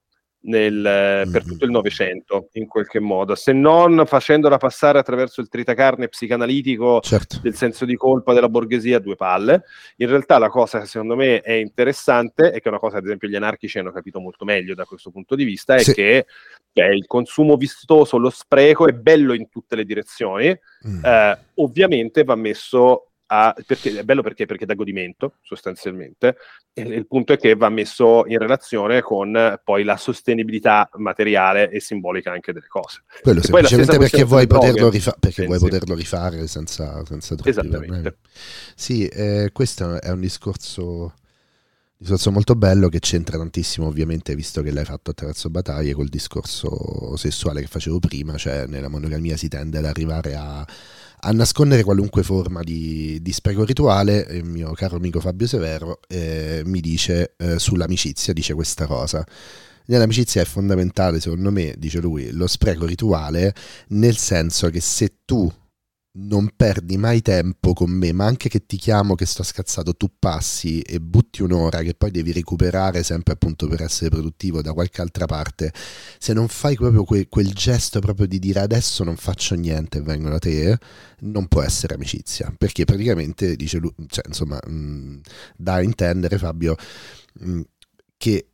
nel, 0.42 0.74
mm-hmm. 0.74 1.32
per 1.32 1.44
tutto 1.44 1.66
il 1.66 1.72
Novecento, 1.72 2.50
in 2.54 2.68
qualche 2.68 3.00
modo, 3.00 3.36
se 3.36 3.52
non 3.52 4.04
facendola 4.06 4.58
passare 4.58 5.00
attraverso 5.00 5.42
il 5.42 5.50
tritacarne 5.50 6.08
psicanalitico 6.08 7.02
certo. 7.02 7.40
del 7.42 7.56
senso 7.56 7.86
di 7.86 7.96
colpa 7.96 8.34
della 8.34 8.50
borghesia 8.50 8.98
a 8.98 9.02
due 9.02 9.16
palle. 9.16 9.64
In 9.98 10.08
realtà 10.08 10.38
la 10.38 10.50
cosa 10.50 10.80
che 10.80 10.86
secondo 10.86 11.16
me 11.16 11.42
è 11.42 11.54
interessante, 11.54 12.54
e 12.54 12.60
che 12.60 12.66
è 12.66 12.70
una 12.70 12.80
cosa 12.80 12.98
ad 12.98 13.06
esempio 13.06 13.28
gli 13.28 13.36
anarchici 13.36 13.80
hanno 13.80 13.92
capito 13.92 14.20
molto 14.20 14.46
meglio 14.46 14.76
da 14.76 14.86
questo 14.86 15.12
punto 15.12 15.36
di 15.36 15.44
vista, 15.44 15.76
è 15.76 15.84
sì. 15.84 15.94
che 15.94 16.26
cioè, 16.72 16.88
il 16.88 17.06
consumo 17.06 17.58
vistoso, 17.58 18.18
lo 18.18 18.30
spreco 18.30 18.88
è 18.88 18.94
bello 18.94 19.34
in 19.34 19.50
tutte 19.50 19.76
le 19.76 19.84
direzioni, 19.84 20.58
mm. 20.88 21.04
eh, 21.04 21.38
ovviamente 21.56 22.24
va 22.24 22.36
messo 22.36 23.09
a, 23.32 23.56
perché, 23.66 24.00
è 24.00 24.04
bello 24.04 24.24
perché, 24.24 24.46
perché 24.46 24.66
dà 24.66 24.74
godimento 24.74 25.36
sostanzialmente, 25.42 26.38
e 26.74 26.82
il 26.82 27.08
punto 27.08 27.34
è 27.34 27.38
che 27.38 27.56
va 27.56 27.70
messo 27.70 28.26
in 28.26 28.40
relazione 28.40 29.02
con 29.02 29.60
poi 29.64 29.84
la 29.84 29.98
sostenibilità 29.98 30.90
materiale 30.94 31.70
e 31.70 31.80
simbolica 31.80 32.32
anche 32.32 32.54
delle 32.54 32.68
cose. 32.68 33.04
Quello 33.22 33.42
semplicemente 33.42 33.98
perché, 33.98 34.24
vuoi 34.24 34.48
poterlo, 34.48 34.90
rifa- 34.90 35.16
perché 35.20 35.46
vuoi 35.46 35.60
poterlo, 35.60 35.94
rifare 35.94 36.48
senza, 36.48 37.04
senza 37.06 37.36
troppi 37.36 37.50
Esattamente. 37.50 38.18
Sì, 38.76 39.08
eh, 39.08 39.50
questo 39.54 40.02
è 40.02 40.10
un 40.10 40.22
discorso 40.22 41.14
discorso 42.02 42.32
molto 42.32 42.56
bello 42.56 42.88
che 42.88 43.00
c'entra 43.00 43.38
tantissimo 43.38 43.88
ovviamente 43.88 44.34
visto 44.34 44.62
che 44.62 44.72
l'hai 44.72 44.86
fatto 44.86 45.12
attraverso 45.12 45.50
battaglie 45.50 45.92
col 45.92 46.08
discorso 46.08 47.18
sessuale 47.18 47.60
che 47.60 47.68
facevo 47.68 48.00
prima 48.00 48.38
cioè 48.38 48.68
nella 48.68 48.88
monogamia 48.88 49.36
si 49.36 49.50
tende 49.50 49.80
ad 49.80 49.86
arrivare 49.86 50.34
a 50.34 50.66
a 51.22 51.32
nascondere 51.32 51.84
qualunque 51.84 52.24
forma 52.24 52.62
di, 52.62 53.22
di 53.22 53.34
spreco 53.34 53.66
rituale, 53.66 54.26
il 54.32 54.46
mio 54.46 54.72
caro 54.72 54.96
amico 54.96 55.20
Fabio 55.20 55.48
Severo 55.48 56.00
eh, 56.08 56.62
mi 56.66 56.80
dice 56.80 57.34
eh, 57.38 57.60
sull'amicizia, 57.60 58.34
dice 58.34 58.54
questa 58.54 58.86
cosa. 58.86 59.26
Nell'amicizia 59.86 60.42
è 60.42 60.46
fondamentale, 60.46 61.20
secondo 61.20 61.52
me, 61.52 61.74
dice 61.78 62.00
lui, 62.00 62.32
lo 62.32 62.48
spreco 62.48 62.86
rituale, 62.86 63.54
nel 63.90 64.18
senso 64.18 64.70
che 64.70 64.80
se 64.80 65.22
tu 65.26 65.52
non 66.12 66.50
perdi 66.56 66.98
mai 66.98 67.22
tempo 67.22 67.74
con 67.74 67.92
me, 67.92 68.12
ma 68.14 68.26
anche 68.26 68.50
che 68.50 68.66
ti 68.66 68.78
chiamo 68.78 69.16
che 69.16 69.26
sto 69.26 69.44
scazzato, 69.44 69.96
tu 69.96 70.10
passi 70.18 70.82
e 70.82 71.00
butti 71.00 71.44
un'ora 71.44 71.82
che 71.82 71.94
poi 71.94 72.10
devi 72.12 72.32
recuperare 72.32 73.04
sempre 73.04 73.34
appunto 73.34 73.68
per 73.68 73.84
essere 73.84 74.10
produttivo 74.10 74.62
da 74.62 74.74
qualche 74.74 75.02
altra 75.02 75.26
parte, 75.26 75.72
se 76.18 76.34
non 76.34 76.48
fai 76.48 76.76
proprio 76.76 77.04
que- 77.04 77.28
quel 77.30 77.54
gesto 77.54 78.00
proprio 78.00 78.26
di 78.26 78.40
dire 78.40 78.60
adesso 78.60 79.04
non 79.04 79.16
faccio 79.18 79.56
niente 79.56 80.00
e 80.00 80.02
vengo 80.02 80.30
da 80.30 80.40
te, 80.40 80.78
non 81.20 81.48
può 81.48 81.62
essere 81.62 81.94
amicizia, 81.94 82.54
perché 82.58 82.86
praticamente 82.86 83.56
dice 83.56 83.78
lui, 83.78 83.94
cioè 84.08 84.26
insomma, 84.28 84.60
mh, 84.66 84.72
mm, 84.72 85.18
da 85.58 85.82
intendere 85.82 86.38
Fabio 86.38 86.76
mh, 87.34 87.52
mm, 87.52 87.62
che 88.18 88.49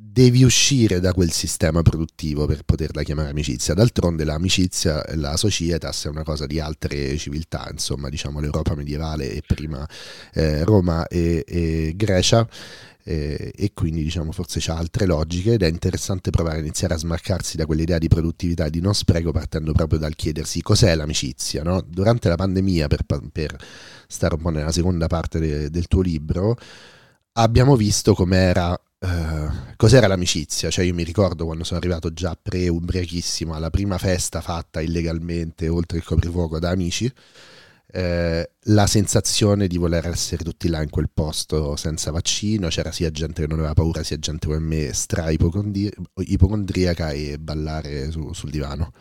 devi 0.00 0.44
uscire 0.44 1.00
da 1.00 1.12
quel 1.12 1.32
sistema 1.32 1.82
produttivo 1.82 2.46
per 2.46 2.62
poterla 2.64 3.02
chiamare 3.02 3.30
amicizia. 3.30 3.74
D'altronde 3.74 4.24
l'amicizia, 4.24 5.04
la 5.14 5.36
societas 5.36 6.04
è 6.04 6.08
una 6.08 6.22
cosa 6.22 6.46
di 6.46 6.60
altre 6.60 7.16
civiltà, 7.16 7.68
insomma, 7.70 8.08
diciamo 8.08 8.38
l'Europa 8.38 8.76
medievale 8.76 9.30
e 9.32 9.42
prima 9.44 9.86
eh, 10.32 10.62
Roma 10.64 11.06
e, 11.08 11.44
e 11.46 11.92
Grecia. 11.96 12.48
Eh, 13.02 13.52
e 13.56 13.72
quindi 13.72 14.02
diciamo 14.02 14.32
forse 14.32 14.58
c'ha 14.60 14.76
altre 14.76 15.06
logiche 15.06 15.54
ed 15.54 15.62
è 15.62 15.68
interessante 15.68 16.30
provare 16.30 16.56
a 16.56 16.60
iniziare 16.60 16.92
a 16.92 16.98
smarcarsi 16.98 17.56
da 17.56 17.64
quell'idea 17.64 17.96
di 17.96 18.08
produttività 18.08 18.66
e 18.66 18.70
di 18.70 18.80
non 18.80 18.92
spreco 18.92 19.30
partendo 19.32 19.72
proprio 19.72 19.98
dal 19.98 20.14
chiedersi 20.14 20.60
cos'è 20.60 20.94
l'amicizia 20.94 21.62
no? 21.62 21.80
durante 21.80 22.28
la 22.28 22.34
pandemia 22.34 22.86
per, 22.86 23.04
per, 23.32 23.56
stare 24.06 24.34
un 24.34 24.42
po' 24.42 24.50
nella 24.50 24.72
seconda 24.72 25.06
parte 25.06 25.38
de, 25.38 25.70
del 25.70 25.86
tuo 25.86 26.02
libro 26.02 26.58
abbiamo 27.32 27.76
visto 27.76 28.12
com'era 28.12 28.78
Uh, 29.00 29.74
cos'era 29.76 30.08
l'amicizia? 30.08 30.70
Cioè 30.70 30.84
io 30.84 30.92
mi 30.92 31.04
ricordo 31.04 31.44
quando 31.44 31.62
sono 31.62 31.78
arrivato 31.78 32.12
già 32.12 32.36
pre-ubriachissimo 32.40 33.54
alla 33.54 33.70
prima 33.70 33.96
festa 33.96 34.40
fatta 34.40 34.80
illegalmente 34.80 35.68
oltre 35.68 35.98
il 35.98 36.04
coprifuoco 36.04 36.58
da 36.58 36.70
amici, 36.70 37.04
uh, 37.06 38.42
la 38.62 38.86
sensazione 38.88 39.68
di 39.68 39.76
voler 39.78 40.06
essere 40.08 40.42
tutti 40.42 40.68
là 40.68 40.82
in 40.82 40.90
quel 40.90 41.10
posto 41.14 41.76
senza 41.76 42.10
vaccino, 42.10 42.68
c'era 42.68 42.90
sia 42.90 43.10
gente 43.12 43.42
che 43.42 43.48
non 43.48 43.58
aveva 43.58 43.74
paura, 43.74 44.02
sia 44.02 44.18
gente 44.18 44.48
come 44.48 44.58
me 44.58 44.92
stra 44.92 45.30
ipocondriaca 45.30 47.10
e 47.10 47.38
ballare 47.38 48.10
su, 48.10 48.32
sul 48.32 48.50
divano. 48.50 48.92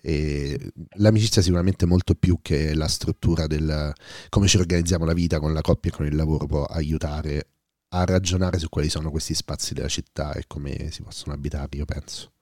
E 0.00 0.72
l'amicizia 0.96 1.42
sicuramente 1.42 1.86
molto 1.86 2.14
più 2.14 2.38
che 2.42 2.74
la 2.74 2.88
struttura 2.88 3.46
del 3.46 3.92
come 4.28 4.46
ci 4.46 4.58
organizziamo 4.58 5.04
la 5.06 5.14
vita 5.14 5.40
con 5.40 5.52
la 5.54 5.62
coppia 5.62 5.90
e 5.90 5.94
con 5.94 6.06
il 6.06 6.14
lavoro 6.14 6.46
può 6.46 6.64
aiutare 6.64 7.53
a 7.94 8.04
ragionare 8.04 8.58
su 8.58 8.68
quali 8.68 8.88
sono 8.88 9.10
questi 9.10 9.34
spazi 9.34 9.72
della 9.72 9.88
città 9.88 10.32
e 10.32 10.44
come 10.48 10.90
si 10.90 11.02
possono 11.02 11.32
abitare, 11.32 11.68
io 11.76 11.84
penso. 11.84 12.32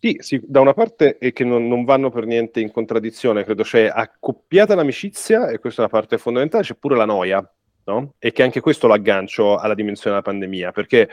Sì, 0.00 0.16
sì, 0.20 0.40
da 0.44 0.60
una 0.60 0.74
parte 0.74 1.18
è 1.18 1.32
che 1.32 1.42
non, 1.42 1.66
non, 1.66 1.84
vanno 1.84 2.10
per 2.10 2.24
niente 2.24 2.60
in 2.60 2.70
contraddizione, 2.70 3.44
credo, 3.44 3.64
cioè 3.64 3.90
accoppiata 3.92 4.76
l'amicizia, 4.76 5.48
e 5.48 5.58
questa 5.58 5.82
è 5.82 5.84
una 5.86 5.98
parte 5.98 6.18
fondamentale, 6.18 6.62
c'è 6.62 6.74
pure 6.74 6.96
la 6.96 7.04
noia, 7.06 7.52
no? 7.84 8.14
E 8.18 8.30
che 8.30 8.44
anche 8.44 8.60
questo 8.60 8.86
l'aggancio 8.86 9.56
alla 9.56 9.74
dimensione 9.74 10.10
della 10.10 10.22
pandemia, 10.22 10.70
perché 10.70 11.08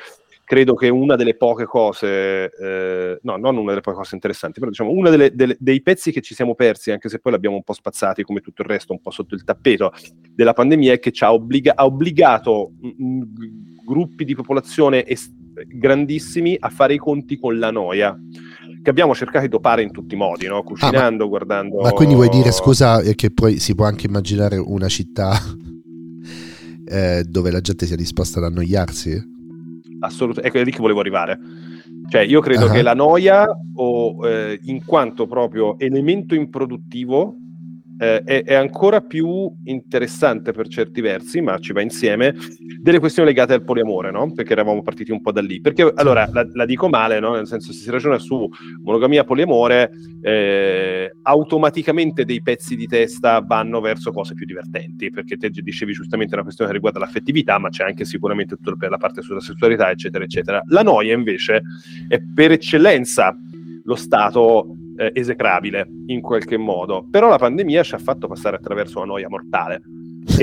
credo 0.46 0.76
che 0.76 0.90
una 0.90 1.16
delle 1.16 1.36
poche 1.36 1.66
cose, 1.66 2.52
eh, 2.52 3.20
no, 3.24 3.36
non 3.36 3.58
una 3.58 3.70
delle 3.72 3.82
poche 3.82 3.98
cose 3.98 4.14
interessanti, 4.14 4.60
però 4.60 4.72
diciamo 4.72 4.92
uno 4.92 5.10
dei 5.10 5.82
pezzi 5.82 6.12
che 6.12 6.22
ci 6.22 6.36
siamo 6.36 6.54
persi, 6.54 6.92
anche 6.92 7.10
se 7.10 7.20
poi 7.20 7.32
l'abbiamo 7.32 7.56
un 7.56 7.64
po' 7.64 7.74
spazzati 7.74 8.24
come 8.24 8.42
tutto 8.42 8.62
il 8.62 8.68
resto, 8.68 8.94
un 8.94 9.02
po' 9.02 9.10
sotto 9.10 9.34
il 9.34 9.44
tappeto 9.44 9.92
della 10.30 10.54
pandemia, 10.54 10.94
è 10.94 11.00
che 11.00 11.12
ci 11.12 11.24
ha, 11.24 11.34
obbliga- 11.34 11.74
ha 11.76 11.84
obbligato 11.84 12.74
m- 12.80 13.24
gruppi 13.84 14.24
di 14.24 14.36
popolazione 14.36 15.04
es- 15.04 15.34
grandissimi 15.68 16.56
a 16.60 16.70
fare 16.70 16.94
i 16.94 16.98
conti 16.98 17.40
con 17.40 17.58
la 17.58 17.72
noia 17.72 18.16
che 18.84 18.90
abbiamo 18.92 19.16
cercato 19.16 19.40
di 19.40 19.50
dopare 19.50 19.82
in 19.82 19.92
tutti 19.92 20.14
i 20.14 20.18
modi, 20.18 20.46
no? 20.46 20.62
cucinando, 20.62 21.24
ah, 21.24 21.26
ma, 21.26 21.30
guardando... 21.32 21.82
Ma 21.82 21.92
quindi 21.92 22.14
vuoi 22.14 22.30
dire, 22.30 22.52
scusa, 22.52 23.02
che 23.02 23.32
poi 23.32 23.58
si 23.58 23.74
può 23.74 23.86
anche 23.86 24.06
immaginare 24.06 24.58
una 24.58 24.88
città 24.90 25.36
eh, 26.86 27.24
dove 27.28 27.50
la 27.50 27.62
gente 27.62 27.88
sia 27.88 27.96
disposta 27.96 28.38
ad 28.38 28.46
annoiarsi? 28.46 29.34
Assolutamente, 30.06 30.48
ecco 30.48 30.64
è 30.64 30.66
lì 30.66 30.72
che 30.72 30.82
volevo 30.82 31.00
arrivare. 31.00 31.40
Cioè, 32.08 32.22
io 32.22 32.40
credo 32.40 32.66
uh-huh. 32.66 32.72
che 32.72 32.82
la 32.82 32.94
noia, 32.94 33.46
o 33.76 34.28
eh, 34.28 34.60
in 34.64 34.86
quanto 34.86 35.28
proprio 35.28 35.78
elemento 35.80 36.36
improduttivo, 36.36 37.36
eh, 37.98 38.24
è, 38.24 38.44
è, 38.44 38.54
ancora 38.54 39.02
più 39.02 39.52
interessante 39.64 40.52
per 40.52 40.68
certi 40.68 41.02
versi, 41.02 41.42
ma 41.42 41.58
ci 41.60 41.74
va 41.74 41.82
insieme, 41.82 42.36
delle 42.82 43.00
questioni 43.00 43.30
legate 43.30 43.54
al 43.54 43.64
poliamore, 43.64 44.12
no? 44.12 44.32
Perché 44.34 44.54
eravamo 44.54 44.82
partiti 44.82 45.12
un 45.12 45.22
po' 45.22 45.32
da 45.32 45.42
lì. 45.42 45.62
Perché 45.62 45.92
allora 45.96 46.28
la, 46.32 46.46
la 46.52 46.66
dico 46.66 46.90
male, 46.90 47.20
no? 47.20 47.34
Nel 47.34 47.48
senso, 47.48 47.72
se 47.72 47.80
si 47.80 47.92
ragiona 47.92 48.20
su 48.20 48.50
monogamia 48.84 49.24
poliamore, 49.24 49.92
eh, 50.22 51.12
automaticamente 51.22 52.26
dei 52.26 52.42
pezzi 52.42 52.76
di 52.76 52.88
testa 52.88 53.40
vanno 53.40 53.80
verso 53.80 54.12
cose 54.12 54.34
più 54.34 54.46
divertenti, 54.46 55.10
perché 55.10 55.38
te 55.38 55.50
dicevi 55.50 55.94
giustamente 55.94 56.34
una 56.34 56.44
questione 56.44 56.70
che 56.70 56.76
riguarda 56.78 57.00
l'affettività, 57.00 57.58
ma 57.58 57.70
c'è 57.70 57.84
anche 57.84 58.06
sicuramente 58.06 58.56
tutto 58.56 58.76
per 58.76 58.90
la 58.90 58.98
parte 58.98 59.22
sulla 59.22 59.40
sessualità, 59.40 59.90
eccetera, 59.90 60.24
eccetera. 60.24 60.62
La 60.68 60.82
noia 60.82 61.14
invece 61.14 61.62
è 62.08 62.20
per 62.22 62.52
eccellenza 62.52 63.36
lo 63.84 63.96
stato 63.96 64.76
eh, 64.98 65.12
esecrabile 65.14 65.88
in 66.08 66.22
qualche 66.22 66.58
modo. 66.58 67.08
Però 67.10 67.30
la 67.30 67.38
pandemia 67.38 67.84
ci 67.84 67.96
ha 67.96 68.00
fatto 68.00 68.28
passare 68.28 68.58
attraverso 68.58 68.98
una 68.98 69.08
noia 69.08 69.30
mortale. 69.30 69.82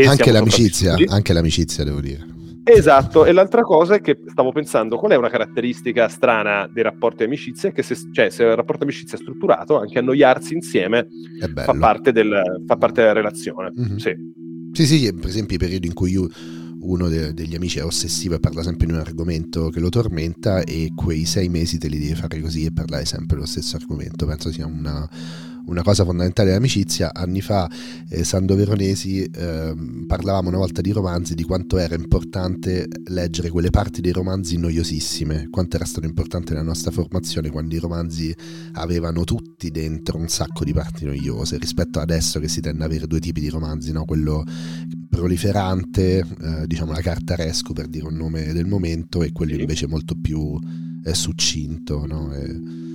anche 0.06 0.30
l'amicizia, 0.30 0.94
anche 1.08 1.32
l'amicizia, 1.32 1.84
devo 1.84 2.00
dire. 2.00 2.32
Esatto, 2.64 3.24
e 3.24 3.32
l'altra 3.32 3.62
cosa 3.62 3.96
è 3.96 4.00
che 4.00 4.16
stavo 4.28 4.52
pensando 4.52 4.96
qual 4.96 5.10
è 5.10 5.16
una 5.16 5.28
caratteristica 5.28 6.06
strana 6.06 6.68
dei 6.72 6.84
rapporti 6.84 7.24
amicizia, 7.24 7.72
che 7.72 7.82
se, 7.82 7.96
cioè, 8.12 8.30
se 8.30 8.44
il 8.44 8.54
rapporto 8.54 8.84
amicizia 8.84 9.18
è 9.18 9.20
strutturato, 9.20 9.80
anche 9.80 9.98
annoiarsi 9.98 10.54
insieme 10.54 11.08
fa 11.54 11.74
parte, 11.74 12.12
del, 12.12 12.62
fa 12.64 12.76
parte, 12.76 13.00
della 13.00 13.12
relazione. 13.12 13.72
Mm-hmm. 13.76 13.96
Sì. 13.96 14.14
sì, 14.72 14.86
sì, 14.86 15.12
per 15.12 15.28
esempio 15.28 15.56
i 15.56 15.58
periodi 15.58 15.88
in 15.88 15.92
cui 15.94 16.12
io 16.12 16.28
uno 16.82 17.08
de- 17.08 17.32
degli 17.34 17.54
amici 17.54 17.78
è 17.78 17.84
ossessivo 17.84 18.34
e 18.34 18.40
parla 18.40 18.62
sempre 18.62 18.86
di 18.86 18.92
un 18.92 18.98
argomento 18.98 19.68
che 19.70 19.80
lo 19.80 19.88
tormenta 19.88 20.62
e 20.62 20.92
quei 20.94 21.24
sei 21.24 21.48
mesi 21.48 21.78
te 21.78 21.88
li 21.88 21.98
devi 21.98 22.14
fare 22.14 22.40
così 22.40 22.64
e 22.64 22.72
parlare 22.72 23.04
sempre 23.04 23.36
dello 23.36 23.46
stesso 23.46 23.76
argomento. 23.76 24.26
Penso 24.26 24.50
sia 24.50 24.66
una, 24.66 25.08
una 25.66 25.82
cosa 25.82 26.04
fondamentale 26.04 26.48
dell'amicizia. 26.48 27.12
Anni 27.12 27.40
fa, 27.40 27.70
eh, 28.08 28.24
Sando 28.24 28.54
Veronesi, 28.54 29.22
eh, 29.22 29.74
parlavamo 30.06 30.48
una 30.48 30.58
volta 30.58 30.80
di 30.80 30.90
romanzi, 30.92 31.34
di 31.34 31.44
quanto 31.44 31.78
era 31.78 31.94
importante 31.94 32.88
leggere 33.06 33.50
quelle 33.50 33.70
parti 33.70 34.00
dei 34.00 34.12
romanzi 34.12 34.56
noiosissime, 34.56 35.48
quanto 35.50 35.76
era 35.76 35.84
stato 35.84 36.06
importante 36.06 36.52
nella 36.52 36.64
nostra 36.64 36.90
formazione 36.90 37.50
quando 37.50 37.74
i 37.74 37.78
romanzi 37.78 38.34
avevano 38.72 39.24
tutti 39.24 39.70
dentro 39.70 40.18
un 40.18 40.28
sacco 40.28 40.64
di 40.64 40.72
parti 40.72 41.04
noiose, 41.04 41.58
rispetto 41.58 42.00
adesso 42.00 42.40
che 42.40 42.48
si 42.48 42.60
tende 42.60 42.84
ad 42.84 42.90
avere 42.90 43.06
due 43.06 43.20
tipi 43.20 43.40
di 43.40 43.48
romanzi, 43.48 43.92
no? 43.92 44.04
quello 44.04 44.44
proliferante, 45.08 46.18
eh, 46.18 46.66
diciamo 46.66 46.92
la 46.92 47.00
carta 47.00 47.34
Rescu 47.34 47.72
per 47.72 47.86
dire 47.86 48.06
un 48.06 48.16
nome 48.16 48.52
del 48.52 48.66
momento, 48.66 49.22
e 49.22 49.32
quello 49.32 49.54
invece 49.54 49.86
molto 49.86 50.14
più 50.20 50.58
eh, 51.04 51.14
succinto. 51.14 52.06
No? 52.06 52.32
E, 52.34 52.90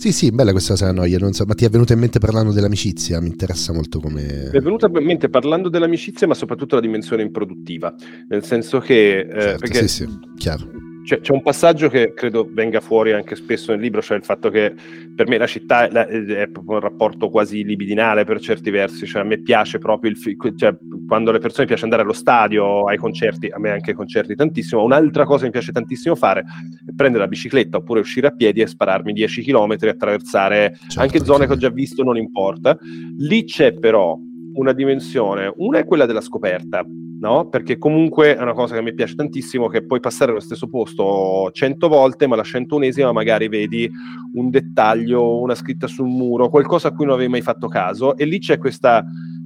sì, 0.00 0.12
sì, 0.12 0.30
bella 0.30 0.52
questa 0.52 0.72
cosa 0.72 0.92
noia, 0.92 1.18
non 1.18 1.34
so, 1.34 1.44
ma 1.44 1.52
ti 1.52 1.66
è 1.66 1.68
venuta 1.68 1.92
in 1.92 1.98
mente 1.98 2.18
parlando 2.18 2.52
dell'amicizia? 2.52 3.20
Mi 3.20 3.28
interessa 3.28 3.74
molto 3.74 4.00
come... 4.00 4.48
Mi 4.50 4.58
è 4.58 4.60
venuta 4.62 4.86
in 4.86 5.04
mente 5.04 5.28
parlando 5.28 5.68
dell'amicizia, 5.68 6.26
ma 6.26 6.32
soprattutto 6.32 6.76
la 6.76 6.80
dimensione 6.80 7.20
improduttiva, 7.20 7.94
nel 8.28 8.42
senso 8.42 8.78
che... 8.78 9.18
Eh, 9.18 9.40
certo, 9.40 9.58
perché, 9.58 9.88
sì, 9.88 10.06
sì, 10.06 10.18
chiaro 10.38 10.79
c'è, 11.10 11.20
c'è, 11.20 11.32
un 11.32 11.42
passaggio 11.42 11.88
che 11.88 12.14
credo 12.14 12.48
venga 12.48 12.78
fuori 12.80 13.12
anche 13.12 13.34
spesso 13.34 13.72
nel 13.72 13.80
libro, 13.80 14.00
cioè 14.00 14.16
il 14.16 14.22
fatto 14.22 14.48
che 14.48 14.72
per 15.16 15.26
me 15.26 15.38
la 15.38 15.46
città 15.48 15.88
è, 15.88 16.06
è 16.06 16.48
proprio 16.48 16.76
un 16.76 16.80
rapporto 16.80 17.28
quasi 17.30 17.64
libidinale 17.64 18.22
per 18.24 18.38
certi 18.38 18.70
versi, 18.70 19.06
cioè 19.06 19.22
a 19.22 19.24
me 19.24 19.38
piace 19.38 19.78
proprio 19.78 20.12
il 20.12 20.18
cioè, 20.56 20.76
quando 21.08 21.32
le 21.32 21.40
persone 21.40 21.66
piace 21.66 21.82
andare 21.82 22.02
allo 22.02 22.12
stadio, 22.12 22.84
ai 22.84 22.96
concerti, 22.96 23.48
a 23.48 23.58
me 23.58 23.70
anche 23.70 23.90
ai 23.90 23.96
concerti 23.96 24.36
tantissimo, 24.36 24.84
un'altra 24.84 25.24
cosa 25.24 25.40
che 25.40 25.46
mi 25.46 25.50
piace 25.50 25.72
tantissimo 25.72 26.14
fare 26.14 26.42
è 26.86 26.92
prendere 26.94 27.24
la 27.24 27.28
bicicletta 27.28 27.78
oppure 27.78 27.98
uscire 27.98 28.28
a 28.28 28.30
piedi 28.30 28.60
e 28.60 28.68
spararmi 28.68 29.12
10 29.12 29.42
km, 29.42 29.76
attraversare 29.80 30.76
certo, 30.80 31.00
anche 31.00 31.24
zone 31.24 31.46
che 31.46 31.52
ho 31.54 31.56
già 31.56 31.70
visto, 31.70 32.04
non 32.04 32.16
importa. 32.18 32.78
Lì 33.18 33.42
c'è 33.44 33.72
però 33.72 34.16
una 34.54 34.72
dimensione, 34.72 35.52
una 35.56 35.78
è 35.78 35.84
quella 35.84 36.06
della 36.06 36.20
scoperta, 36.20 36.84
no? 37.20 37.48
Perché 37.48 37.78
comunque 37.78 38.36
è 38.36 38.42
una 38.42 38.52
cosa 38.52 38.74
che 38.74 38.82
mi 38.82 38.94
piace 38.94 39.14
tantissimo, 39.14 39.68
che 39.68 39.84
puoi 39.84 40.00
passare 40.00 40.30
allo 40.30 40.40
stesso 40.40 40.68
posto 40.68 41.50
cento 41.52 41.88
volte, 41.88 42.26
ma 42.26 42.36
la 42.36 42.42
centunesima 42.42 43.12
magari 43.12 43.48
vedi 43.48 43.90
un 44.34 44.50
dettaglio, 44.50 45.40
una 45.40 45.54
scritta 45.54 45.86
sul 45.86 46.08
muro, 46.08 46.48
qualcosa 46.48 46.88
a 46.88 46.92
cui 46.92 47.04
non 47.04 47.14
avevi 47.14 47.30
mai 47.30 47.42
fatto 47.42 47.68
caso, 47.68 48.16
e 48.16 48.24
lì 48.24 48.38
c'è 48.38 48.58
questa 48.58 49.04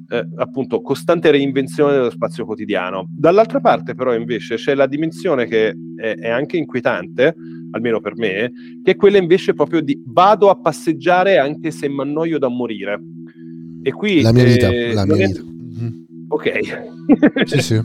eh, 0.08 0.28
appunto 0.36 0.80
costante 0.82 1.30
reinvenzione 1.30 1.92
dello 1.92 2.10
spazio 2.10 2.44
quotidiano. 2.44 3.06
Dall'altra 3.08 3.60
parte, 3.60 3.94
però, 3.94 4.14
invece 4.14 4.56
c'è 4.56 4.74
la 4.74 4.86
dimensione 4.86 5.46
che 5.46 5.74
è, 5.96 6.14
è 6.14 6.28
anche 6.28 6.56
inquietante, 6.56 7.34
almeno 7.72 8.00
per 8.00 8.16
me, 8.16 8.52
che 8.84 8.92
è 8.92 8.96
quella 8.96 9.18
invece 9.18 9.52
proprio 9.54 9.80
di 9.80 10.00
vado 10.06 10.48
a 10.48 10.54
passeggiare 10.54 11.38
anche 11.38 11.70
se 11.72 11.88
mi 11.88 12.00
annoio 12.00 12.38
da 12.38 12.48
morire. 12.48 13.00
E 13.86 13.92
qui 13.92 14.22
la 14.22 14.32
mia 14.32 14.44
vita, 14.44 14.68
eh, 14.68 14.94
la 14.94 15.04
mia 15.04 15.24
è... 15.24 15.26
vita. 15.26 15.42
Ok. 16.28 17.44
sì, 17.44 17.60
sì. 17.60 17.80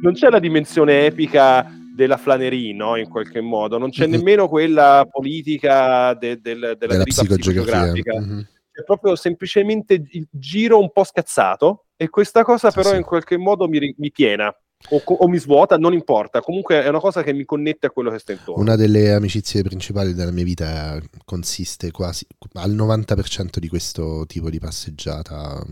Non 0.00 0.12
c'è 0.12 0.30
la 0.30 0.38
dimensione 0.38 1.06
epica 1.06 1.66
della 1.92 2.16
Flanery, 2.16 2.72
no? 2.72 2.94
In 2.94 3.08
qualche 3.08 3.40
modo. 3.40 3.78
Non 3.78 3.90
c'è 3.90 4.02
mm-hmm. 4.06 4.12
nemmeno 4.12 4.48
quella 4.48 5.04
politica 5.10 6.14
de, 6.14 6.40
de, 6.40 6.54
della, 6.54 6.74
della 6.74 7.02
psicogeografia. 7.02 8.20
Mm-hmm. 8.20 8.40
È 8.70 8.84
proprio 8.84 9.16
semplicemente 9.16 9.94
il 9.94 10.28
giro 10.30 10.78
un 10.78 10.92
po' 10.92 11.02
scazzato 11.02 11.86
e 11.96 12.08
questa 12.08 12.44
cosa 12.44 12.70
sì, 12.70 12.76
però 12.76 12.90
sì. 12.90 12.96
in 12.96 13.02
qualche 13.02 13.36
modo 13.36 13.66
mi, 13.66 13.92
mi 13.98 14.12
piena. 14.12 14.54
O, 14.90 15.02
o, 15.04 15.28
mi 15.28 15.38
svuota, 15.38 15.76
non 15.76 15.92
importa. 15.92 16.40
Comunque 16.40 16.82
è 16.82 16.88
una 16.88 17.00
cosa 17.00 17.22
che 17.22 17.32
mi 17.32 17.44
connette 17.44 17.86
a 17.86 17.90
quello 17.90 18.10
che 18.10 18.18
sta 18.18 18.32
intorno. 18.32 18.62
Una 18.62 18.76
delle 18.76 19.12
amicizie 19.12 19.62
principali 19.62 20.14
della 20.14 20.30
mia 20.30 20.44
vita 20.44 21.00
consiste 21.24 21.90
quasi 21.90 22.26
al 22.54 22.74
90% 22.74 23.58
di 23.58 23.68
questo 23.68 24.24
tipo 24.26 24.48
di 24.48 24.58
passeggiata 24.58 25.64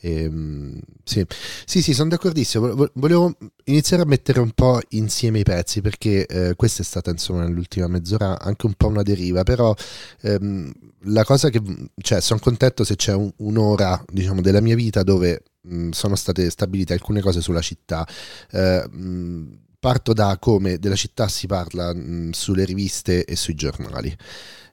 e, 0.00 0.22
ehm, 0.22 0.80
sì. 1.04 1.24
sì, 1.64 1.82
sì, 1.82 1.94
sono 1.94 2.10
d'accordissimo. 2.10 2.88
Volevo 2.94 3.36
iniziare 3.64 4.02
a 4.02 4.06
mettere 4.06 4.40
un 4.40 4.50
po' 4.52 4.80
insieme 4.90 5.40
i 5.40 5.42
pezzi 5.42 5.80
perché 5.80 6.26
eh, 6.26 6.54
questa 6.54 6.82
è 6.82 6.84
stata 6.84 7.10
insomma 7.10 7.44
nell'ultima 7.44 7.88
mezz'ora 7.88 8.38
anche 8.38 8.66
un 8.66 8.74
po' 8.74 8.88
una 8.88 9.02
deriva, 9.02 9.42
però 9.42 9.74
ehm, 10.22 10.72
la 11.08 11.24
cosa 11.24 11.50
che, 11.50 11.60
cioè, 12.00 12.20
sono 12.20 12.40
contento 12.40 12.84
se 12.84 12.96
c'è 12.96 13.14
un, 13.14 13.30
un'ora, 13.38 14.02
diciamo, 14.08 14.40
della 14.40 14.60
mia 14.60 14.74
vita 14.76 15.02
dove 15.02 15.42
mh, 15.66 15.90
sono 15.90 16.16
state 16.16 16.50
stabilite 16.50 16.92
alcune 16.92 17.20
cose 17.20 17.40
sulla 17.40 17.60
città. 17.60 18.06
Eh, 18.50 18.88
mh, 18.88 19.58
parto 19.78 20.12
da 20.12 20.36
come 20.38 20.78
della 20.78 20.96
città 20.96 21.28
si 21.28 21.46
parla 21.46 21.94
mh, 21.94 22.30
sulle 22.32 22.64
riviste 22.64 23.24
e 23.24 23.36
sui 23.36 23.54
giornali. 23.54 24.14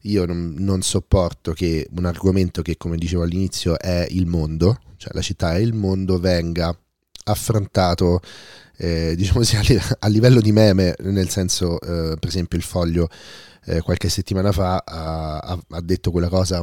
Io 0.03 0.25
non, 0.25 0.55
non, 0.57 0.81
sopporto 0.81 1.53
che 1.53 1.87
un 1.95 2.05
argomento 2.05 2.61
che, 2.61 2.77
come 2.77 2.97
dicevo 2.97 3.23
all'inizio, 3.23 3.79
è 3.79 4.05
il 4.09 4.25
mondo, 4.25 4.79
cioè 4.97 5.13
la 5.13 5.21
città 5.21 5.55
è 5.55 5.59
il 5.59 5.73
mondo, 5.73 6.19
venga 6.19 6.77
affrontato, 7.25 8.19
eh, 8.77 9.13
diciamo 9.17 9.39
così, 9.39 9.55
a 9.99 10.07
livello 10.07 10.41
di 10.41 10.51
meme, 10.51 10.95
nel 10.99 11.29
senso, 11.29 11.79
eh, 11.79 12.17
per 12.17 12.27
esempio, 12.27 12.57
il 12.57 12.63
foglio 12.63 13.09
eh, 13.65 13.81
qualche 13.81 14.09
settimana 14.09 14.51
fa 14.51 14.83
ha, 14.85 15.37
ha, 15.69 15.81
detto 15.81 16.11
quella 16.11 16.27
cosa 16.27 16.61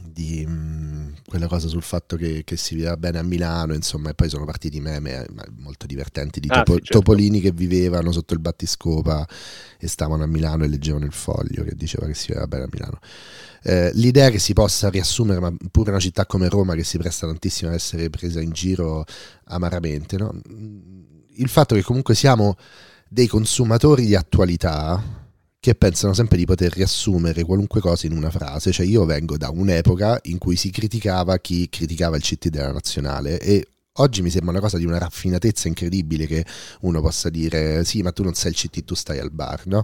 di 0.00 0.46
mh, 0.46 0.50
mm, 0.50 0.97
quella 1.28 1.46
cosa 1.46 1.68
sul 1.68 1.82
fatto 1.82 2.16
che, 2.16 2.42
che, 2.44 2.56
si 2.56 2.74
viveva 2.74 2.96
bene 2.96 3.18
a 3.18 3.22
Milano, 3.22 3.74
insomma, 3.74 4.10
e 4.10 4.14
poi 4.14 4.28
sono 4.28 4.44
partiti 4.44 4.80
meme 4.80 5.24
eh, 5.24 5.28
molto 5.58 5.86
divertenti 5.86 6.40
di 6.40 6.48
ah, 6.50 6.62
topo, 6.62 6.72
sì, 6.72 6.84
certo. 6.84 6.98
topolini 6.98 7.40
che 7.40 7.52
vivevano 7.52 8.10
sotto 8.12 8.32
il 8.32 8.40
battiscopa 8.40 9.28
e 9.78 9.86
stavano 9.86 10.24
a 10.24 10.26
Milano 10.26 10.64
e 10.64 10.68
leggevano 10.68 11.04
il 11.04 11.12
foglio 11.12 11.64
che 11.64 11.74
diceva 11.74 12.06
che 12.06 12.14
si 12.14 12.28
viveva 12.28 12.46
bene 12.46 12.64
a 12.64 12.68
Milano. 12.72 12.98
Eh, 13.62 13.90
l'idea 13.94 14.30
che 14.30 14.38
si 14.38 14.54
possa 14.54 14.88
riassumere, 14.88 15.38
ma 15.38 15.54
pure 15.70 15.90
una 15.90 16.00
città 16.00 16.24
come 16.24 16.48
Roma 16.48 16.74
che 16.74 16.84
si 16.84 16.96
presta 16.96 17.26
tantissimo 17.26 17.68
ad 17.70 17.76
essere 17.76 18.08
presa 18.08 18.40
in 18.40 18.50
giro 18.50 19.04
amaramente, 19.44 20.16
no? 20.16 20.32
il 21.40 21.48
fatto 21.48 21.74
che 21.74 21.82
comunque 21.82 22.14
siamo 22.14 22.56
dei 23.06 23.26
consumatori 23.26 24.06
di 24.06 24.14
attualità 24.14 25.17
che 25.60 25.74
pensano 25.74 26.12
sempre 26.14 26.36
di 26.36 26.44
poter 26.44 26.72
riassumere 26.72 27.42
qualunque 27.42 27.80
cosa 27.80 28.06
in 28.06 28.12
una 28.12 28.30
frase, 28.30 28.70
cioè 28.70 28.86
io 28.86 29.04
vengo 29.04 29.36
da 29.36 29.50
un'epoca 29.50 30.20
in 30.24 30.38
cui 30.38 30.56
si 30.56 30.70
criticava 30.70 31.38
chi 31.38 31.68
criticava 31.68 32.16
il 32.16 32.22
CT 32.22 32.48
della 32.48 32.72
nazionale 32.72 33.40
e 33.40 33.66
oggi 33.98 34.22
mi 34.22 34.30
sembra 34.30 34.50
una 34.50 34.60
cosa 34.60 34.78
di 34.78 34.84
una 34.84 34.98
raffinatezza 34.98 35.66
incredibile 35.66 36.26
che 36.26 36.44
uno 36.82 37.00
possa 37.00 37.28
dire 37.28 37.84
sì 37.84 38.02
ma 38.02 38.12
tu 38.12 38.22
non 38.22 38.34
sei 38.34 38.52
il 38.52 38.56
CT, 38.56 38.84
tu 38.84 38.94
stai 38.94 39.18
al 39.18 39.32
bar, 39.32 39.66
no? 39.66 39.82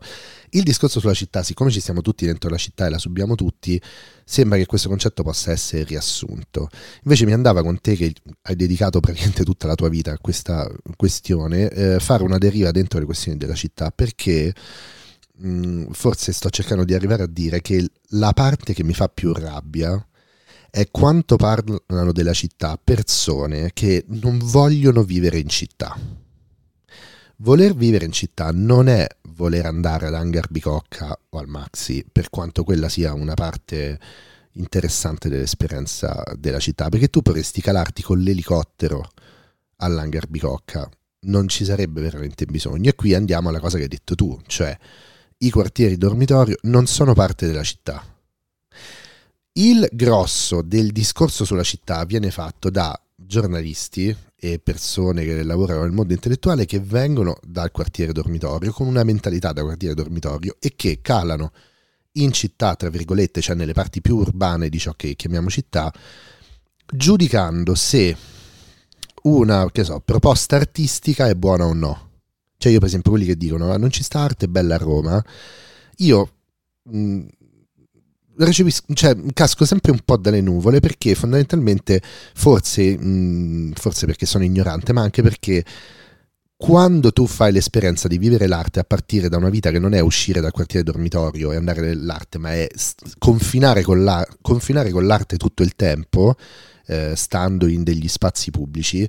Il 0.51 0.62
discorso 0.62 1.01
sulla 1.01 1.14
città, 1.14 1.43
siccome 1.43 1.70
ci 1.70 1.81
siamo 1.81 2.01
tutti 2.01 2.25
dentro 2.25 2.49
la 2.49 2.57
città 2.57 2.87
e 2.87 2.91
la 2.91 2.99
subiamo 2.99 3.35
tutti, 3.35 3.81
sembra 4.25 4.57
che 4.59 4.66
questo 4.66 4.89
concetto 4.89 5.25
possa 5.25 5.51
essere 5.51 5.83
riassunto. 5.83 6.68
Invece 7.03 7.25
mi 7.27 7.33
andava 7.33 7.62
con 7.62 7.81
te 7.81 7.97
che 7.97 8.14
hai 8.43 8.55
dedicato 8.55 9.01
praticamente 9.01 9.43
tutta 9.43 9.66
la 9.66 9.75
tua 9.75 9.89
vita 9.89 10.12
a 10.12 10.18
questa 10.18 10.70
questione, 10.97 11.68
eh, 11.70 11.99
fare 11.99 12.22
una 12.22 12.39
deriva 12.39 12.70
dentro 12.70 13.01
le 13.01 13.07
questioni 13.07 13.37
della 13.37 13.55
città 13.55 13.91
perché 13.91 14.55
Mm, 15.43 15.91
forse 15.91 16.32
sto 16.32 16.49
cercando 16.49 16.85
di 16.85 16.95
arrivare 16.95 17.24
a 17.24 17.26
dire 17.26 17.61
che 17.61 17.85
la 18.11 18.32
parte 18.32 18.72
che 18.72 18.85
mi 18.85 18.95
fa 18.95 19.09
più 19.09 19.32
rabbia 19.32 20.07
è 20.70 20.89
quanto 20.91 21.37
parlano 21.37 22.12
della 22.12 22.32
città 22.32 22.78
persone 22.82 23.70
che 23.72 24.05
non 24.09 24.39
vogliono 24.39 25.03
vivere 25.03 25.39
in 25.39 25.49
città. 25.49 25.99
Voler 27.39 27.74
vivere 27.74 28.05
in 28.05 28.12
città 28.12 28.51
non 28.53 28.89
è 28.89 29.07
voler 29.30 29.66
andare 29.66 30.07
ad 30.07 30.14
Hangar 30.14 30.49
Bicocca 30.51 31.18
o 31.30 31.39
al 31.39 31.49
Maxi, 31.49 32.05
per 32.11 32.30
quanto 32.30 32.62
quella 32.62 32.89
sia 32.89 33.12
una 33.12 33.35
parte 33.35 33.99
interessante 34.53 35.28
dell'esperienza 35.28 36.22
della 36.37 36.61
città, 36.61 36.89
perché 36.89 37.09
tu 37.09 37.22
potresti 37.22 37.61
calarti 37.61 38.03
con 38.03 38.20
l'elicottero 38.20 39.11
all'Hangar 39.78 40.28
Bicocca, 40.28 40.89
non 41.22 41.49
ci 41.49 41.64
sarebbe 41.64 42.01
veramente 42.01 42.47
bisogno. 42.47 42.91
E 42.91 42.95
qui 42.95 43.14
andiamo 43.14 43.49
alla 43.49 43.61
cosa 43.61 43.76
che 43.76 43.85
hai 43.85 43.89
detto 43.89 44.14
tu, 44.14 44.41
cioè 44.47 44.76
i 45.45 45.51
quartieri 45.51 45.99
dormitorio 45.99 46.57
non 46.62 46.86
sono 46.86 47.12
parte 47.12 47.47
della 47.47 47.62
città. 47.62 48.03
Il 49.53 49.88
grosso 49.92 50.62
del 50.62 50.90
discorso 50.90 51.45
sulla 51.45 51.62
città 51.62 52.05
viene 52.05 52.30
fatto 52.30 52.70
da 52.70 52.99
giornalisti 53.14 54.14
e 54.36 54.59
persone 54.59 55.24
che 55.24 55.42
lavorano 55.42 55.82
nel 55.82 55.92
mondo 55.92 56.12
intellettuale 56.12 56.64
che 56.66 56.80
vengono 56.80 57.36
dal 57.42 57.70
quartiere 57.70 58.12
dormitorio 58.12 58.72
con 58.72 58.86
una 58.86 59.05
mentalità 59.05 59.53
da 59.53 59.62
quartiere 59.62 59.95
dormitorio 59.95 60.57
e 60.59 60.72
che 60.74 61.01
calano 61.01 61.53
in 62.12 62.32
città, 62.32 62.74
tra 62.74 62.88
virgolette, 62.88 63.40
cioè 63.40 63.55
nelle 63.55 63.72
parti 63.72 64.01
più 64.01 64.16
urbane 64.16 64.68
di 64.68 64.78
ciò 64.78 64.92
che 64.95 65.14
chiamiamo 65.14 65.51
città, 65.51 65.92
giudicando 66.86 67.74
se 67.74 68.16
una 69.22 69.66
so, 69.82 70.01
proposta 70.01 70.57
artistica 70.57 71.28
è 71.28 71.34
buona 71.34 71.66
o 71.66 71.72
no. 71.72 72.09
Cioè 72.57 72.73
io 72.73 72.79
per 72.79 72.89
esempio 72.89 73.11
quelli 73.11 73.27
che 73.27 73.37
dicono 73.37 73.73
ah, 73.73 73.77
non 73.77 73.91
ci 73.91 74.03
sta 74.03 74.21
arte 74.21 74.49
bella 74.49 74.77
a 74.77 74.79
Roma, 74.79 75.25
io 75.99 76.33
mh, 76.83 76.99
mm, 76.99 77.21
recepisco, 78.37 78.95
cioè, 78.95 79.17
casco 79.33 79.65
sempre 79.65 79.91
un 79.93 80.01
po' 80.05 80.17
dalle 80.17 80.41
nuvole 80.41 80.81
perché 80.81 81.15
fondamentalmente 81.15 82.01
forse, 82.35 82.97
mh, 82.97 83.07
mm, 83.07 83.73
forse 83.73 84.07
perché 84.07 84.27
sono 84.27 84.45
ignorante, 84.45 84.93
ma 84.93 85.03
anche 85.03 85.23
perché 85.23 85.65
quando 86.57 87.13
tu 87.13 87.27
fai 87.27 87.53
l'esperienza 87.53 88.09
di 88.09 88.17
vivere 88.17 88.47
l'arte 88.47 88.81
a 88.81 88.85
partire 88.85 89.29
da 89.29 89.37
una 89.37 89.51
vita 89.51 89.71
che 89.71 89.79
non 89.79 89.93
è 89.93 90.01
uscire 90.01 90.41
dal 90.41 90.53
quartiere 90.53 90.85
dormitorio 90.85 91.53
e 91.53 91.57
andare 91.57 91.81
nell'arte, 91.81 92.39
ma 92.39 92.55
è 92.55 92.69
confinare 93.19 93.83
con, 93.83 94.03
la, 94.03 94.27
confinare 94.41 94.91
con 94.91 95.07
l'arte 95.07 95.37
tutto 95.37 95.63
il 95.63 95.75
tempo, 95.75 96.37
eh, 96.87 97.13
stando 97.17 97.67
in 97.67 97.83
degli 97.83 98.09
spazi 98.09 98.51
pubblici, 98.51 99.07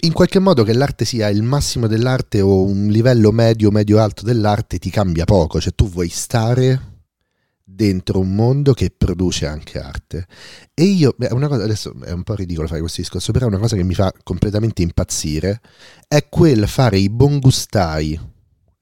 in 0.00 0.12
qualche 0.12 0.38
modo 0.38 0.62
che 0.62 0.72
l'arte 0.72 1.04
sia 1.04 1.28
il 1.28 1.42
massimo 1.42 1.86
dell'arte 1.86 2.40
o 2.40 2.64
un 2.64 2.88
livello 2.88 3.32
medio, 3.32 3.70
medio-alto 3.70 4.24
dell'arte 4.24 4.78
ti 4.78 4.90
cambia 4.90 5.24
poco, 5.24 5.60
cioè 5.60 5.74
tu 5.74 5.88
vuoi 5.88 6.08
stare 6.08 6.88
dentro 7.62 8.18
un 8.18 8.34
mondo 8.34 8.72
che 8.72 8.92
produce 8.96 9.46
anche 9.46 9.78
arte. 9.78 10.26
E 10.74 10.84
io, 10.84 11.14
beh, 11.16 11.28
una 11.32 11.48
cosa, 11.48 11.64
adesso 11.64 11.94
è 12.04 12.12
un 12.12 12.22
po' 12.22 12.34
ridicolo 12.34 12.66
fare 12.66 12.80
questo 12.80 13.00
discorso, 13.00 13.32
però 13.32 13.46
una 13.46 13.58
cosa 13.58 13.76
che 13.76 13.84
mi 13.84 13.94
fa 13.94 14.12
completamente 14.22 14.82
impazzire, 14.82 15.60
è 16.06 16.28
quel 16.28 16.66
fare 16.66 16.98
i 16.98 17.08
bongustai 17.08 18.29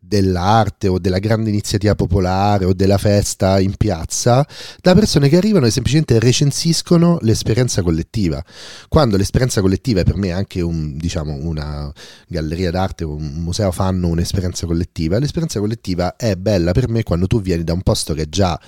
dell'arte 0.08 0.88
o 0.88 0.98
della 0.98 1.18
grande 1.18 1.50
iniziativa 1.50 1.94
popolare 1.94 2.64
o 2.64 2.72
della 2.72 2.96
festa 2.96 3.60
in 3.60 3.74
piazza 3.76 4.46
da 4.80 4.94
persone 4.94 5.28
che 5.28 5.36
arrivano 5.36 5.66
e 5.66 5.70
semplicemente 5.70 6.18
recensiscono 6.18 7.18
l'esperienza 7.20 7.82
collettiva. 7.82 8.42
Quando 8.88 9.18
l'esperienza 9.18 9.60
collettiva 9.60 10.00
è 10.00 10.04
per 10.04 10.16
me 10.16 10.32
anche 10.32 10.62
un, 10.62 10.96
diciamo, 10.96 11.34
una 11.34 11.92
galleria 12.26 12.70
d'arte 12.70 13.04
o 13.04 13.14
un 13.14 13.34
museo 13.36 13.70
fanno 13.70 14.08
un'esperienza 14.08 14.66
collettiva, 14.66 15.18
l'esperienza 15.18 15.60
collettiva 15.60 16.16
è 16.16 16.34
bella 16.36 16.72
per 16.72 16.88
me 16.88 17.02
quando 17.02 17.26
tu 17.26 17.42
vieni 17.42 17.62
da 17.62 17.74
un 17.74 17.82
posto 17.82 18.14
che 18.14 18.22
è 18.22 18.28
già 18.28 18.58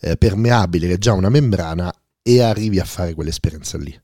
eh, 0.00 0.16
permeabile, 0.16 0.86
che 0.86 0.94
è 0.94 0.98
già 0.98 1.14
una 1.14 1.30
membrana 1.30 1.92
e 2.22 2.42
arrivi 2.42 2.78
a 2.78 2.84
fare 2.84 3.14
quell'esperienza 3.14 3.78
lì 3.78 3.98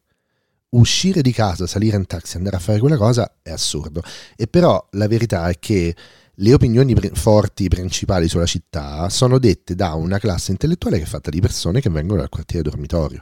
uscire 0.70 1.22
di 1.22 1.32
casa, 1.32 1.66
salire 1.66 1.96
in 1.96 2.06
taxi, 2.06 2.36
andare 2.36 2.56
a 2.56 2.58
fare 2.58 2.78
quella 2.78 2.96
cosa 2.96 3.36
è 3.42 3.50
assurdo. 3.50 4.02
E 4.36 4.46
però 4.46 4.84
la 4.92 5.06
verità 5.06 5.48
è 5.48 5.58
che 5.58 5.94
le 6.38 6.54
opinioni 6.54 6.94
pre- 6.94 7.10
forti 7.14 7.68
principali 7.68 8.28
sulla 8.28 8.46
città 8.46 9.08
sono 9.08 9.38
dette 9.38 9.74
da 9.74 9.94
una 9.94 10.18
classe 10.18 10.50
intellettuale 10.50 10.98
che 10.98 11.04
è 11.04 11.06
fatta 11.06 11.30
di 11.30 11.40
persone 11.40 11.80
che 11.80 11.90
vengono 11.90 12.20
dal 12.20 12.28
quartiere 12.28 12.68
dormitorio. 12.68 13.20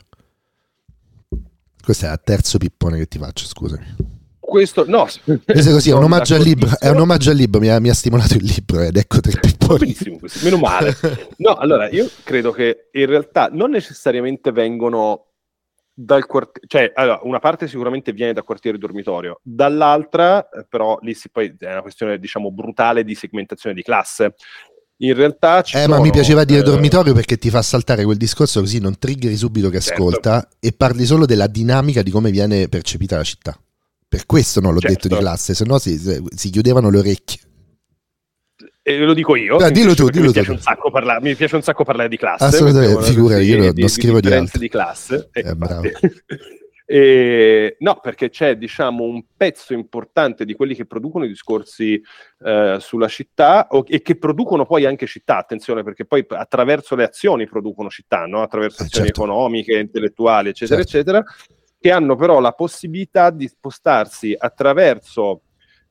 Questo 1.83 2.07
è 2.07 2.11
il 2.11 2.21
terzo 2.25 2.59
pippone 2.59 2.99
che 2.99 3.07
ti 3.07 3.19
faccio, 3.19 3.47
scusami. 3.47 4.13
Questo, 4.41 4.85
no, 4.87 5.07
questo 5.45 5.71
è 5.71 5.73
così, 5.73 5.91
è 5.91 5.95
un 5.95 6.05
omaggio 6.05 6.35
al 6.35 6.43
libro, 6.43 6.79
è 6.79 6.89
un 6.89 7.01
omaggio 7.01 7.31
al 7.31 7.37
libro 7.37 7.61
mi, 7.61 7.69
ha, 7.69 7.81
mi 7.81 7.89
ha 7.89 7.95
stimolato 7.95 8.35
il 8.35 8.45
libro 8.45 8.81
ed 8.81 8.97
ecco 8.97 9.21
tre 9.21 9.41
pipponi. 9.41 9.97
Meno 10.43 10.59
male. 10.59 10.97
No, 11.39 11.55
allora, 11.55 11.89
io 11.89 12.09
credo 12.23 12.53
che 12.53 12.89
in 12.93 13.07
realtà 13.07 13.49
non 13.51 13.71
necessariamente 13.71 14.53
vengono 14.53 15.34
dal 15.97 16.27
quartiere, 16.27 16.67
cioè 16.67 16.93
allora, 16.95 17.21
una 17.23 17.39
parte 17.39 17.69
sicuramente 17.69 18.13
viene 18.13 18.33
dal 18.33 18.43
quartiere 18.43 18.79
dormitorio, 18.79 19.39
dall'altra 19.43 20.49
eh, 20.49 20.67
però 20.69 20.99
lì 21.03 21.15
si 21.15 21.31
poi 21.31 21.55
è 21.59 21.71
una 21.71 21.83
questione 21.83 22.19
diciamo 22.19 22.51
brutale 22.51 23.05
di 23.05 23.15
segmentazione 23.15 23.75
di 23.75 23.83
classe. 23.83 24.35
In 24.99 25.15
realtà 25.15 25.63
ci 25.63 25.77
Eh, 25.77 25.83
sono, 25.83 25.97
ma 25.97 26.01
mi 26.01 26.11
piaceva 26.11 26.45
dire 26.45 26.61
eh, 26.61 26.63
dormitorio 26.63 27.13
perché 27.15 27.37
ti 27.37 27.51
fa 27.51 27.63
saltare 27.63 28.05
quel 28.05 28.17
discorso 28.17 28.61
così 28.61 28.79
non 28.81 28.99
triggeri 28.99 29.37
subito 29.37 29.69
che 29.69 29.81
Certo. 29.81 30.03
ascolta 30.03 30.49
e 30.61 30.73
parli 30.73 31.05
solo 31.05 31.27
della 31.27 31.47
dinamica 31.47 32.03
di 32.03 32.11
come 32.11 32.31
viene 32.31 32.69
percepita 32.69 33.17
la 33.17 33.25
città. 33.25 33.59
Per 34.07 34.27
questo 34.27 34.61
non 34.61 34.73
l'ho 34.73 34.81
Certo. 34.81 34.95
detto 34.95 35.09
di 35.09 35.21
classe, 35.21 35.55
se 35.55 35.65
no 35.65 35.79
si, 35.79 35.99
si 35.99 36.51
chiudevano 36.51 36.91
le 36.91 36.99
orecchie. 36.99 37.41
E 38.87 38.99
lo 38.99 39.15
dico 39.15 39.35
io. 39.35 39.57
Mi 39.57 39.71
dillo 39.71 39.95
tu, 39.95 40.11
dillo 40.11 40.27
mi, 40.27 40.33
piace 40.33 40.49
tu. 40.49 40.53
un 40.53 40.61
sacco 40.61 40.91
parlare, 40.91 41.23
mi 41.23 41.35
piace 41.35 41.57
un 41.57 41.63
sacco 41.63 41.85
parlare 41.85 42.11
di 42.11 42.19
classe. 42.19 42.45
Assolutamente, 42.45 42.95
così, 42.97 43.13
io 43.49 43.57
non- 43.57 43.73
non 43.75 43.89
scrivo 43.89 44.21
di 44.21 44.31
altro. 44.31 44.59
di 44.59 44.69
classe. 44.69 45.31
eh, 45.33 45.41
Eh. 45.41 45.55
E, 46.87 47.77
no, 47.79 47.99
perché 48.03 48.29
c'è 48.29 48.59
diciamo 48.59 49.05
un 49.05 49.25
pezzo 49.35 49.73
importante 49.73 50.45
di 50.45 50.53
quelli 50.53 50.75
che 50.75 50.85
producono 50.85 51.25
i 51.25 51.29
discorsi 51.29 51.99
eh, 52.45 52.77
sulla 52.79 53.09
città 53.09 53.69
o- 53.71 53.85
e 53.89 54.03
che 54.03 54.19
producono 54.19 54.67
poi 54.67 54.85
anche 54.85 55.07
città, 55.07 55.39
attenzione, 55.39 55.83
perché 55.83 56.05
poi 56.05 56.27
attraverso 56.29 56.95
le 56.95 57.05
azioni 57.05 57.47
producono 57.49 57.89
città, 57.89 58.27
no? 58.27 58.43
attraverso 58.43 58.83
Eh, 58.83 58.87
azioni 58.87 59.07
certo. 59.07 59.23
economiche, 59.23 59.79
intellettuali, 59.79 60.51
eccetera, 60.51 60.83
Certo. 60.83 60.97
eccetera, 60.99 61.25
che 61.81 61.91
hanno 61.91 62.17
però 62.17 62.39
la 62.39 62.53
possibilità 62.53 63.31
di 63.31 63.49
spostarsi 63.49 64.35
attraverso 64.37 65.41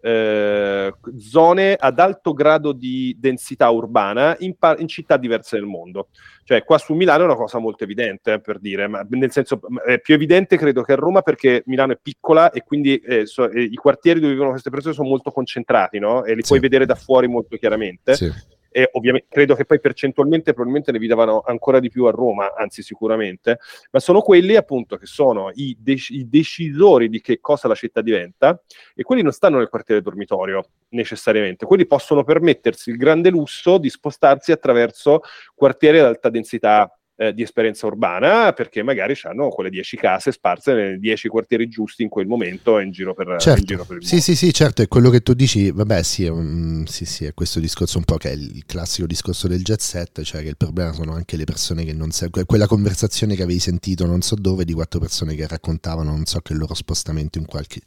eh, 0.06 0.94
zone 1.18 1.76
ad 1.80 1.98
alto 2.00 2.34
grado 2.34 2.74
di 2.74 3.16
densità 3.18 3.70
urbana 3.70 4.36
in, 4.40 4.56
pa- 4.58 4.76
in 4.78 4.88
città 4.90 5.16
diverse 5.16 5.56
del 5.56 5.66
mondo. 5.66 6.10
Cioè, 6.44 6.66
qua 6.66 6.78
su 6.78 6.94
Milano 6.94 7.22
è 7.22 7.26
una 7.26 7.36
cosa 7.36 7.58
molto 7.58 7.86
evidente, 7.86 8.34
eh, 8.34 8.42
per 8.42 8.60
dire, 8.60 8.88
ma 8.88 9.06
nel 9.10 9.32
senso 9.32 9.62
è 9.86 10.00
più 10.00 10.14
evidente 10.14 10.58
credo 10.58 10.82
che 10.82 10.92
a 10.92 10.96
Roma 10.98 11.22
perché 11.22 11.64
Milano 11.68 11.94
è 11.94 12.00
piccola 12.02 12.52
e 12.52 12.64
quindi 12.64 12.98
eh, 12.98 13.26
so- 13.26 13.50
eh, 13.50 13.62
i 13.62 13.76
quartieri 13.76 14.20
dove 14.20 14.34
vivono 14.34 14.50
queste 14.52 14.70
persone 14.70 14.94
sono 14.94 15.08
molto 15.08 15.32
concentrati, 15.32 16.00
no? 16.00 16.26
E 16.26 16.36
li 16.36 16.42
Sì. 16.42 16.48
puoi 16.50 16.60
vedere 16.60 16.86
da 16.86 16.96
fuori 16.96 17.28
molto 17.28 17.56
chiaramente 17.56 18.16
Sì. 18.16 18.30
E 18.74 18.90
ovviamente 18.94 19.28
credo 19.30 19.54
che 19.54 19.66
poi 19.66 19.80
percentualmente 19.80 20.52
probabilmente 20.52 20.92
ne 20.92 20.98
vivano 20.98 21.44
ancora 21.46 21.80
di 21.80 21.90
più 21.90 22.06
a 22.06 22.12
Roma, 22.12 22.56
anzi 22.56 22.82
sicuramente, 22.82 23.60
ma 23.92 24.00
sono 24.00 24.22
quelli 24.22 24.56
appunto 24.56 24.98
che 24.98 25.06
sono 25.06 25.52
i, 25.54 25.78
dec- 25.80 26.10
i 26.10 26.28
decisori 26.28 27.08
di 27.08 27.22
che 27.22 27.40
cosa 27.40 27.68
la 27.68 27.76
città 27.76 28.02
diventa 28.02 28.60
e 28.96 29.04
quelli 29.04 29.22
non 29.22 29.32
stanno 29.32 29.60
nel 29.60 29.70
quartiere 29.70 30.02
dormitorio 30.02 30.66
necessariamente, 30.90 31.68
quelli 31.68 31.86
possono 31.86 32.24
permettersi 32.24 32.90
il 32.90 32.98
grande 32.98 33.30
lusso 33.30 33.78
di 33.78 33.90
spostarsi 33.90 34.52
attraverso 34.52 35.22
quartieri 35.54 36.00
ad 36.00 36.06
alta 36.06 36.30
densità 36.30 36.92
eh, 37.16 37.34
di 37.34 37.42
esperienza 37.44 37.86
urbana 37.88 38.54
perché 38.54 38.84
magari 38.84 39.16
hanno 39.24 39.50
quelle 39.50 39.70
10 39.70 39.98
case 39.98 40.32
sparse 40.32 40.74
nei 40.74 41.00
10 41.00 41.28
quartieri 41.28 41.68
giusti 41.68 42.04
in 42.04 42.10
quel 42.10 42.28
momento 42.28 42.80
in 42.80 42.92
giro 42.92 43.14
per, 43.14 43.54
in 43.56 43.66
Certo, 43.66 43.66
giro 43.66 43.86
per 43.86 43.98
il 43.98 44.04
sì, 44.06 44.08
mondo. 44.08 44.22
sì, 44.22 44.36
sì, 44.36 44.54
certo, 44.54 44.84
è 44.84 44.88
quello 44.88 45.10
che 45.10 45.22
tu 45.22 45.34
dici, 45.34 45.72
vabbè, 45.72 46.02
sì, 46.04 46.26
un- 46.28 46.86
sì, 46.88 47.04
sì, 47.04 47.26
è 47.26 47.34
questo 47.34 47.60
discorso 47.60 47.98
un 47.98 48.06
po' 48.06 48.16
che 48.18 48.30
è 48.30 48.34
il 48.34 48.64
classico 48.66 49.08
discorso 49.08 49.48
del 49.48 49.64
jet 49.64 49.82
set, 49.82 50.22
cioè 50.22 50.44
che 50.44 50.50
il 50.50 50.56
problema 50.56 50.94
sono 50.94 51.14
anche 51.14 51.36
le 51.36 51.44
persone 51.44 51.84
che 51.84 51.94
non 51.94 52.10
que- 52.30 52.46
quella 52.46 52.68
conversazione 52.68 53.36
che 53.36 53.42
avevi 53.44 53.60
sentito 53.60 54.06
non 54.06 54.22
so 54.22 54.36
dove 54.36 54.66
di 54.66 54.72
quattro 54.74 55.00
persone 55.00 55.36
che 55.36 55.48
raccontavano 55.48 56.12
non 56.12 56.26
so 56.26 56.40
che 56.42 56.54
il 56.54 56.60
loro 56.60 56.76
spostamento 56.76 57.38
in, 57.40 57.46
qualche, 57.46 57.82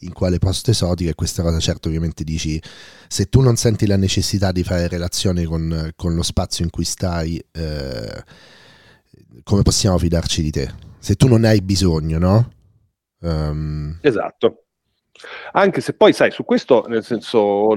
in 0.00 0.12
quale 0.12 0.38
posto 0.38 0.70
esotico 0.70 1.10
e 1.10 1.14
questa 1.14 1.42
cosa 1.42 1.58
certo 1.58 1.88
ovviamente 1.88 2.22
dici, 2.22 2.60
se 3.08 3.28
tu 3.28 3.40
non 3.40 3.56
senti 3.56 3.86
la 3.86 3.96
necessità 3.96 4.52
di 4.52 4.62
fare 4.62 4.86
relazione 4.86 5.44
con, 5.44 5.90
con 5.96 6.14
lo 6.14 6.22
spazio 6.22 6.62
in 6.62 6.70
cui 6.70 6.84
stai, 6.84 7.42
eh, 7.52 8.22
come 9.42 9.62
possiamo 9.62 9.98
fidarci 9.98 10.42
di 10.42 10.50
te? 10.50 10.68
Se 10.98 11.14
tu 11.14 11.28
non 11.28 11.40
ne 11.40 11.48
hai 11.48 11.62
bisogno, 11.62 12.18
no? 12.18 12.52
Ehm, 13.22 13.98
Esatto. 14.02 14.64
Anche 15.52 15.80
se 15.80 15.92
poi, 15.94 16.12
sai, 16.12 16.30
su 16.30 16.44
questo, 16.44 16.86
nel 16.88 17.04
senso, 17.04 17.74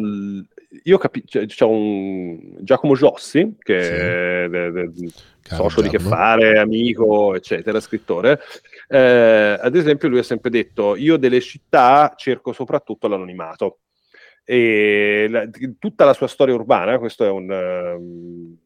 io 0.84 0.98
capisco, 0.98 1.46
c'è 1.46 1.66
un 1.66 2.58
Giacomo 2.62 2.96
Giossi, 2.96 3.56
che 3.60 3.84
Sì. 3.84 3.90
è 3.92 4.48
de- 4.50 4.72
de- 4.72 4.92
socio 5.42 5.82
di 5.82 5.90
Che 5.90 5.98
Giacomo. 5.98 6.16
Fare, 6.16 6.58
amico, 6.60 7.36
eccetera, 7.36 7.80
scrittore, 7.82 8.40
eh, 8.88 9.58
ad 9.62 9.76
esempio 9.76 10.08
lui 10.08 10.20
ha 10.20 10.24
sempre 10.24 10.50
detto, 10.50 10.96
io 10.96 11.18
delle 11.18 11.42
città 11.42 12.14
cerco 12.16 12.54
soprattutto 12.54 13.08
l'anonimato. 13.10 13.80
E 14.46 15.28
la- 15.30 15.48
tutta 15.80 16.06
la 16.06 16.14
sua 16.14 16.28
storia 16.28 16.54
urbana, 16.54 16.98
questo 16.98 17.26
è 17.26 17.30
un... 17.30 17.52
ehm, 17.52 18.58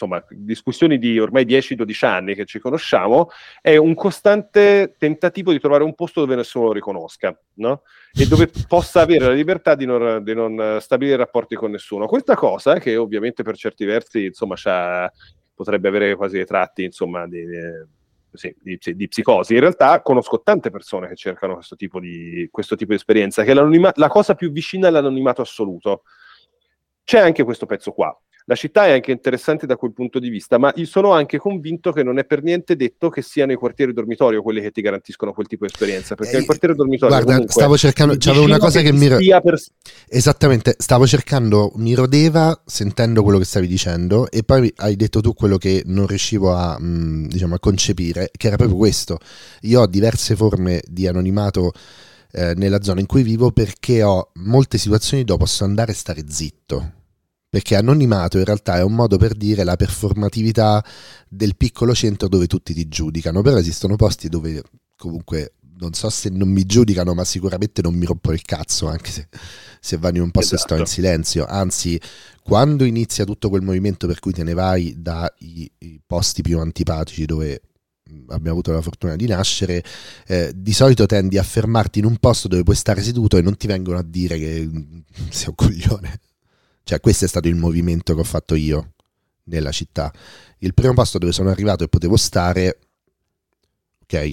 insomma, 0.00 0.24
discussioni 0.30 0.98
di 0.98 1.18
ormai 1.18 1.44
10-12 1.44 2.06
anni 2.06 2.34
che 2.34 2.46
ci 2.46 2.58
conosciamo, 2.58 3.30
è 3.60 3.76
un 3.76 3.94
costante 3.94 4.94
tentativo 4.98 5.52
di 5.52 5.60
trovare 5.60 5.84
un 5.84 5.94
posto 5.94 6.20
dove 6.20 6.36
nessuno 6.36 6.66
lo 6.66 6.72
riconosca, 6.72 7.38
no? 7.54 7.82
E 8.12 8.26
dove 8.26 8.50
possa 8.66 9.02
avere 9.02 9.26
la 9.26 9.32
libertà 9.32 9.74
di 9.74 9.84
non, 9.84 10.22
di 10.24 10.34
non 10.34 10.78
stabilire 10.80 11.16
rapporti 11.16 11.54
con 11.54 11.70
nessuno. 11.70 12.06
Questa 12.06 12.34
cosa, 12.34 12.78
che 12.78 12.96
ovviamente 12.96 13.42
per 13.42 13.56
certi 13.56 13.84
versi, 13.84 14.26
insomma, 14.26 14.56
potrebbe 15.54 15.88
avere 15.88 16.16
quasi 16.16 16.36
dei 16.36 16.46
tratti, 16.46 16.84
insomma, 16.84 17.26
di, 17.28 17.40
eh, 17.40 17.86
sì, 18.32 18.54
di, 18.58 18.78
di 18.94 19.08
psicosi. 19.08 19.54
In 19.54 19.60
realtà 19.60 20.00
conosco 20.00 20.40
tante 20.40 20.70
persone 20.70 21.08
che 21.08 21.16
cercano 21.16 21.54
questo 21.54 21.76
tipo 21.76 22.00
di, 22.00 22.48
questo 22.50 22.74
tipo 22.74 22.90
di 22.90 22.96
esperienza, 22.96 23.44
che 23.44 23.52
è 23.52 23.54
la 23.54 24.08
cosa 24.08 24.34
più 24.34 24.50
vicina 24.50 24.88
all'anonimato 24.88 25.42
assoluto. 25.42 26.04
C'è 27.04 27.18
anche 27.18 27.44
questo 27.44 27.66
pezzo 27.66 27.92
qua. 27.92 28.16
La 28.50 28.56
città 28.56 28.86
è 28.86 28.90
anche 28.90 29.12
interessante 29.12 29.64
da 29.64 29.76
quel 29.76 29.92
punto 29.92 30.18
di 30.18 30.28
vista, 30.28 30.58
ma 30.58 30.72
io 30.74 30.84
sono 30.84 31.12
anche 31.12 31.38
convinto 31.38 31.92
che 31.92 32.02
non 32.02 32.18
è 32.18 32.24
per 32.24 32.42
niente 32.42 32.74
detto 32.74 33.08
che 33.08 33.22
siano 33.22 33.52
i 33.52 33.54
quartieri 33.54 33.92
dormitorio 33.92 34.42
quelli 34.42 34.60
che 34.60 34.72
ti 34.72 34.80
garantiscono 34.80 35.32
quel 35.32 35.46
tipo 35.46 35.66
di 35.66 35.70
esperienza, 35.70 36.16
perché 36.16 36.34
Eh, 36.34 36.38
il 36.40 36.46
quartiere 36.46 36.74
dormitorio 36.74 37.14
Guarda, 37.14 37.30
comunque 37.30 37.52
stavo 37.52 37.76
cercando, 37.76 38.16
c'avevo 38.18 38.44
una 38.44 38.58
cosa 38.58 38.80
che 38.80 38.90
ti 38.90 38.96
mi... 38.96 39.06
ro- 39.06 39.18
per- 39.40 39.62
Esattamente, 40.08 40.74
stavo 40.78 41.06
cercando, 41.06 41.70
mi 41.76 41.94
rodeva 41.94 42.60
sentendo 42.66 43.22
quello 43.22 43.38
che 43.38 43.44
stavi 43.44 43.68
dicendo 43.68 44.28
e 44.28 44.42
poi 44.42 44.72
hai 44.78 44.96
detto 44.96 45.20
tu 45.20 45.32
quello 45.32 45.56
che 45.56 45.84
non 45.86 46.08
riuscivo 46.08 46.52
a, 46.52 46.76
mh, 46.76 47.28
diciamo, 47.28 47.54
a 47.54 47.60
concepire, 47.60 48.30
che 48.36 48.48
era 48.48 48.56
proprio 48.56 48.76
questo. 48.76 49.18
Io 49.60 49.82
ho 49.82 49.86
diverse 49.86 50.34
forme 50.34 50.82
di 50.88 51.06
anonimato 51.06 51.70
eh, 52.32 52.54
nella 52.56 52.82
zona 52.82 52.98
in 52.98 53.06
cui 53.06 53.22
vivo 53.22 53.52
perché 53.52 54.02
ho 54.02 54.32
molte 54.42 54.76
situazioni 54.76 55.22
dove 55.22 55.38
posso 55.38 55.62
andare 55.62 55.92
e 55.92 55.94
stare 55.94 56.24
zitto. 56.26 56.94
Perché 57.50 57.74
anonimato 57.74 58.38
in 58.38 58.44
realtà 58.44 58.76
è 58.76 58.82
un 58.82 58.94
modo 58.94 59.16
per 59.16 59.34
dire 59.34 59.64
la 59.64 59.74
performatività 59.74 60.84
del 61.28 61.56
piccolo 61.56 61.94
centro 61.94 62.28
dove 62.28 62.46
tutti 62.46 62.72
ti 62.72 62.86
giudicano, 62.86 63.42
però 63.42 63.58
esistono 63.58 63.96
posti 63.96 64.28
dove 64.28 64.62
comunque 64.96 65.54
non 65.80 65.94
so 65.94 66.10
se 66.10 66.28
non 66.28 66.48
mi 66.48 66.64
giudicano, 66.64 67.14
ma 67.14 67.24
sicuramente 67.24 67.82
non 67.82 67.94
mi 67.94 68.04
rompo 68.04 68.32
il 68.32 68.42
cazzo, 68.42 68.86
anche 68.86 69.10
se, 69.10 69.28
se 69.80 69.96
vanno 69.96 70.18
in 70.18 70.22
un 70.24 70.30
posto 70.30 70.54
esatto. 70.54 70.74
e 70.74 70.76
sto 70.76 70.82
in 70.82 70.82
esatto. 70.82 71.00
silenzio. 71.00 71.46
Anzi, 71.46 72.00
quando 72.42 72.84
inizia 72.84 73.24
tutto 73.24 73.48
quel 73.48 73.62
movimento 73.62 74.06
per 74.06 74.20
cui 74.20 74.32
te 74.32 74.44
ne 74.44 74.54
vai 74.54 74.94
dai 74.96 75.72
posti 76.06 76.42
più 76.42 76.60
antipatici 76.60 77.24
dove 77.24 77.62
abbiamo 78.28 78.50
avuto 78.50 78.72
la 78.72 78.82
fortuna 78.82 79.16
di 79.16 79.26
nascere, 79.26 79.82
eh, 80.26 80.52
di 80.54 80.72
solito 80.72 81.06
tendi 81.06 81.38
a 81.38 81.42
fermarti 81.42 82.00
in 82.00 82.04
un 82.04 82.18
posto 82.18 82.48
dove 82.48 82.62
puoi 82.62 82.76
stare 82.76 83.02
seduto 83.02 83.36
e 83.36 83.42
non 83.42 83.56
ti 83.56 83.66
vengono 83.66 83.98
a 83.98 84.04
dire 84.04 84.38
che 84.38 84.68
sei 85.30 85.48
un 85.48 85.54
coglione. 85.54 86.20
Cioè, 86.90 86.98
questo 86.98 87.24
è 87.24 87.28
stato 87.28 87.46
il 87.46 87.54
movimento 87.54 88.14
che 88.14 88.20
ho 88.20 88.24
fatto 88.24 88.56
io 88.56 88.94
nella 89.44 89.70
città. 89.70 90.12
Il 90.58 90.74
primo 90.74 90.92
posto 90.92 91.18
dove 91.18 91.30
sono 91.30 91.48
arrivato 91.48 91.84
e 91.84 91.88
potevo 91.88 92.16
stare, 92.16 92.80
ok. 94.02 94.32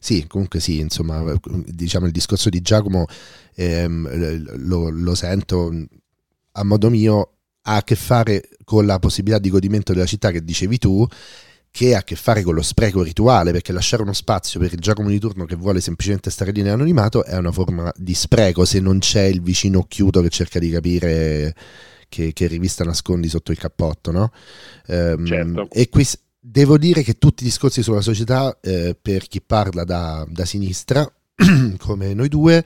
Sì, 0.00 0.26
comunque 0.26 0.58
sì, 0.58 0.80
insomma, 0.80 1.22
diciamo 1.66 2.06
il 2.06 2.10
discorso 2.10 2.48
di 2.48 2.60
Giacomo 2.62 3.06
ehm, 3.54 4.56
lo, 4.66 4.88
lo 4.90 5.14
sento 5.14 5.72
a 6.50 6.64
modo 6.64 6.90
mio, 6.90 7.34
ha 7.62 7.76
a 7.76 7.84
che 7.84 7.94
fare 7.94 8.48
con 8.64 8.84
la 8.84 8.98
possibilità 8.98 9.38
di 9.38 9.50
godimento 9.50 9.92
della 9.92 10.04
città 10.04 10.32
che 10.32 10.42
dicevi 10.42 10.78
tu 10.78 11.06
che 11.72 11.94
ha 11.94 12.00
a 12.00 12.02
che 12.04 12.16
fare 12.16 12.42
con 12.42 12.54
lo 12.54 12.60
spreco 12.60 13.02
rituale, 13.02 13.50
perché 13.50 13.72
lasciare 13.72 14.02
uno 14.02 14.12
spazio 14.12 14.60
per 14.60 14.74
il 14.74 14.78
Giacomo 14.78 15.08
di 15.08 15.18
turno 15.18 15.46
che 15.46 15.56
vuole 15.56 15.80
semplicemente 15.80 16.30
stare 16.30 16.52
lì 16.52 16.60
nell'anonimato 16.60 17.24
è 17.24 17.34
una 17.34 17.50
forma 17.50 17.90
di 17.96 18.12
spreco 18.12 18.66
se 18.66 18.78
non 18.78 18.98
c'è 18.98 19.22
il 19.22 19.40
vicino 19.40 19.78
occhiuto 19.78 20.20
che 20.20 20.28
cerca 20.28 20.58
di 20.58 20.68
capire 20.68 21.54
che, 22.10 22.34
che 22.34 22.46
rivista 22.46 22.84
nascondi 22.84 23.26
sotto 23.26 23.52
il 23.52 23.58
cappotto, 23.58 24.10
no? 24.10 24.30
Um, 24.88 25.24
certo. 25.24 25.68
E 25.70 25.88
qui 25.88 26.06
devo 26.38 26.76
dire 26.76 27.02
che 27.02 27.16
tutti 27.16 27.42
i 27.42 27.46
discorsi 27.46 27.82
sulla 27.82 28.02
società, 28.02 28.58
eh, 28.60 28.94
per 29.00 29.26
chi 29.26 29.40
parla 29.40 29.84
da, 29.84 30.26
da 30.28 30.44
sinistra, 30.44 31.10
come 31.78 32.12
noi 32.12 32.28
due, 32.28 32.62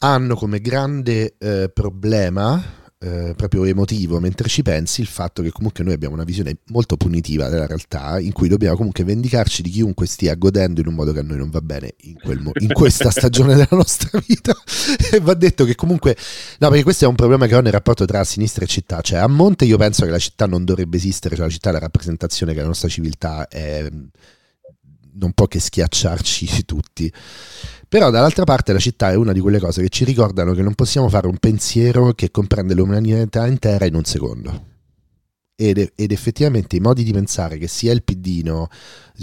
hanno 0.00 0.34
come 0.34 0.60
grande 0.60 1.36
eh, 1.38 1.70
problema 1.72 2.82
eh, 3.04 3.34
proprio 3.36 3.64
emotivo 3.64 4.18
mentre 4.18 4.48
ci 4.48 4.62
pensi 4.62 5.02
il 5.02 5.06
fatto 5.06 5.42
che 5.42 5.50
comunque 5.50 5.84
noi 5.84 5.92
abbiamo 5.92 6.14
una 6.14 6.24
visione 6.24 6.56
molto 6.68 6.96
punitiva 6.96 7.50
della 7.50 7.66
realtà 7.66 8.18
in 8.18 8.32
cui 8.32 8.48
dobbiamo 8.48 8.76
comunque 8.76 9.04
vendicarci 9.04 9.60
di 9.60 9.68
chiunque 9.68 10.06
stia 10.06 10.34
godendo 10.36 10.80
in 10.80 10.86
un 10.86 10.94
modo 10.94 11.12
che 11.12 11.18
a 11.18 11.22
noi 11.22 11.36
non 11.36 11.50
va 11.50 11.60
bene 11.60 11.94
in, 12.00 12.16
mo- 12.40 12.52
in 12.60 12.72
questa 12.72 13.10
stagione 13.12 13.56
della 13.56 13.68
nostra 13.72 14.18
vita. 14.26 14.56
E 15.12 15.20
va 15.20 15.34
detto 15.34 15.66
che 15.66 15.74
comunque 15.74 16.16
no 16.60 16.68
perché 16.68 16.82
questo 16.82 17.04
è 17.04 17.08
un 17.08 17.14
problema 17.14 17.46
che 17.46 17.54
ho 17.54 17.60
nel 17.60 17.72
rapporto 17.72 18.06
tra 18.06 18.24
sinistra 18.24 18.64
e 18.64 18.68
città. 18.68 19.02
Cioè 19.02 19.18
a 19.18 19.28
monte 19.28 19.66
io 19.66 19.76
penso 19.76 20.06
che 20.06 20.10
la 20.10 20.18
città 20.18 20.46
non 20.46 20.64
dovrebbe 20.64 20.96
esistere 20.96 21.36
cioè 21.36 21.44
la 21.44 21.52
città 21.52 21.68
è 21.68 21.72
la 21.72 21.80
rappresentazione 21.80 22.54
che 22.54 22.60
la 22.60 22.66
nostra 22.66 22.88
civiltà 22.88 23.48
è 23.48 23.86
non 25.16 25.32
può 25.32 25.46
che 25.46 25.60
schiacciarci 25.60 26.64
tutti 26.64 27.12
però 27.94 28.10
dall'altra 28.10 28.42
parte 28.42 28.72
la 28.72 28.80
città 28.80 29.12
è 29.12 29.14
una 29.14 29.30
di 29.30 29.38
quelle 29.38 29.60
cose 29.60 29.80
che 29.80 29.88
ci 29.88 30.04
ricordano 30.04 30.52
che 30.52 30.62
non 30.62 30.74
possiamo 30.74 31.08
fare 31.08 31.28
un 31.28 31.38
pensiero 31.38 32.12
che 32.12 32.32
comprende 32.32 32.74
l'umanità 32.74 33.46
intera 33.46 33.84
in 33.84 33.94
un 33.94 34.02
secondo. 34.02 34.64
Ed, 35.54 35.92
ed, 35.94 36.10
effettivamente 36.10 36.74
i 36.74 36.80
modi 36.80 37.04
di 37.04 37.12
pensare 37.12 37.56
che 37.56 37.68
sia 37.68 37.92
il 37.92 38.02
piddino, 38.02 38.68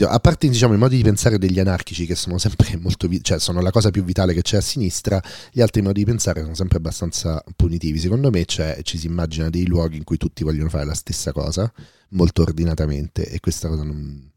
a 0.08 0.20
parte 0.22 0.48
diciamo, 0.48 0.74
i 0.74 0.78
modi 0.78 0.96
di 0.96 1.04
pensare 1.04 1.38
degli 1.38 1.60
anarchici 1.60 2.06
che 2.06 2.16
sono 2.16 2.38
sempre 2.38 2.78
molto, 2.80 3.10
cioè 3.20 3.42
sono 3.42 3.60
la 3.60 3.72
cosa 3.72 3.92
più 3.92 4.06
vitale 4.06 4.34
che 4.34 4.42
c'è 4.42 4.56
a 4.56 4.62
sinistra, 4.62 5.22
gli 5.52 5.60
altri 5.60 5.82
modi 5.82 6.00
di 6.00 6.06
pensare 6.06 6.42
sono 6.42 6.56
sempre 6.56 6.78
abbastanza 6.78 7.44
punitivi. 7.58 8.00
Secondo 8.00 8.30
me 8.30 8.46
cioè, 8.46 8.80
ci 8.84 8.98
si 8.98 9.06
immagina 9.06 9.50
dei 9.50 9.66
luoghi 9.66 9.98
in 9.98 10.06
cui 10.06 10.16
tutti 10.16 10.46
vogliono 10.46 10.70
fare 10.70 10.86
la 10.86 10.96
stessa 10.96 11.34
cosa, 11.34 11.70
molto 12.12 12.42
ordinatamente, 12.42 13.28
e 13.28 13.42
questa 13.42 13.68
cosa 13.68 13.84
non, 13.84 14.32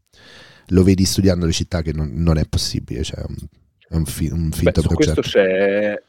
lo 0.67 0.83
vedi 0.83 1.05
studiando 1.05 1.45
le 1.45 1.53
città 1.53 1.81
che 1.81 1.93
non, 1.93 2.11
non 2.15 2.37
è 2.37 2.45
possibile. 2.45 3.01
Cioè, 3.01 3.23
è 3.87 3.95
un, 3.95 4.05
fi- 4.05 4.31
un 4.31 4.51
finto 4.51 4.81
Beh, 4.81 4.87
progetto. 4.87 4.95
questo 4.95 5.21
c'è, 5.21 6.01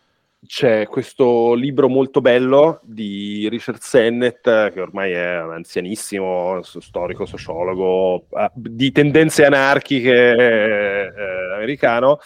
c'è, 0.46 0.86
questo 0.86 1.54
libro 1.54 1.88
molto 1.88 2.20
bello 2.20 2.80
di 2.82 3.48
Richard 3.48 3.80
Sennett, 3.80 4.42
che 4.42 4.80
ormai 4.80 5.12
è 5.12 5.24
anzianissimo, 5.24 6.60
storico, 6.62 7.26
sociologo, 7.26 8.26
di 8.54 8.92
tendenze 8.92 9.44
anarchiche 9.44 10.36
eh, 10.36 11.54
americano, 11.54 12.18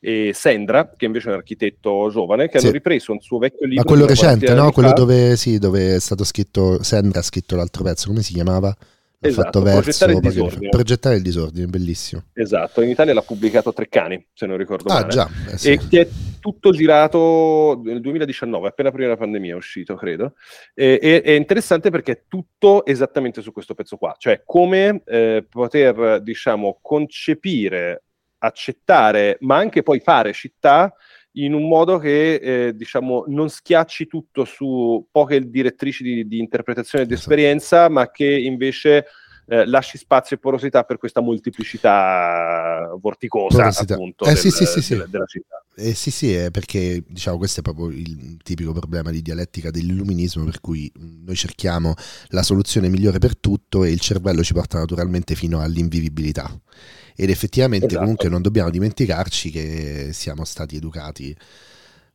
e 0.00 0.30
Sendra, 0.32 0.92
che 0.96 1.06
invece 1.06 1.28
è 1.28 1.32
un 1.32 1.38
architetto 1.38 2.08
giovane, 2.10 2.48
che 2.48 2.58
sì. 2.58 2.66
hanno 2.66 2.74
ripreso 2.74 3.12
un 3.12 3.20
suo 3.20 3.38
vecchio 3.38 3.66
libro. 3.66 3.82
Ma 3.82 3.88
quello 3.88 4.06
recente, 4.06 4.54
no? 4.54 4.70
Quello 4.70 4.92
dove, 4.92 5.36
sì, 5.36 5.58
dove 5.58 5.96
è 5.96 6.00
stato 6.00 6.24
scritto, 6.24 6.82
Sendra 6.82 7.20
ha 7.20 7.22
scritto 7.22 7.56
l'altro 7.56 7.82
pezzo, 7.82 8.08
come 8.08 8.22
si 8.22 8.32
chiamava? 8.32 8.76
Esatto, 9.20 9.60
fatto 9.60 9.62
verso, 9.62 9.80
progettare 9.80 10.12
il 10.12 10.20
disordine. 10.20 10.68
Progettare 10.68 11.16
il 11.16 11.22
disordine, 11.22 11.66
bellissimo. 11.66 12.24
Esatto, 12.32 12.82
in 12.82 12.90
Italia 12.90 13.14
l'ha 13.14 13.22
pubblicato 13.22 13.72
Treccani, 13.72 14.28
se 14.32 14.46
non 14.46 14.56
ricordo 14.56 14.92
ah, 14.92 15.00
male. 15.00 15.08
Già, 15.08 15.28
eh, 15.50 15.58
sì. 15.58 15.72
E 15.72 15.78
che 15.88 16.00
è 16.02 16.08
tutto 16.40 16.70
girato 16.70 17.80
nel 17.84 18.00
2019, 18.00 18.68
appena 18.68 18.90
prima 18.90 19.06
della 19.06 19.18
pandemia 19.18 19.54
è 19.54 19.56
uscito, 19.56 19.94
credo. 19.96 20.34
E, 20.74 20.98
e, 21.02 21.22
è 21.22 21.32
interessante 21.32 21.90
perché 21.90 22.12
è 22.12 22.22
tutto 22.28 22.84
esattamente 22.84 23.42
su 23.42 23.52
questo 23.52 23.74
pezzo 23.74 23.96
qua, 23.96 24.14
cioè 24.18 24.42
come 24.44 25.02
eh, 25.04 25.44
poter, 25.48 26.20
diciamo, 26.22 26.78
concepire, 26.80 28.02
accettare, 28.38 29.36
ma 29.40 29.56
anche 29.56 29.82
poi 29.82 30.00
fare 30.00 30.32
città 30.32 30.94
in 31.44 31.54
un 31.54 31.68
modo 31.68 31.98
che 31.98 32.34
eh, 32.34 32.74
diciamo 32.74 33.24
non 33.28 33.48
schiacci 33.48 34.06
tutto 34.06 34.44
su 34.44 35.06
poche 35.10 35.48
direttrici 35.48 36.02
di, 36.02 36.28
di 36.28 36.38
interpretazione 36.38 37.04
e 37.04 37.06
di 37.06 37.14
esatto. 37.14 37.30
esperienza, 37.30 37.88
ma 37.88 38.10
che 38.10 38.26
invece 38.26 39.06
eh, 39.48 39.66
lasci 39.66 39.96
spazio 39.96 40.36
e 40.36 40.38
porosità 40.38 40.84
per 40.84 40.98
questa 40.98 41.20
moltiplicità 41.20 42.90
vorticosa 43.00 43.56
porosità. 43.56 43.94
appunto 43.94 44.24
eh, 44.24 44.28
del, 44.28 44.38
sì, 44.38 44.50
sì, 44.50 44.66
sì, 44.66 44.92
della, 44.92 45.06
della, 45.06 45.24
città. 45.24 45.64
Eh, 45.74 45.94
sì, 45.94 46.10
sì, 46.10 46.34
è 46.34 46.50
perché 46.50 47.02
diciamo 47.06 47.38
questo 47.38 47.60
è 47.60 47.62
proprio 47.62 47.88
il 47.88 48.36
tipico 48.42 48.72
problema 48.72 49.10
di 49.10 49.22
dialettica 49.22 49.70
dell'illuminismo 49.70 50.44
per 50.44 50.60
cui 50.60 50.92
noi 50.96 51.34
cerchiamo 51.34 51.94
la 52.28 52.42
soluzione 52.42 52.88
migliore 52.88 53.18
per 53.18 53.38
tutto 53.38 53.84
e 53.84 53.90
il 53.90 54.00
cervello 54.00 54.42
ci 54.42 54.52
porta 54.52 54.78
naturalmente 54.78 55.34
fino 55.34 55.60
all'invivibilità 55.60 56.50
ed 57.16 57.30
effettivamente 57.30 57.86
esatto. 57.86 58.00
comunque 58.00 58.28
non 58.28 58.42
dobbiamo 58.42 58.70
dimenticarci 58.70 59.50
che 59.50 60.10
siamo 60.12 60.44
stati 60.44 60.76
educati 60.76 61.36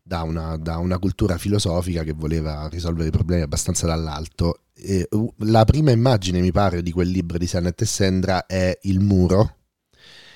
da 0.03 0.21
una, 0.21 0.57
da 0.57 0.77
una, 0.77 0.99
cultura 0.99 1.37
filosofica 1.37 2.03
che 2.03 2.11
voleva 2.11 2.67
risolvere 2.69 3.07
i 3.07 3.11
problemi 3.11 3.41
abbastanza 3.41 3.87
dall'alto. 3.87 4.62
E 4.75 5.07
la 5.37 5.65
prima 5.65 5.91
immagine, 5.91 6.39
mi 6.39 6.51
pare, 6.51 6.81
di 6.81 6.91
quel 6.91 7.09
libro 7.09 7.37
di 7.37 7.47
Sennett 7.47 7.81
e 7.81 7.85
Sendra 7.85 8.45
è 8.45 8.77
il 8.83 8.99
muro 8.99 9.57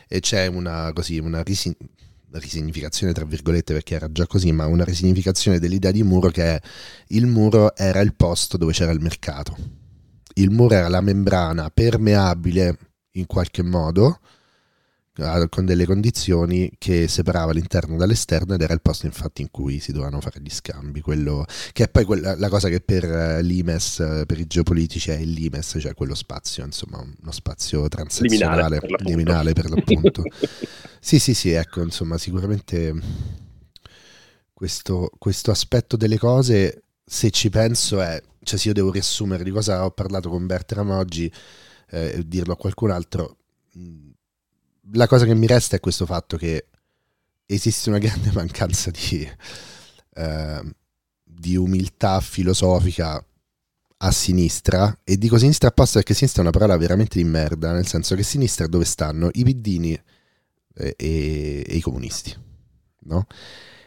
e 0.08 0.20
c'è 0.20 0.48
una, 0.48 0.92
così, 0.94 1.18
una 1.18 1.44
risi- 1.44 1.76
risignificazione, 2.32 3.14
tra 3.14 3.26
virgolette, 3.26 3.74
perché 3.74 3.96
era 3.96 4.12
già 4.12 4.28
così, 4.28 4.52
ma 4.52 4.66
una 4.66 4.84
risignificazione 4.84 5.60
dell'idea 5.60 5.92
di 5.92 6.04
muro 6.04 6.30
che 6.30 6.44
è 6.44 6.62
il 7.10 7.26
muro 7.26 7.76
era 7.76 8.00
il 8.02 8.16
posto 8.16 8.58
dove 8.58 8.74
c'era 8.74 8.92
il 8.92 9.02
mercato. 9.02 9.56
Il 10.36 10.52
muro 10.52 10.76
era 10.76 10.88
la 10.88 11.02
membrana 11.02 11.70
permeabile 11.70 12.78
in 13.14 13.26
qualche 13.26 13.64
modo 13.64 14.20
con 15.50 15.66
delle 15.66 15.86
condizioni 15.86 16.72
che 16.78 17.08
separava 17.08 17.52
l'interno 17.52 17.98
dall'esterno 17.98 18.54
ed 18.54 18.62
era 18.62 18.74
il 18.74 18.82
posto 18.82 19.08
infatti 19.08 19.42
in 19.42 19.50
cui 19.50 19.80
si 19.80 19.92
dovevano 19.92 20.22
fare 20.22 20.40
gli 20.42 20.50
scambi, 20.50 21.02
quello, 21.02 21.44
che 21.72 21.86
è 21.86 21.90
poi 21.90 22.06
quella, 22.06 22.36
la 22.38 22.50
cosa 22.50 22.70
che 22.70 22.82
per 22.82 23.04
eh, 23.04 23.42
l'IMES, 23.42 24.00
eh, 24.00 24.24
per 24.28 24.40
i 24.40 24.46
geopolitici 24.46 25.10
è 25.10 25.24
l'IMES, 25.24 25.78
cioè 25.80 25.96
quello 25.96 26.14
spazio, 26.14 26.64
insomma 26.64 27.00
uno 27.00 27.32
spazio 27.32 27.88
transazionale, 27.88 28.80
liminale 29.00 29.54
per 29.54 29.70
l'appunto. 29.70 30.24
Sì, 31.00 31.20
sì, 31.20 31.34
sì, 31.34 31.52
ecco, 31.52 31.82
insomma 31.84 32.18
sicuramente 32.18 32.94
questo, 34.52 35.10
questo 35.18 35.52
aspetto 35.52 35.96
delle 35.96 36.18
cose, 36.18 36.84
se 37.06 37.30
ci 37.30 37.50
penso 37.50 38.02
è, 38.02 38.22
cioè 38.44 38.60
se 38.60 38.68
io 38.68 38.74
devo 38.74 38.92
riassumere 38.92 39.44
di 39.44 39.52
cosa 39.52 39.86
ho 39.86 39.92
parlato 39.92 40.30
con 40.30 40.46
Bertram 40.46 40.90
oggi 40.90 41.32
eh, 41.92 42.14
e 42.18 42.28
dirlo 42.28 42.54
a 42.54 42.58
qualcun 42.58 42.92
altro 42.92 43.38
la 44.94 45.08
cosa 45.08 45.26
che 45.26 45.36
mi 45.36 45.48
resta 45.48 45.76
è 45.76 45.80
questo 45.80 46.06
fatto 46.06 46.38
che 46.38 46.68
esiste 47.46 47.90
una 47.90 47.98
grande 47.98 48.32
mancanza 48.34 48.92
di, 48.92 49.30
eh, 50.14 50.62
di 51.24 51.56
umiltà 51.56 52.20
filosofica 52.22 53.24
a 54.00 54.12
sinistra 54.12 55.00
e 55.04 55.18
dico 55.18 55.40
sinistra 55.40 55.70
apposta 55.70 55.98
perché 55.98 56.14
sinistra 56.14 56.44
è 56.44 56.46
una 56.46 56.58
parola 56.58 56.78
veramente 56.78 57.18
di 57.18 57.24
merda 57.24 57.72
nel 57.74 57.88
senso 57.88 58.14
che 58.16 58.22
sinistra 58.22 58.66
è 58.66 58.68
dove 58.68 58.86
stanno 58.86 59.30
i 59.34 59.44
piddini 59.44 60.00
e, 60.76 60.94
e, 60.96 61.66
e 61.68 61.76
i 61.76 61.82
comunisti 61.82 62.36
no? 63.06 63.26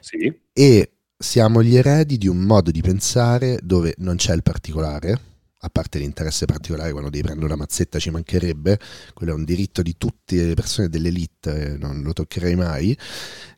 Sì. 0.01 0.37
e 0.53 0.93
siamo 1.17 1.63
gli 1.63 1.77
eredi 1.77 2.19
di 2.19 2.27
un 2.27 2.39
modo 2.39 2.73
di 2.73 2.81
pensare 2.81 3.61
dove 3.63 3.95
non 3.99 4.17
c'è 4.17 4.35
il 4.35 4.43
particolare 4.43 5.30
a 5.63 5.69
parte 5.69 5.99
l'interesse 5.99 6.47
particolare 6.47 6.93
quando 6.93 7.11
devi 7.11 7.23
prendere 7.23 7.47
una 7.47 7.57
mazzetta 7.57 7.99
ci 7.99 8.11
mancherebbe, 8.11 8.79
quello 9.15 9.33
è 9.33 9.35
un 9.35 9.45
diritto 9.45 9.83
di 9.83 9.97
tutte 9.99 10.47
le 10.47 10.55
persone 10.55 10.89
dell'elite, 10.89 11.77
non 11.79 12.03
lo 12.03 12.13
toccherei 12.13 12.55
mai, 12.57 12.97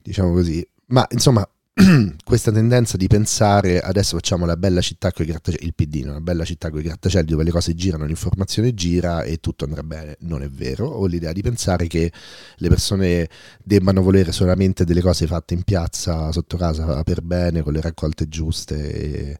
diciamo 0.03 0.33
così, 0.33 0.67
ma 0.87 1.07
insomma 1.11 1.49
questa 2.23 2.53
tendenza 2.53 2.99
di 2.99 3.07
pensare 3.07 3.81
adesso 3.81 4.17
facciamo 4.17 4.45
la 4.45 4.57
bella 4.57 4.83
città 4.83 5.11
con 5.11 5.25
i 5.25 5.29
grattacieli, 5.29 5.65
il 5.65 5.75
PD, 5.75 6.03
una 6.05 6.21
bella 6.21 6.45
città 6.45 6.71
con 6.71 6.81
i 6.81 6.83
grattacieli 6.83 7.27
dove 7.27 7.45
le 7.45 7.51
cose 7.51 7.75
girano, 7.75 8.05
l'informazione 8.05 8.75
gira 8.75 9.23
e 9.23 9.39
tutto 9.39 9.65
andrà 9.65 9.83
bene, 9.83 10.17
non 10.21 10.43
è 10.43 10.51
vero, 10.51 10.87
o 10.89 11.07
l'idea 11.07 11.33
di 11.33 11.41
pensare 11.41 11.87
che 11.87 12.13
le 12.57 12.69
persone 12.69 13.29
debbano 13.63 14.03
volere 14.03 14.33
solamente 14.33 14.85
delle 14.85 15.01
cose 15.01 15.27
fatte 15.27 15.55
in 15.55 15.63
piazza, 15.63 16.33
sotto 16.33 16.57
casa, 16.57 17.03
per 17.05 17.23
bene, 17.23 17.63
con 17.63 17.73
le 17.73 17.81
raccolte 17.81 18.29
giuste. 18.29 18.93
E 18.93 19.39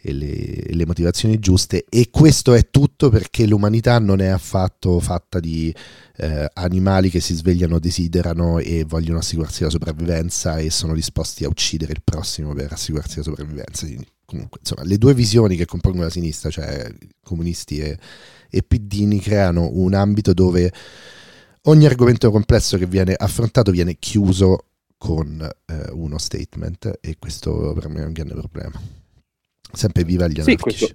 e 0.00 0.12
le, 0.12 0.62
le, 0.70 0.86
motivazioni 0.86 1.38
giuste 1.38 1.84
e 1.88 2.08
questo 2.10 2.54
è 2.54 2.70
tutto 2.70 3.08
perché 3.08 3.46
l'umanità 3.46 3.98
non 3.98 4.20
è 4.20 4.26
affatto 4.26 5.00
fatta 5.00 5.40
di 5.40 5.74
eh, 6.16 6.48
animali 6.54 7.10
che 7.10 7.20
si 7.20 7.34
svegliano, 7.34 7.78
desiderano 7.78 8.58
e 8.58 8.84
vogliono 8.84 9.18
assicurarsi 9.18 9.64
la 9.64 9.70
sopravvivenza 9.70 10.58
e 10.58 10.70
sono 10.70 10.94
disposti 10.94 11.44
a 11.44 11.48
uccidere 11.48 11.92
il 11.92 12.02
prossimo 12.02 12.54
per 12.54 12.72
assicurarsi 12.72 13.18
la 13.18 13.22
sopravvivenza. 13.24 13.86
Quindi, 13.86 14.06
comunque, 14.24 14.60
insomma, 14.60 14.84
le 14.84 14.98
due 14.98 15.14
visioni 15.14 15.56
che 15.56 15.66
compongono 15.66 16.04
la 16.04 16.10
sinistra, 16.10 16.50
cioè 16.50 16.88
comunisti 17.22 17.80
e, 17.80 17.98
e 18.48 18.62
piddini, 18.62 19.20
creano 19.20 19.68
un 19.72 19.94
ambito 19.94 20.32
dove 20.32 20.72
ogni 21.62 21.86
argomento 21.86 22.30
complesso 22.30 22.78
che 22.78 22.86
viene 22.86 23.14
affrontato 23.14 23.70
viene 23.70 23.96
chiuso 23.98 24.64
con 24.96 25.48
eh, 25.66 25.90
uno 25.92 26.18
statement 26.18 26.98
e 27.00 27.16
questo 27.18 27.72
per 27.72 27.88
me 27.88 28.02
è 28.02 28.06
un 28.06 28.12
grande 28.12 28.34
problema. 28.34 28.97
Sempre 29.72 30.04
viva 30.04 30.26
gli 30.26 30.40
anarchici. 30.40 30.86
Sì, 30.86 30.94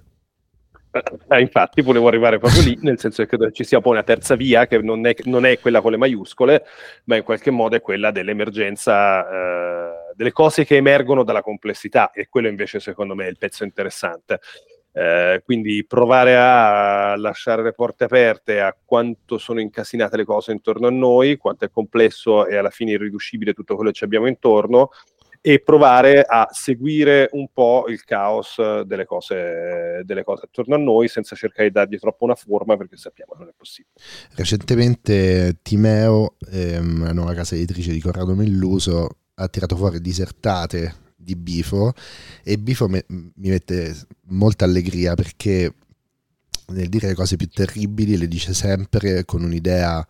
eh, 1.28 1.40
infatti 1.40 1.82
volevo 1.82 2.06
arrivare 2.06 2.38
proprio 2.38 2.62
lì, 2.62 2.78
nel 2.82 3.00
senso 3.00 3.24
che 3.24 3.36
ci 3.52 3.64
sia 3.64 3.80
poi 3.80 3.92
una 3.92 4.04
terza 4.04 4.36
via 4.36 4.66
che 4.66 4.78
non 4.78 5.04
è, 5.06 5.14
non 5.24 5.44
è, 5.44 5.58
quella 5.58 5.80
con 5.80 5.90
le 5.90 5.96
maiuscole, 5.96 6.64
ma 7.04 7.16
in 7.16 7.24
qualche 7.24 7.50
modo 7.50 7.74
è 7.74 7.80
quella 7.80 8.12
dell'emergenza, 8.12 9.28
eh, 9.28 10.14
delle 10.14 10.30
cose 10.30 10.64
che 10.64 10.76
emergono 10.76 11.24
dalla 11.24 11.42
complessità 11.42 12.12
e 12.12 12.28
quello 12.28 12.46
invece 12.46 12.78
secondo 12.78 13.16
me 13.16 13.26
è 13.26 13.30
il 13.30 13.38
pezzo 13.38 13.64
interessante. 13.64 14.38
Eh, 14.96 15.42
quindi 15.44 15.84
provare 15.84 16.36
a 16.36 17.16
lasciare 17.16 17.64
le 17.64 17.72
porte 17.72 18.04
aperte 18.04 18.60
a 18.60 18.76
quanto 18.84 19.38
sono 19.38 19.58
incasinate 19.58 20.16
le 20.16 20.24
cose 20.24 20.52
intorno 20.52 20.86
a 20.86 20.90
noi, 20.90 21.36
quanto 21.36 21.64
è 21.64 21.70
complesso 21.70 22.46
e 22.46 22.54
alla 22.54 22.70
fine 22.70 22.92
irriducibile 22.92 23.54
tutto 23.54 23.74
quello 23.74 23.90
che 23.90 23.96
ci 23.96 24.04
abbiamo 24.04 24.28
intorno, 24.28 24.90
e 25.46 25.60
provare 25.60 26.22
a 26.22 26.48
seguire 26.52 27.28
un 27.32 27.48
po' 27.52 27.84
il 27.88 28.02
caos 28.02 28.80
delle 28.84 29.04
cose, 29.04 30.00
delle 30.04 30.24
cose 30.24 30.46
attorno 30.46 30.74
a 30.74 30.78
noi 30.78 31.06
senza 31.06 31.36
cercare 31.36 31.68
di 31.68 31.74
dargli 31.74 31.98
troppo 31.98 32.24
una 32.24 32.34
forma 32.34 32.78
perché 32.78 32.96
sappiamo 32.96 33.34
che 33.34 33.38
non 33.40 33.48
è 33.50 33.54
possibile. 33.54 33.92
Recentemente 34.36 35.58
Timeo, 35.60 36.36
ehm, 36.50 37.04
la 37.04 37.12
nuova 37.12 37.34
casa 37.34 37.56
editrice 37.56 37.92
di 37.92 38.00
Corrado 38.00 38.34
Melluso, 38.34 39.18
ha 39.34 39.46
tirato 39.48 39.76
fuori 39.76 40.00
disertate 40.00 40.94
di 41.14 41.36
Bifo 41.36 41.92
e 42.42 42.56
Bifo 42.56 42.88
me, 42.88 43.04
mi 43.08 43.50
mette 43.50 43.94
molta 44.28 44.64
allegria 44.64 45.12
perché 45.12 45.74
nel 46.68 46.88
dire 46.88 47.08
le 47.08 47.14
cose 47.14 47.36
più 47.36 47.48
terribili 47.48 48.16
le 48.16 48.28
dice 48.28 48.54
sempre 48.54 49.26
con 49.26 49.42
un'idea 49.42 50.06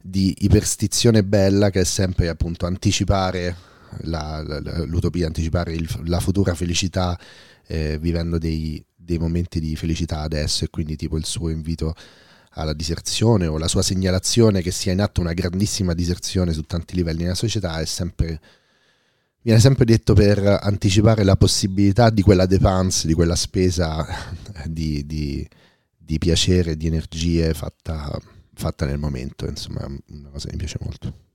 di 0.00 0.32
iperstizione 0.42 1.24
bella 1.24 1.70
che 1.70 1.80
è 1.80 1.84
sempre 1.84 2.28
appunto 2.28 2.64
anticipare 2.64 3.66
la, 4.02 4.42
la, 4.42 4.84
l'utopia, 4.84 5.26
anticipare 5.26 5.72
il, 5.72 5.88
la 6.04 6.20
futura 6.20 6.54
felicità 6.54 7.18
eh, 7.66 7.98
vivendo 7.98 8.38
dei, 8.38 8.84
dei, 8.94 9.18
momenti 9.18 9.60
di 9.60 9.76
felicità 9.76 10.20
adesso 10.20 10.64
e 10.64 10.70
quindi 10.70 10.96
tipo 10.96 11.16
il 11.16 11.24
suo 11.24 11.48
invito 11.50 11.94
alla 12.52 12.72
diserzione 12.72 13.46
o 13.46 13.58
la 13.58 13.68
sua 13.68 13.82
segnalazione 13.82 14.62
che 14.62 14.70
sia 14.70 14.92
in 14.92 15.00
atto 15.00 15.20
una 15.20 15.34
grandissima 15.34 15.94
diserzione 15.94 16.52
su 16.52 16.62
tanti 16.62 16.94
livelli 16.96 17.22
nella 17.22 17.34
società 17.34 17.78
è 17.78 17.84
sempre 17.84 18.40
viene 19.42 19.60
sempre 19.60 19.84
detto 19.84 20.14
per 20.14 20.38
anticipare 20.60 21.24
la 21.24 21.36
possibilità 21.36 22.10
di 22.10 22.22
quella 22.22 22.46
dépense, 22.46 23.06
di 23.06 23.14
quella 23.14 23.36
spesa 23.36 24.06
di, 24.66 25.06
di, 25.06 25.46
di 25.96 26.18
piacere, 26.18 26.76
di 26.76 26.86
energie 26.86 27.54
fatta, 27.54 28.18
fatta 28.54 28.86
nel 28.86 28.98
momento, 28.98 29.46
insomma 29.46 29.80
è 29.82 29.86
una 30.12 30.28
cosa 30.30 30.48
che 30.48 30.52
mi 30.52 30.58
piace 30.58 30.78
molto. 30.80 31.27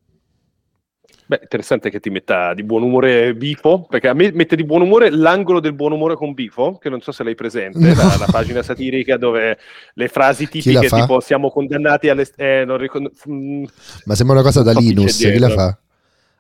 Beh, 1.34 1.40
interessante 1.42 1.90
che 1.90 2.00
ti 2.00 2.12
metta 2.12 2.54
di 2.54 2.62
buon 2.62 2.84
umore 2.84 3.34
Bifo, 3.34 3.88
perché 3.90 4.08
a 4.08 4.14
me 4.14 4.32
mette 4.32 4.56
di 4.56 4.64
buon 4.64 4.84
umore 4.84 5.10
l'angolo 5.10 5.60
del 5.60 5.74
buon 5.74 5.92
umore 5.92 6.14
con 6.14 6.34
Bifo, 6.34 6.78
che 6.78 6.90
non 6.90 7.02
so 7.02 7.12
se 7.12 7.24
l'hai 7.24 7.34
presente, 7.34 7.80
no. 7.80 7.96
la, 7.96 8.18
la, 8.20 8.28
pagina 8.30 8.62
satirica 8.62 9.18
dove 9.18 9.58
le 9.96 10.08
frasi 10.10 10.48
tipiche 10.48 10.88
tipo 10.88 11.20
siamo 11.22 11.50
condannati 11.50 12.10
alle... 12.10 12.30
Eh, 12.36 12.66
ricon... 12.78 13.10
Mm, 13.28 13.64
Ma 14.06 14.14
sembra 14.14 14.36
una 14.36 14.46
cosa 14.46 14.62
da 14.62 14.74
Linus, 14.74 15.18
chi 15.18 15.40
la 15.40 15.50
fa? 15.50 15.78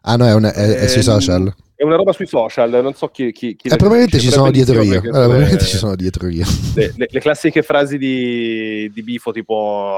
Ah 0.01 0.15
no, 0.15 0.27
è, 0.27 0.33
una, 0.35 0.53
è, 0.53 0.75
è 0.75 0.87
sui 0.87 0.97
ehm, 0.97 1.01
social. 1.01 1.55
È 1.83 1.85
una 1.85 1.97
roba 1.97 2.13
sui 2.13 2.27
social, 2.27 2.69
non 2.81 2.93
so 2.93 3.09
chi... 3.09 3.33
chi, 3.33 3.57
chi 3.57 3.67
eh, 3.67 3.75
probabilmente 3.75 4.17
ci 4.17 4.29
sono 4.29 4.51
dietro 4.51 4.81
io. 4.81 5.01
Allora, 5.01 5.23
probabilmente 5.25 5.65
ci 5.65 5.75
sono 5.75 5.95
dietro 5.97 6.29
io. 6.29 6.45
Le, 6.75 6.93
le, 6.95 7.07
le 7.11 7.19
classiche 7.19 7.61
frasi 7.61 7.97
di, 7.97 8.89
di, 8.93 9.03
Bifo 9.03 9.33
tipo 9.33 9.93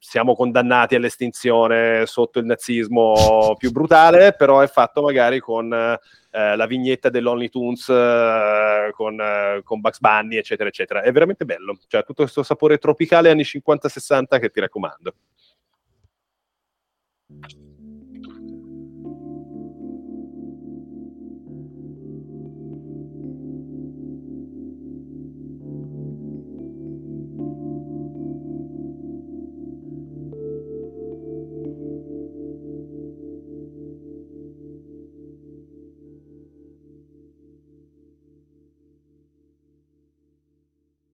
siamo 0.00 0.34
condannati 0.34 0.96
all'estinzione 0.96 2.06
sotto 2.06 2.40
il 2.40 2.46
nazismo 2.46 3.54
più 3.56 3.70
brutale, 3.70 4.34
però 4.36 4.58
è 4.58 4.66
fatto 4.66 5.00
magari 5.00 5.38
con... 5.38 5.72
Eh, 5.72 6.54
la 6.54 6.66
vignetta 6.66 7.08
dell'Only 7.08 7.48
Tunes 7.48 7.88
eh, 7.88 8.90
con, 8.92 9.18
eh, 9.18 9.62
con, 9.64 9.80
Bugs 9.80 10.00
Bunny, 10.00 10.36
eccetera, 10.36 10.68
eccetera. 10.68 11.02
È 11.02 11.10
veramente 11.10 11.46
bello. 11.46 11.78
Cioè, 11.86 12.04
tutto 12.04 12.24
questo 12.24 12.42
sapore 12.42 12.76
tropicale 12.76 13.30
anni 13.30 13.42
50-60 13.42 14.38
che 14.38 14.50
ti 14.50 14.60
raccomando. 14.60 15.14